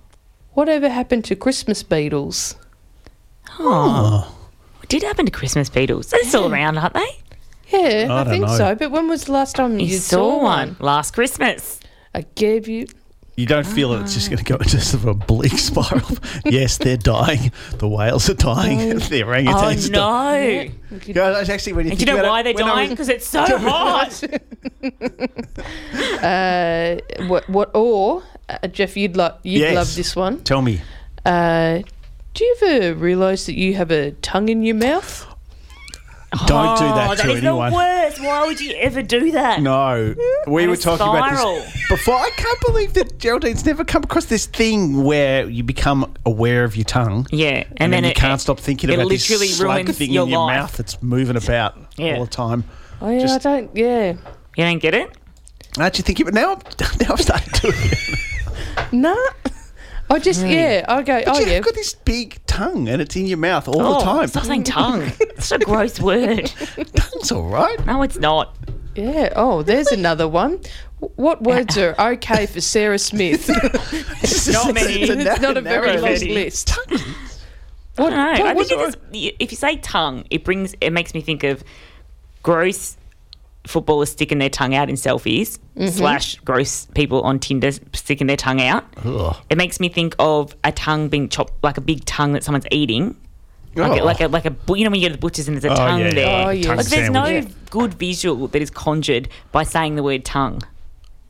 Whatever 0.52 0.88
happened 0.88 1.24
to 1.24 1.34
Christmas 1.34 1.82
beetles? 1.82 2.54
What 4.84 4.90
did 4.90 5.02
happen 5.02 5.24
to 5.24 5.32
Christmas 5.32 5.70
beetles? 5.70 6.08
They're 6.08 6.22
still 6.24 6.52
around, 6.52 6.76
aren't 6.76 6.92
they? 6.92 7.08
Yeah, 7.68 8.12
I 8.12 8.20
I, 8.20 8.24
think 8.24 8.44
know. 8.46 8.54
so. 8.58 8.74
But 8.74 8.90
when 8.90 9.08
was 9.08 9.24
the 9.24 9.32
last 9.32 9.56
time 9.56 9.78
you, 9.80 9.86
You 9.86 9.96
saw 9.96 10.42
one 10.42 10.76
last 10.78 11.12
Christmas. 11.14 11.80
I 12.14 12.26
gave 12.34 12.68
you. 12.68 12.86
You 13.34 13.46
don't 13.46 13.66
feel 13.66 13.88
that 13.92 14.02
it's 14.02 14.12
just 14.12 14.28
going 14.28 14.36
to 14.36 14.44
go 14.44 14.56
into 14.60 14.78
sort 14.82 15.04
of 15.04 15.08
a 15.08 15.14
bleak 15.14 15.52
spiral. 15.52 16.06
yes, 16.44 16.76
they're 16.76 16.98
dying. 16.98 17.50
The 17.78 17.88
whales 17.88 18.28
are 18.28 18.34
dying. 18.34 18.90
the 18.98 19.22
Oh 19.22 19.26
orangutans 19.26 19.88
are 19.88 19.92
dying. 19.92 20.80
no! 20.90 20.98
Yeah, 21.06 21.30
that's 21.30 21.48
actually 21.48 21.72
when 21.72 21.86
you 21.86 21.92
And 21.92 21.98
do 21.98 22.04
think 22.04 22.10
you 22.10 22.14
know 22.14 22.20
about 22.20 22.30
why 22.30 22.40
it, 22.40 22.42
they're 22.42 22.54
when 22.54 22.64
I 22.66 22.74
dying? 22.74 22.90
was- 22.90 22.90
Because 22.90 23.08
it's 23.08 23.26
so 23.26 23.42
hot. 23.56 24.22
Uh, 26.22 26.96
what? 27.26 27.48
What? 27.48 27.70
Or 27.74 28.22
uh, 28.50 28.68
Jeff, 28.68 28.98
you'd 28.98 29.16
love 29.16 29.38
you'd 29.44 29.60
Yes. 29.60 29.74
love 29.76 29.94
this 29.96 30.14
one. 30.14 30.44
Tell 30.44 30.60
me. 30.60 30.82
Uh, 31.24 31.80
do 32.34 32.44
you 32.44 32.56
ever 32.62 32.94
realise 32.94 33.46
that 33.46 33.54
you 33.56 33.74
have 33.74 33.90
a 33.90 34.10
tongue 34.12 34.48
in 34.48 34.62
your 34.62 34.74
mouth? 34.76 35.26
Don't 36.46 36.76
do 36.78 36.84
Oh, 36.84 36.94
that 36.96 37.18
to 37.18 37.26
that 37.28 37.30
is 37.36 37.44
anyone. 37.44 37.70
the 37.70 37.76
worst. 37.76 38.20
Why 38.20 38.44
would 38.44 38.60
you 38.60 38.72
ever 38.72 39.02
do 39.02 39.30
that? 39.32 39.62
No, 39.62 40.16
we 40.48 40.62
And 40.62 40.70
were 40.72 40.74
a 40.74 40.80
talking 40.80 41.06
about 41.06 41.30
spiral. 41.32 41.54
this 41.60 41.88
before. 41.88 42.16
I 42.16 42.30
can't 42.36 42.60
believe 42.66 42.94
that 42.94 43.18
Geraldine's 43.18 43.64
never 43.64 43.84
come 43.84 44.02
across 44.02 44.24
this 44.24 44.46
thing 44.46 45.04
where 45.04 45.48
you 45.48 45.62
become 45.62 46.12
aware 46.26 46.64
of 46.64 46.74
your 46.74 46.86
tongue. 46.86 47.28
Yeah, 47.30 47.48
and, 47.48 47.66
And, 47.78 47.92
then, 47.92 48.02
you 48.02 48.10
it, 48.10 48.16
can't 48.16 48.40
stop 48.40 48.58
thinking 48.58 48.90
it 48.90 48.94
about 48.94 49.06
literally 49.06 49.46
this 49.46 49.58
slug 49.58 49.76
ruins 49.84 49.96
thing 49.98 50.10
your 50.10 50.24
in 50.24 50.30
your 50.30 50.40
life. 50.44 50.56
mouth 50.58 50.76
that's 50.76 51.00
moving 51.00 51.36
about 51.36 51.76
Yeah. 51.96 52.16
all 52.16 52.24
the 52.24 52.30
time. 52.30 52.64
Oh 53.00 53.10
yeah, 53.10 53.20
Just- 53.20 53.46
I 53.46 53.50
don't. 53.60 53.70
Yeah, 53.76 54.14
You 54.56 54.64
don't 54.64 54.78
get 54.80 54.94
it? 54.94 55.10
How'd 55.78 55.96
you 55.98 56.02
think 56.02 56.18
of 56.18 56.26
it? 56.28 56.34
Now, 56.34 56.48
I'm- 56.54 56.60
now 57.00 57.06
I'm 57.10 57.16
starting 57.18 57.52
to. 57.52 57.72
nah. 58.92 59.14
I 60.10 60.18
just 60.18 60.46
yeah. 60.46 60.84
I 60.88 61.02
go. 61.02 61.22
But 61.24 61.28
oh 61.28 61.38
you've 61.38 61.48
yeah. 61.48 61.60
got 61.60 61.74
this 61.74 61.94
big 61.94 62.44
tongue 62.46 62.88
and 62.88 63.00
it's 63.00 63.16
in 63.16 63.26
your 63.26 63.38
mouth 63.38 63.68
all 63.68 63.80
oh, 63.80 63.98
the 63.98 64.04
time. 64.04 64.26
Stop 64.28 64.44
saying 64.44 64.64
tongue. 64.64 65.10
It's 65.20 65.50
a 65.52 65.58
gross 65.58 66.00
word. 66.00 66.46
Tongue's 66.94 67.32
all 67.32 67.42
right. 67.42 67.84
No, 67.84 68.02
it's 68.02 68.18
not. 68.18 68.56
Yeah. 68.94 69.32
Oh, 69.36 69.62
there's 69.62 69.88
another 69.88 70.28
one. 70.28 70.60
What 71.16 71.42
words 71.42 71.76
are 71.76 71.94
okay 72.12 72.46
for 72.46 72.60
Sarah 72.60 72.98
Smith? 72.98 73.50
It's 74.22 74.48
not 74.48 74.72
many. 74.72 75.02
It's, 75.02 75.10
a 75.10 75.32
it's 75.32 75.40
not 75.40 75.56
a 75.56 75.60
very 75.60 75.98
long 75.98 76.02
list. 76.02 76.24
list. 76.24 76.78
I 76.90 76.96
don't 77.96 78.10
know. 78.10 78.44
I 78.46 78.54
what 78.54 78.68
think 78.68 78.80
it's 78.80 78.96
if 79.40 79.50
you 79.50 79.56
say 79.56 79.76
tongue, 79.76 80.24
it 80.30 80.44
brings 80.44 80.74
it 80.80 80.90
makes 80.90 81.12
me 81.12 81.20
think 81.20 81.44
of 81.44 81.62
gross 82.42 82.96
footballers 83.66 84.10
sticking 84.10 84.38
their 84.38 84.50
tongue 84.50 84.74
out 84.74 84.88
in 84.88 84.94
selfies 84.96 85.58
mm-hmm. 85.76 85.86
slash 85.88 86.36
gross 86.40 86.86
people 86.94 87.22
on 87.22 87.38
Tinder 87.38 87.70
sticking 87.92 88.26
their 88.26 88.36
tongue 88.36 88.60
out. 88.60 88.84
Ugh. 89.04 89.36
It 89.50 89.56
makes 89.56 89.80
me 89.80 89.88
think 89.88 90.14
of 90.18 90.54
a 90.64 90.72
tongue 90.72 91.08
being 91.08 91.28
chopped 91.28 91.52
like 91.64 91.78
a 91.78 91.80
big 91.80 92.04
tongue 92.04 92.32
that 92.34 92.44
someone's 92.44 92.66
eating. 92.70 93.16
Like, 93.76 93.98
a, 93.98 94.02
Oh. 94.02 94.04
like 94.04 94.20
a 94.20 94.28
like 94.28 94.44
a 94.46 94.54
you 94.68 94.84
know 94.84 94.90
when 94.90 95.00
you 95.00 95.08
go 95.08 95.14
to 95.14 95.14
the 95.14 95.18
butchers 95.20 95.48
and 95.48 95.56
there's 95.56 95.64
a 95.64 95.72
Oh, 95.72 95.76
tongue 95.76 96.00
yeah, 96.00 96.06
yeah, 96.06 96.14
there. 96.14 96.46
Oh, 96.46 96.50
yeah. 96.50 96.62
tongue 96.66 96.76
Like 96.76 96.86
there's 96.86 97.10
no 97.10 97.24
sandwich. 97.24 97.54
good 97.70 97.94
visual 97.94 98.46
that 98.48 98.62
is 98.62 98.70
conjured 98.70 99.28
by 99.50 99.64
saying 99.64 99.96
the 99.96 100.02
word 100.02 100.24
tongue. 100.24 100.62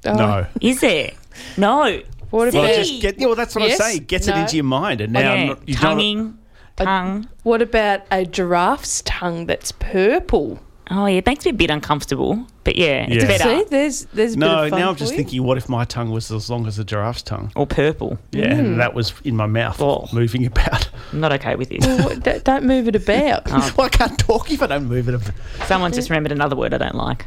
Oh, 0.04 0.12
No. 0.12 0.46
Is 0.60 0.80
there? 0.80 1.12
No. 1.56 2.02
What 2.30 2.48
about 2.48 2.62
Well, 2.62 2.76
just 2.76 3.00
get, 3.00 3.18
yeah, 3.18 3.26
well, 3.26 3.36
that's 3.36 3.54
what 3.54 3.62
Yes, 3.68 3.80
I'm 3.80 3.86
saying. 3.86 3.96
It 4.02 4.06
gets 4.08 4.26
no. 4.26 4.34
it 4.34 4.40
into 4.40 4.56
your 4.56 4.64
mind, 4.64 5.00
and 5.00 5.16
oh, 5.16 5.20
now 5.20 5.34
yeah. 5.34 5.44
not, 5.46 5.68
you 5.68 5.74
don't. 5.74 5.82
tonguing, 5.82 6.38
tongue. 6.76 7.28
what 7.44 7.62
about 7.62 8.00
a 8.10 8.24
giraffe's 8.26 9.02
tongue 9.02 9.46
that's 9.46 9.70
purple? 9.72 10.60
Oh 10.90 11.06
yeah, 11.06 11.16
it 11.18 11.26
makes 11.26 11.44
me 11.46 11.50
a 11.50 11.54
bit 11.54 11.70
uncomfortable. 11.70 12.46
But 12.62 12.76
yeah, 12.76 13.06
it's 13.08 13.22
Yeah. 13.24 13.26
better. 13.38 13.44
See, 13.60 13.64
there's 13.70 14.04
there's 14.12 14.34
a 14.34 14.36
bit 14.36 14.40
No, 14.46 14.64
of 14.64 14.70
fun 14.70 14.78
now 14.80 14.88
I'm 14.90 14.94
for 14.94 14.98
just 15.00 15.12
you. 15.12 15.16
thinking, 15.18 15.42
what 15.42 15.56
if 15.56 15.68
my 15.68 15.84
tongue 15.84 16.10
was 16.10 16.30
as 16.30 16.50
long 16.50 16.66
as 16.66 16.78
a 16.78 16.84
giraffe's 16.84 17.22
tongue? 17.22 17.50
Or 17.56 17.66
purple. 17.66 18.18
Yeah, 18.32 18.54
and 18.54 18.80
that 18.80 18.92
was 18.94 19.14
in 19.24 19.34
my 19.34 19.46
mouth, 19.46 19.80
Oh. 19.80 20.08
moving 20.12 20.44
about. 20.44 20.88
I'm 21.12 21.20
not 21.20 21.32
okay 21.32 21.56
with 21.56 21.70
this. 21.70 21.86
Well, 21.86 22.16
d- 22.16 22.40
don't 22.44 22.64
move 22.64 22.86
it 22.88 22.96
about. 22.96 23.46
well, 23.76 23.86
I 23.86 23.88
can't 23.88 24.18
talk 24.18 24.50
if 24.50 24.62
I 24.62 24.66
don't 24.66 24.84
move 24.86 25.08
it. 25.08 25.20
Someone 25.66 25.92
just 25.92 26.10
remembered 26.10 26.32
another 26.32 26.56
word 26.56 26.74
I 26.74 26.78
don't 26.78 26.96
like. 26.96 27.26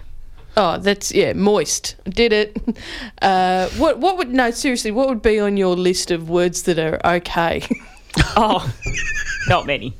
Oh, 0.55 0.77
that's 0.79 1.11
yeah, 1.11 1.33
moist. 1.33 1.95
Did 2.09 2.33
it? 2.33 2.57
Uh, 3.21 3.67
what 3.77 3.97
what 3.97 4.17
would 4.17 4.29
no 4.31 4.51
seriously? 4.51 4.91
What 4.91 5.07
would 5.09 5.21
be 5.23 5.39
on 5.39 5.57
your 5.57 5.75
list 5.75 6.11
of 6.11 6.29
words 6.29 6.61
that 6.63 6.77
are 6.77 6.99
okay? 7.15 7.63
Oh, 8.35 8.71
not 9.47 9.65
many. 9.65 9.95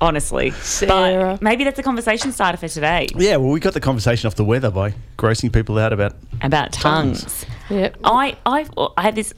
Honestly. 0.00 0.50
Sarah. 0.52 1.32
But 1.32 1.42
maybe 1.42 1.64
that's 1.64 1.78
a 1.78 1.82
conversation 1.82 2.32
starter 2.32 2.56
for 2.58 2.68
today 2.68 3.08
Yeah, 3.16 3.36
well, 3.36 3.50
we 3.50 3.60
got 3.60 3.74
the 3.74 3.80
conversation 3.80 4.26
off 4.26 4.36
the 4.36 4.44
weather 4.44 4.70
by 4.70 4.94
grossing 5.16 5.52
people 5.52 5.78
out 5.78 5.92
about. 5.92 6.14
about 6.40 6.72
Tongues. 6.72 7.22
tongues. 7.22 7.46
yep. 7.70 7.96
I, 8.04 8.36
I, 8.46 8.66
I 8.96 9.02
have 9.02 9.14
this 9.14 9.34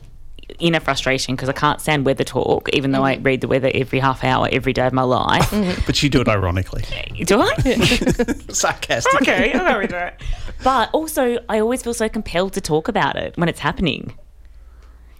inner 0.58 0.80
frustration 0.80 1.34
because 1.34 1.48
I 1.48 1.52
can't 1.52 1.80
stand 1.80 2.04
weather 2.04 2.24
talk, 2.24 2.68
even 2.72 2.92
though 2.92 3.04
I 3.04 3.16
mm. 3.16 3.24
read 3.24 3.40
the 3.40 3.48
weather 3.48 3.70
every 3.72 3.98
half 3.98 4.24
hour 4.24 4.48
every 4.50 4.72
day 4.72 4.86
of 4.86 4.92
my 4.92 5.02
life. 5.02 5.50
Mm-hmm. 5.50 5.80
But 5.86 6.02
you 6.02 6.08
do 6.10 6.20
it 6.20 6.28
ironically, 6.28 6.84
Do 7.24 7.40
I? 7.40 7.54
sarcastic. 8.50 9.22
okay, 9.22 9.52
I'll 9.52 9.72
go 9.74 9.78
with 9.80 9.90
that. 9.90 10.20
But 10.62 10.90
also, 10.92 11.38
I 11.48 11.58
always 11.60 11.82
feel 11.82 11.94
so 11.94 12.08
compelled 12.08 12.52
to 12.54 12.60
talk 12.60 12.88
about 12.88 13.16
it 13.16 13.36
when 13.36 13.48
it's 13.48 13.60
happening. 13.60 14.14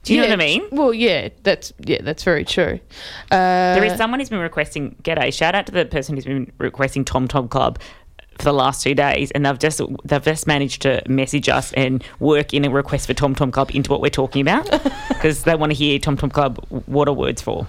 Do 0.03 0.15
you 0.15 0.21
know 0.23 0.29
what 0.29 0.33
I 0.33 0.37
mean? 0.37 0.63
Well, 0.73 0.95
yeah, 0.95 1.29
that's 1.43 1.73
yeah, 1.81 1.99
that's 2.03 2.23
very 2.25 2.45
true. 2.45 2.81
Uh, 3.31 3.75
There 3.75 3.85
is 3.85 3.97
someone 3.99 4.19
who's 4.21 4.31
been 4.31 4.39
requesting. 4.39 4.97
G'day! 5.03 5.33
Shout 5.33 5.55
out 5.55 5.67
to 5.67 5.73
the 5.73 5.85
person 5.85 6.15
who's 6.17 6.25
been 6.25 6.51
requesting 6.59 7.05
Tom 7.05 7.29
Tom 7.29 7.49
Club 7.49 7.79
for 8.39 8.45
the 8.45 8.53
last 8.55 8.83
two 8.83 8.95
days, 8.95 9.31
and 9.33 9.45
they've 9.45 9.59
just 9.59 9.83
they've 10.05 10.25
just 10.25 10.47
managed 10.47 10.81
to 10.83 11.03
message 11.07 11.51
us 11.51 11.73
and 11.75 12.03
work 12.19 12.55
in 12.55 12.65
a 12.65 12.71
request 12.71 13.07
for 13.09 13.15
Tom 13.15 13.35
Tom 13.35 13.53
Club 13.53 13.71
into 13.75 13.91
what 13.91 14.01
we're 14.01 14.09
talking 14.09 14.41
about 14.41 14.71
because 15.09 15.43
they 15.43 15.55
want 15.55 15.71
to 15.71 15.77
hear 15.77 15.99
Tom 15.99 16.17
Tom 16.17 16.31
Club. 16.31 16.65
What 16.87 17.07
are 17.07 17.13
words 17.15 17.43
for? 17.43 17.67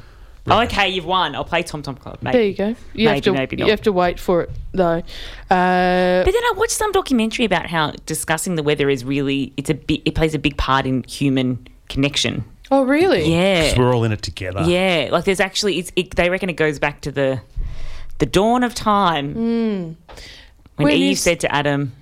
Oh, 0.47 0.61
okay, 0.61 0.89
you've 0.89 1.05
won. 1.05 1.35
I'll 1.35 1.43
play 1.45 1.61
Tom 1.63 1.83
Tom 1.83 1.95
Club. 1.95 2.17
Maybe. 2.21 2.37
there 2.37 2.45
you 2.47 2.53
go. 2.55 2.79
You 2.93 3.07
have 3.09 3.15
Maybe, 3.17 3.21
to 3.21 3.31
maybe 3.33 3.57
you 3.57 3.69
have 3.69 3.81
to 3.83 3.91
wait 3.91 4.19
for 4.19 4.41
it 4.43 4.49
though. 4.71 5.03
Uh, 5.51 6.23
But 6.23 6.31
then 6.31 6.33
I 6.35 6.53
watched 6.55 6.71
some 6.71 6.91
documentary 6.93 7.45
about 7.45 7.67
how 7.67 7.91
discussing 8.05 8.55
the 8.55 8.63
weather 8.63 8.89
is 8.89 9.03
really 9.05 9.53
it's 9.57 9.69
a 9.69 9.75
bi- 9.75 10.01
it 10.05 10.15
plays 10.15 10.33
a 10.33 10.39
big 10.39 10.57
part 10.57 10.85
in 10.87 11.03
human 11.03 11.67
connection. 11.91 12.43
oh, 12.71 12.83
really? 12.83 13.31
Yeah. 13.31 13.69
'Cause 13.69 13.77
we're 13.77 13.93
all 13.93 14.03
in 14.03 14.11
it 14.11 14.21
together. 14.21 14.63
Yeah, 14.65 15.09
like 15.11 15.25
there's 15.25 15.39
actually 15.39 15.79
it's 15.79 15.91
it, 15.95 16.15
they 16.15 16.29
reckon 16.29 16.49
it 16.49 16.55
goes 16.55 16.79
back 16.79 17.01
to 17.01 17.11
the 17.11 17.41
the 18.19 18.25
dawn 18.25 18.63
of 18.63 18.73
time 18.73 19.33
hmm. 19.33 19.39
when, 19.39 19.97
When 20.77 20.93
Eve 20.93 21.19
said 21.19 21.39
to 21.41 21.53
Adam, 21.53 21.93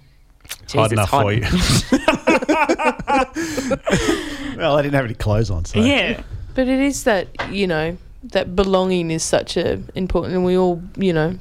Hot 0.73 0.91
enough 0.91 1.09
hot." 1.09 1.23
for 1.23 1.33
you. 1.33 1.41
well, 4.57 4.77
I 4.77 4.81
didn't 4.81 4.95
have 4.95 5.05
any 5.05 5.13
clothes 5.13 5.49
on, 5.49 5.65
so 5.65 5.79
Yeah, 5.79 6.21
But 6.55 6.67
it 6.67 6.79
is 6.79 7.03
that 7.05 7.27
you 7.51 7.67
know 7.67 7.97
that 8.23 8.55
belonging 8.55 9.11
is 9.11 9.23
such 9.23 9.57
a 9.57 9.81
important, 9.95 10.33
and 10.35 10.45
we 10.45 10.57
all 10.57 10.81
you 10.97 11.13
know, 11.13 11.37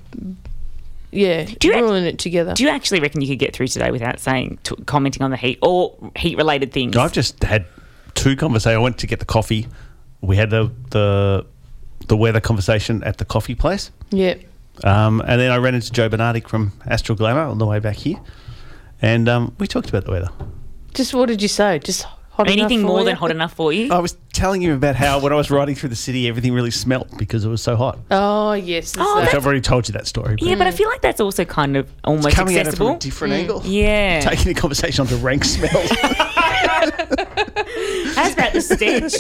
yeah, 1.11 1.49
you 1.63 1.73
we're 1.73 1.85
all 1.85 1.95
in 1.95 2.05
it 2.05 2.19
together. 2.19 2.55
do 2.55 2.63
you 2.63 2.69
actually 2.71 3.01
reckon 3.01 3.21
you 3.21 3.29
could 3.29 3.39
get 3.39 3.55
through 3.55 3.69
today 3.69 3.91
without 3.91 4.21
saying 4.21 4.59
t- 4.63 4.77
commenting 4.87 5.23
on 5.23 5.31
the 5.31 5.37
heat 5.37 5.59
or 5.61 5.95
heat 6.17 6.37
related 6.37 6.73
things? 6.73 6.97
I've 6.97 7.13
just 7.13 7.43
had 7.43 7.67
two 8.19 8.37
conversations. 8.37 8.77
I 8.77 8.79
went 8.79 8.99
to 8.99 9.07
get 9.07 9.21
the 9.21 9.25
coffee. 9.25 9.67
We 10.21 10.37
had 10.37 10.51
the 10.51 10.71
the 10.91 11.47
the 12.09 12.17
weather 12.17 12.41
conversation 12.41 13.03
at 13.05 13.19
the 13.19 13.25
coffee 13.25 13.55
place, 13.55 13.91
yeah. 14.11 14.35
um, 14.85 15.21
and 15.27 15.41
then 15.41 15.51
I 15.51 15.59
ran 15.59 15.75
into 15.75 15.93
Joe 15.93 16.09
Bernardic 16.09 16.49
from 16.49 16.73
Astral 16.87 17.17
Glamour 17.17 17.43
on 17.43 17.59
the 17.59 17.67
way 17.67 17.79
back 17.81 17.97
here, 17.97 18.17
and 19.03 19.29
um, 19.29 19.55
we 19.59 19.67
talked 19.67 19.89
about 19.89 20.05
the 20.05 20.11
weather. 20.11 20.31
Just 20.95 21.15
what 21.15 21.27
did 21.27 21.43
you 21.43 21.49
say? 21.49 21.79
Just 21.79 22.03
hot 22.31 22.49
Anything 22.49 22.81
enough 22.81 22.83
for 22.83 22.87
more 22.87 22.99
you? 23.01 23.05
than 23.07 23.17
hot 23.17 23.31
enough 23.31 23.53
for 23.53 23.73
you? 23.73 23.93
I 23.93 23.99
was 23.99 24.17
telling 24.33 24.63
you 24.63 24.75
about 24.75 24.95
how 24.97 25.21
when 25.21 25.33
I 25.33 25.37
was 25.37 25.51
riding 25.51 25.75
through 25.75 25.91
the 25.91 25.97
city, 25.97 26.29
everything 26.29 26.53
really 26.53 26.71
smelt 26.71 27.17
because 27.19 27.45
it 27.45 27.49
was 27.49 27.63
so 27.63 27.77
hot. 27.77 27.99
Oh 28.11 28.53
yes. 28.53 28.95
Oh, 28.99 29.17
that. 29.17 29.27
Which 29.27 29.35
I've 29.35 29.45
already 29.45 29.61
told 29.61 29.89
you 29.89 29.93
that 29.93 30.07
story. 30.07 30.37
but 30.37 30.43
yeah, 30.43 30.55
but 30.57 30.67
I 30.67 30.71
feel 30.71 30.89
like 30.89 31.03
that's 31.03 31.21
also 31.21 31.45
kind 31.45 31.77
of 31.77 31.93
almost 32.05 32.35
coming 32.35 32.57
at 32.57 32.67
it 32.67 32.77
from 32.77 32.89
a 32.89 32.99
different 32.99 33.35
angle. 33.35 33.63
yeah. 33.65 34.21
Taking 34.23 34.55
the 34.55 34.61
conversation 34.61 35.03
onto 35.03 35.17
rank 35.17 35.45
smells. 35.45 35.91
How's 38.15 38.33
about 38.35 38.53
the 38.53 38.61
stench? 38.61 39.15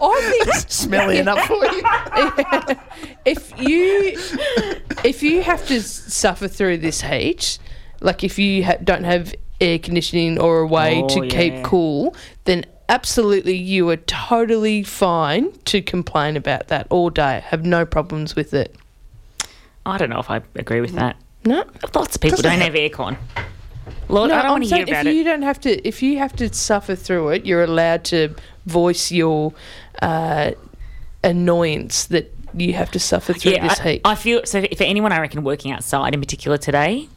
I 0.00 0.44
think 0.44 0.70
Smelly 0.70 1.18
enough 1.18 1.46
for 1.46 1.64
you. 1.64 1.82
if 3.24 3.52
you 3.60 4.16
if 5.04 5.22
you 5.22 5.42
have 5.42 5.66
to 5.68 5.80
suffer 5.82 6.48
through 6.48 6.78
this 6.78 7.02
heat, 7.02 7.58
like 8.00 8.24
if 8.24 8.38
you 8.38 8.64
ha- 8.64 8.76
don't 8.82 9.04
have 9.04 9.34
air 9.60 9.78
conditioning 9.78 10.38
or 10.38 10.60
a 10.60 10.66
way 10.66 11.02
Oh, 11.02 11.08
to 11.08 11.24
yeah. 11.26 11.30
keep 11.30 11.64
cool, 11.64 12.14
then 12.44 12.64
absolutely 12.88 13.56
you 13.56 13.88
are 13.90 13.96
totally 13.96 14.82
fine 14.82 15.52
to 15.64 15.80
complain 15.82 16.36
about 16.36 16.68
that 16.68 16.86
all 16.90 17.10
day. 17.10 17.42
Have 17.46 17.64
no 17.64 17.84
problems 17.86 18.36
with 18.36 18.52
it. 18.54 18.74
I 19.84 19.98
don't 19.98 20.10
know 20.10 20.18
if 20.20 20.30
I 20.30 20.42
agree 20.56 20.80
with 20.80 20.92
mm. 20.92 20.96
that. 20.96 21.16
No. 21.44 21.64
Lots 21.94 22.16
of 22.16 22.20
people 22.20 22.36
Doesn't 22.42 22.50
don't 22.50 22.60
have- 22.60 22.74
have 22.74 22.92
aircon. 22.92 23.16
Lord, 24.08 24.30
I 24.30 24.36
don't 24.36 24.44
I'm 24.46 24.50
want 24.52 24.64
to 24.64 24.68
hear 24.68 24.86
saying 24.86 24.88
about 24.88 25.06
if 25.06 25.12
it. 25.12 25.16
you 25.16 25.24
don't 25.24 25.42
have 25.42 25.60
to 25.62 25.88
if 25.88 26.02
you 26.02 26.18
have 26.18 26.34
to 26.36 26.52
suffer 26.52 26.94
through 26.94 27.30
it, 27.30 27.46
you're 27.46 27.64
allowed 27.64 28.04
to 28.04 28.34
voice 28.66 29.10
your 29.10 29.52
uh, 30.02 30.52
annoyance 31.24 32.06
that 32.06 32.32
you 32.54 32.72
have 32.72 32.90
to 32.92 32.98
suffer 32.98 33.32
through 33.32 33.52
this 33.52 33.80
I, 33.80 33.82
heat. 33.82 34.00
I 34.04 34.14
feel 34.14 34.44
so. 34.44 34.62
For 34.76 34.84
anyone, 34.84 35.12
I 35.12 35.20
reckon 35.20 35.44
working 35.44 35.72
outside 35.72 36.14
in 36.14 36.20
particular 36.20 36.56
today, 36.56 37.08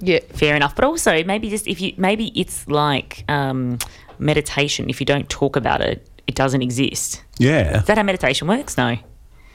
yeah. 0.00 0.20
fair 0.34 0.56
enough. 0.56 0.74
But 0.74 0.84
also 0.84 1.22
maybe 1.24 1.50
just 1.50 1.66
if 1.66 1.80
you 1.80 1.92
maybe 1.96 2.28
it's 2.38 2.66
like 2.68 3.24
um, 3.28 3.78
meditation. 4.18 4.88
If 4.88 5.00
you 5.00 5.06
don't 5.06 5.28
talk 5.28 5.56
about 5.56 5.80
it, 5.80 6.06
it 6.26 6.34
doesn't 6.34 6.62
exist. 6.62 7.22
Yeah. 7.38 7.80
Is 7.80 7.84
that 7.86 7.98
how 7.98 8.04
meditation 8.04 8.48
works? 8.48 8.76
No. 8.76 8.96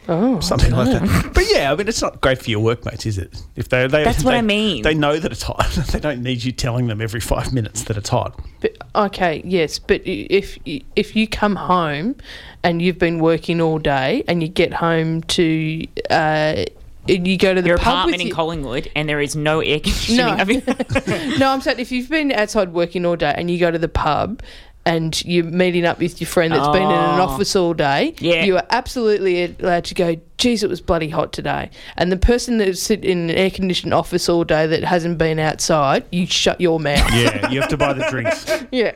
Oh, 0.07 0.39
something 0.39 0.71
like 0.71 0.87
that. 0.89 1.31
But 1.33 1.45
yeah, 1.51 1.71
I 1.71 1.75
mean, 1.75 1.87
it's 1.87 2.01
not 2.01 2.21
great 2.21 2.39
for 2.41 2.49
your 2.49 2.59
workmates, 2.59 3.05
is 3.05 3.17
it? 3.17 3.41
If 3.55 3.69
they, 3.69 3.85
they 3.87 4.03
That's 4.03 4.23
what 4.23 4.31
they- 4.31 4.39
I 4.39 4.41
mean. 4.41 4.81
They 4.83 4.95
know 4.95 5.19
that 5.19 5.31
it's 5.31 5.43
hot. 5.43 5.69
they 5.91 5.99
don't 5.99 6.23
need 6.23 6.43
you 6.43 6.51
telling 6.51 6.87
them 6.87 7.01
every 7.01 7.19
five 7.19 7.53
minutes 7.53 7.83
that 7.83 7.97
it's 7.97 8.09
hot. 8.09 8.39
But, 8.61 8.77
okay, 8.95 9.41
yes, 9.45 9.77
but 9.79 10.01
if 10.05 10.57
if 10.65 11.15
you 11.15 11.27
come 11.27 11.55
home 11.55 12.15
and 12.63 12.81
you've 12.81 12.99
been 12.99 13.19
working 13.19 13.61
all 13.61 13.77
day 13.79 14.23
and 14.27 14.41
you 14.41 14.49
get 14.49 14.73
home 14.73 15.21
to 15.23 15.85
uh, 16.09 16.65
you 17.07 17.37
go 17.37 17.53
to 17.53 17.61
the 17.61 17.69
Your 17.69 17.77
pub 17.77 17.87
apartment 17.87 18.11
with 18.13 18.21
in 18.21 18.27
your- 18.27 18.35
Collingwood, 18.35 18.91
and 18.95 19.07
there 19.07 19.21
is 19.21 19.35
no 19.35 19.59
air 19.61 19.79
conditioning. 19.79 20.63
No. 20.65 21.37
No, 21.37 21.49
I'm 21.51 21.61
saying 21.61 21.79
if 21.79 21.91
you've 21.91 22.09
been 22.09 22.31
outside 22.31 22.73
working 22.73 23.05
all 23.05 23.15
day 23.15 23.33
and 23.37 23.49
you 23.49 23.59
go 23.59 23.71
to 23.71 23.79
the 23.79 23.87
pub 23.89 24.41
and 24.85 25.23
you're 25.25 25.43
meeting 25.45 25.85
up 25.85 25.99
with 25.99 26.19
your 26.19 26.27
friend 26.27 26.51
that's 26.53 26.67
been 26.69 26.81
in 26.83 26.89
an 26.89 27.19
Oh. 27.19 27.23
office 27.23 27.55
all 27.55 27.73
day, 27.73 28.15
Yeah. 28.19 28.43
you 28.43 28.55
are 28.57 28.65
absolutely 28.71 29.55
allowed 29.61 29.83
to 29.85 29.93
go, 29.93 30.15
geez, 30.37 30.63
it 30.63 30.69
was 30.69 30.81
bloody 30.81 31.09
hot 31.09 31.31
today. 31.33 31.69
And 31.97 32.11
the 32.11 32.17
person 32.17 32.57
that's 32.57 32.81
sit 32.81 33.05
in 33.05 33.29
an 33.29 33.35
air 33.37 33.51
conditioned 33.51 33.93
office 33.93 34.27
all 34.27 34.43
day 34.43 34.65
that 34.67 34.83
hasn't 34.83 35.17
been 35.19 35.37
outside, 35.39 36.03
you 36.11 36.25
shut 36.25 36.59
your 36.59 36.79
mouth. 36.79 37.07
Yeah, 37.13 37.49
you 37.51 37.59
have 37.61 37.69
to 37.69 37.77
buy 37.77 37.93
the 37.93 38.05
drinks. 38.09 38.45
yeah. 38.71 38.91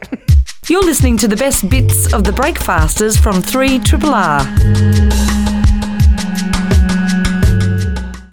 You're 0.68 0.84
listening 0.84 1.18
to 1.18 1.28
the 1.28 1.36
best 1.38 1.70
bits 1.70 2.12
of 2.12 2.24
the 2.24 2.32
breakfasters 2.32 3.16
from 3.18 3.42
3 3.44 3.78
Triple 3.80 4.16
R. 4.16 5.45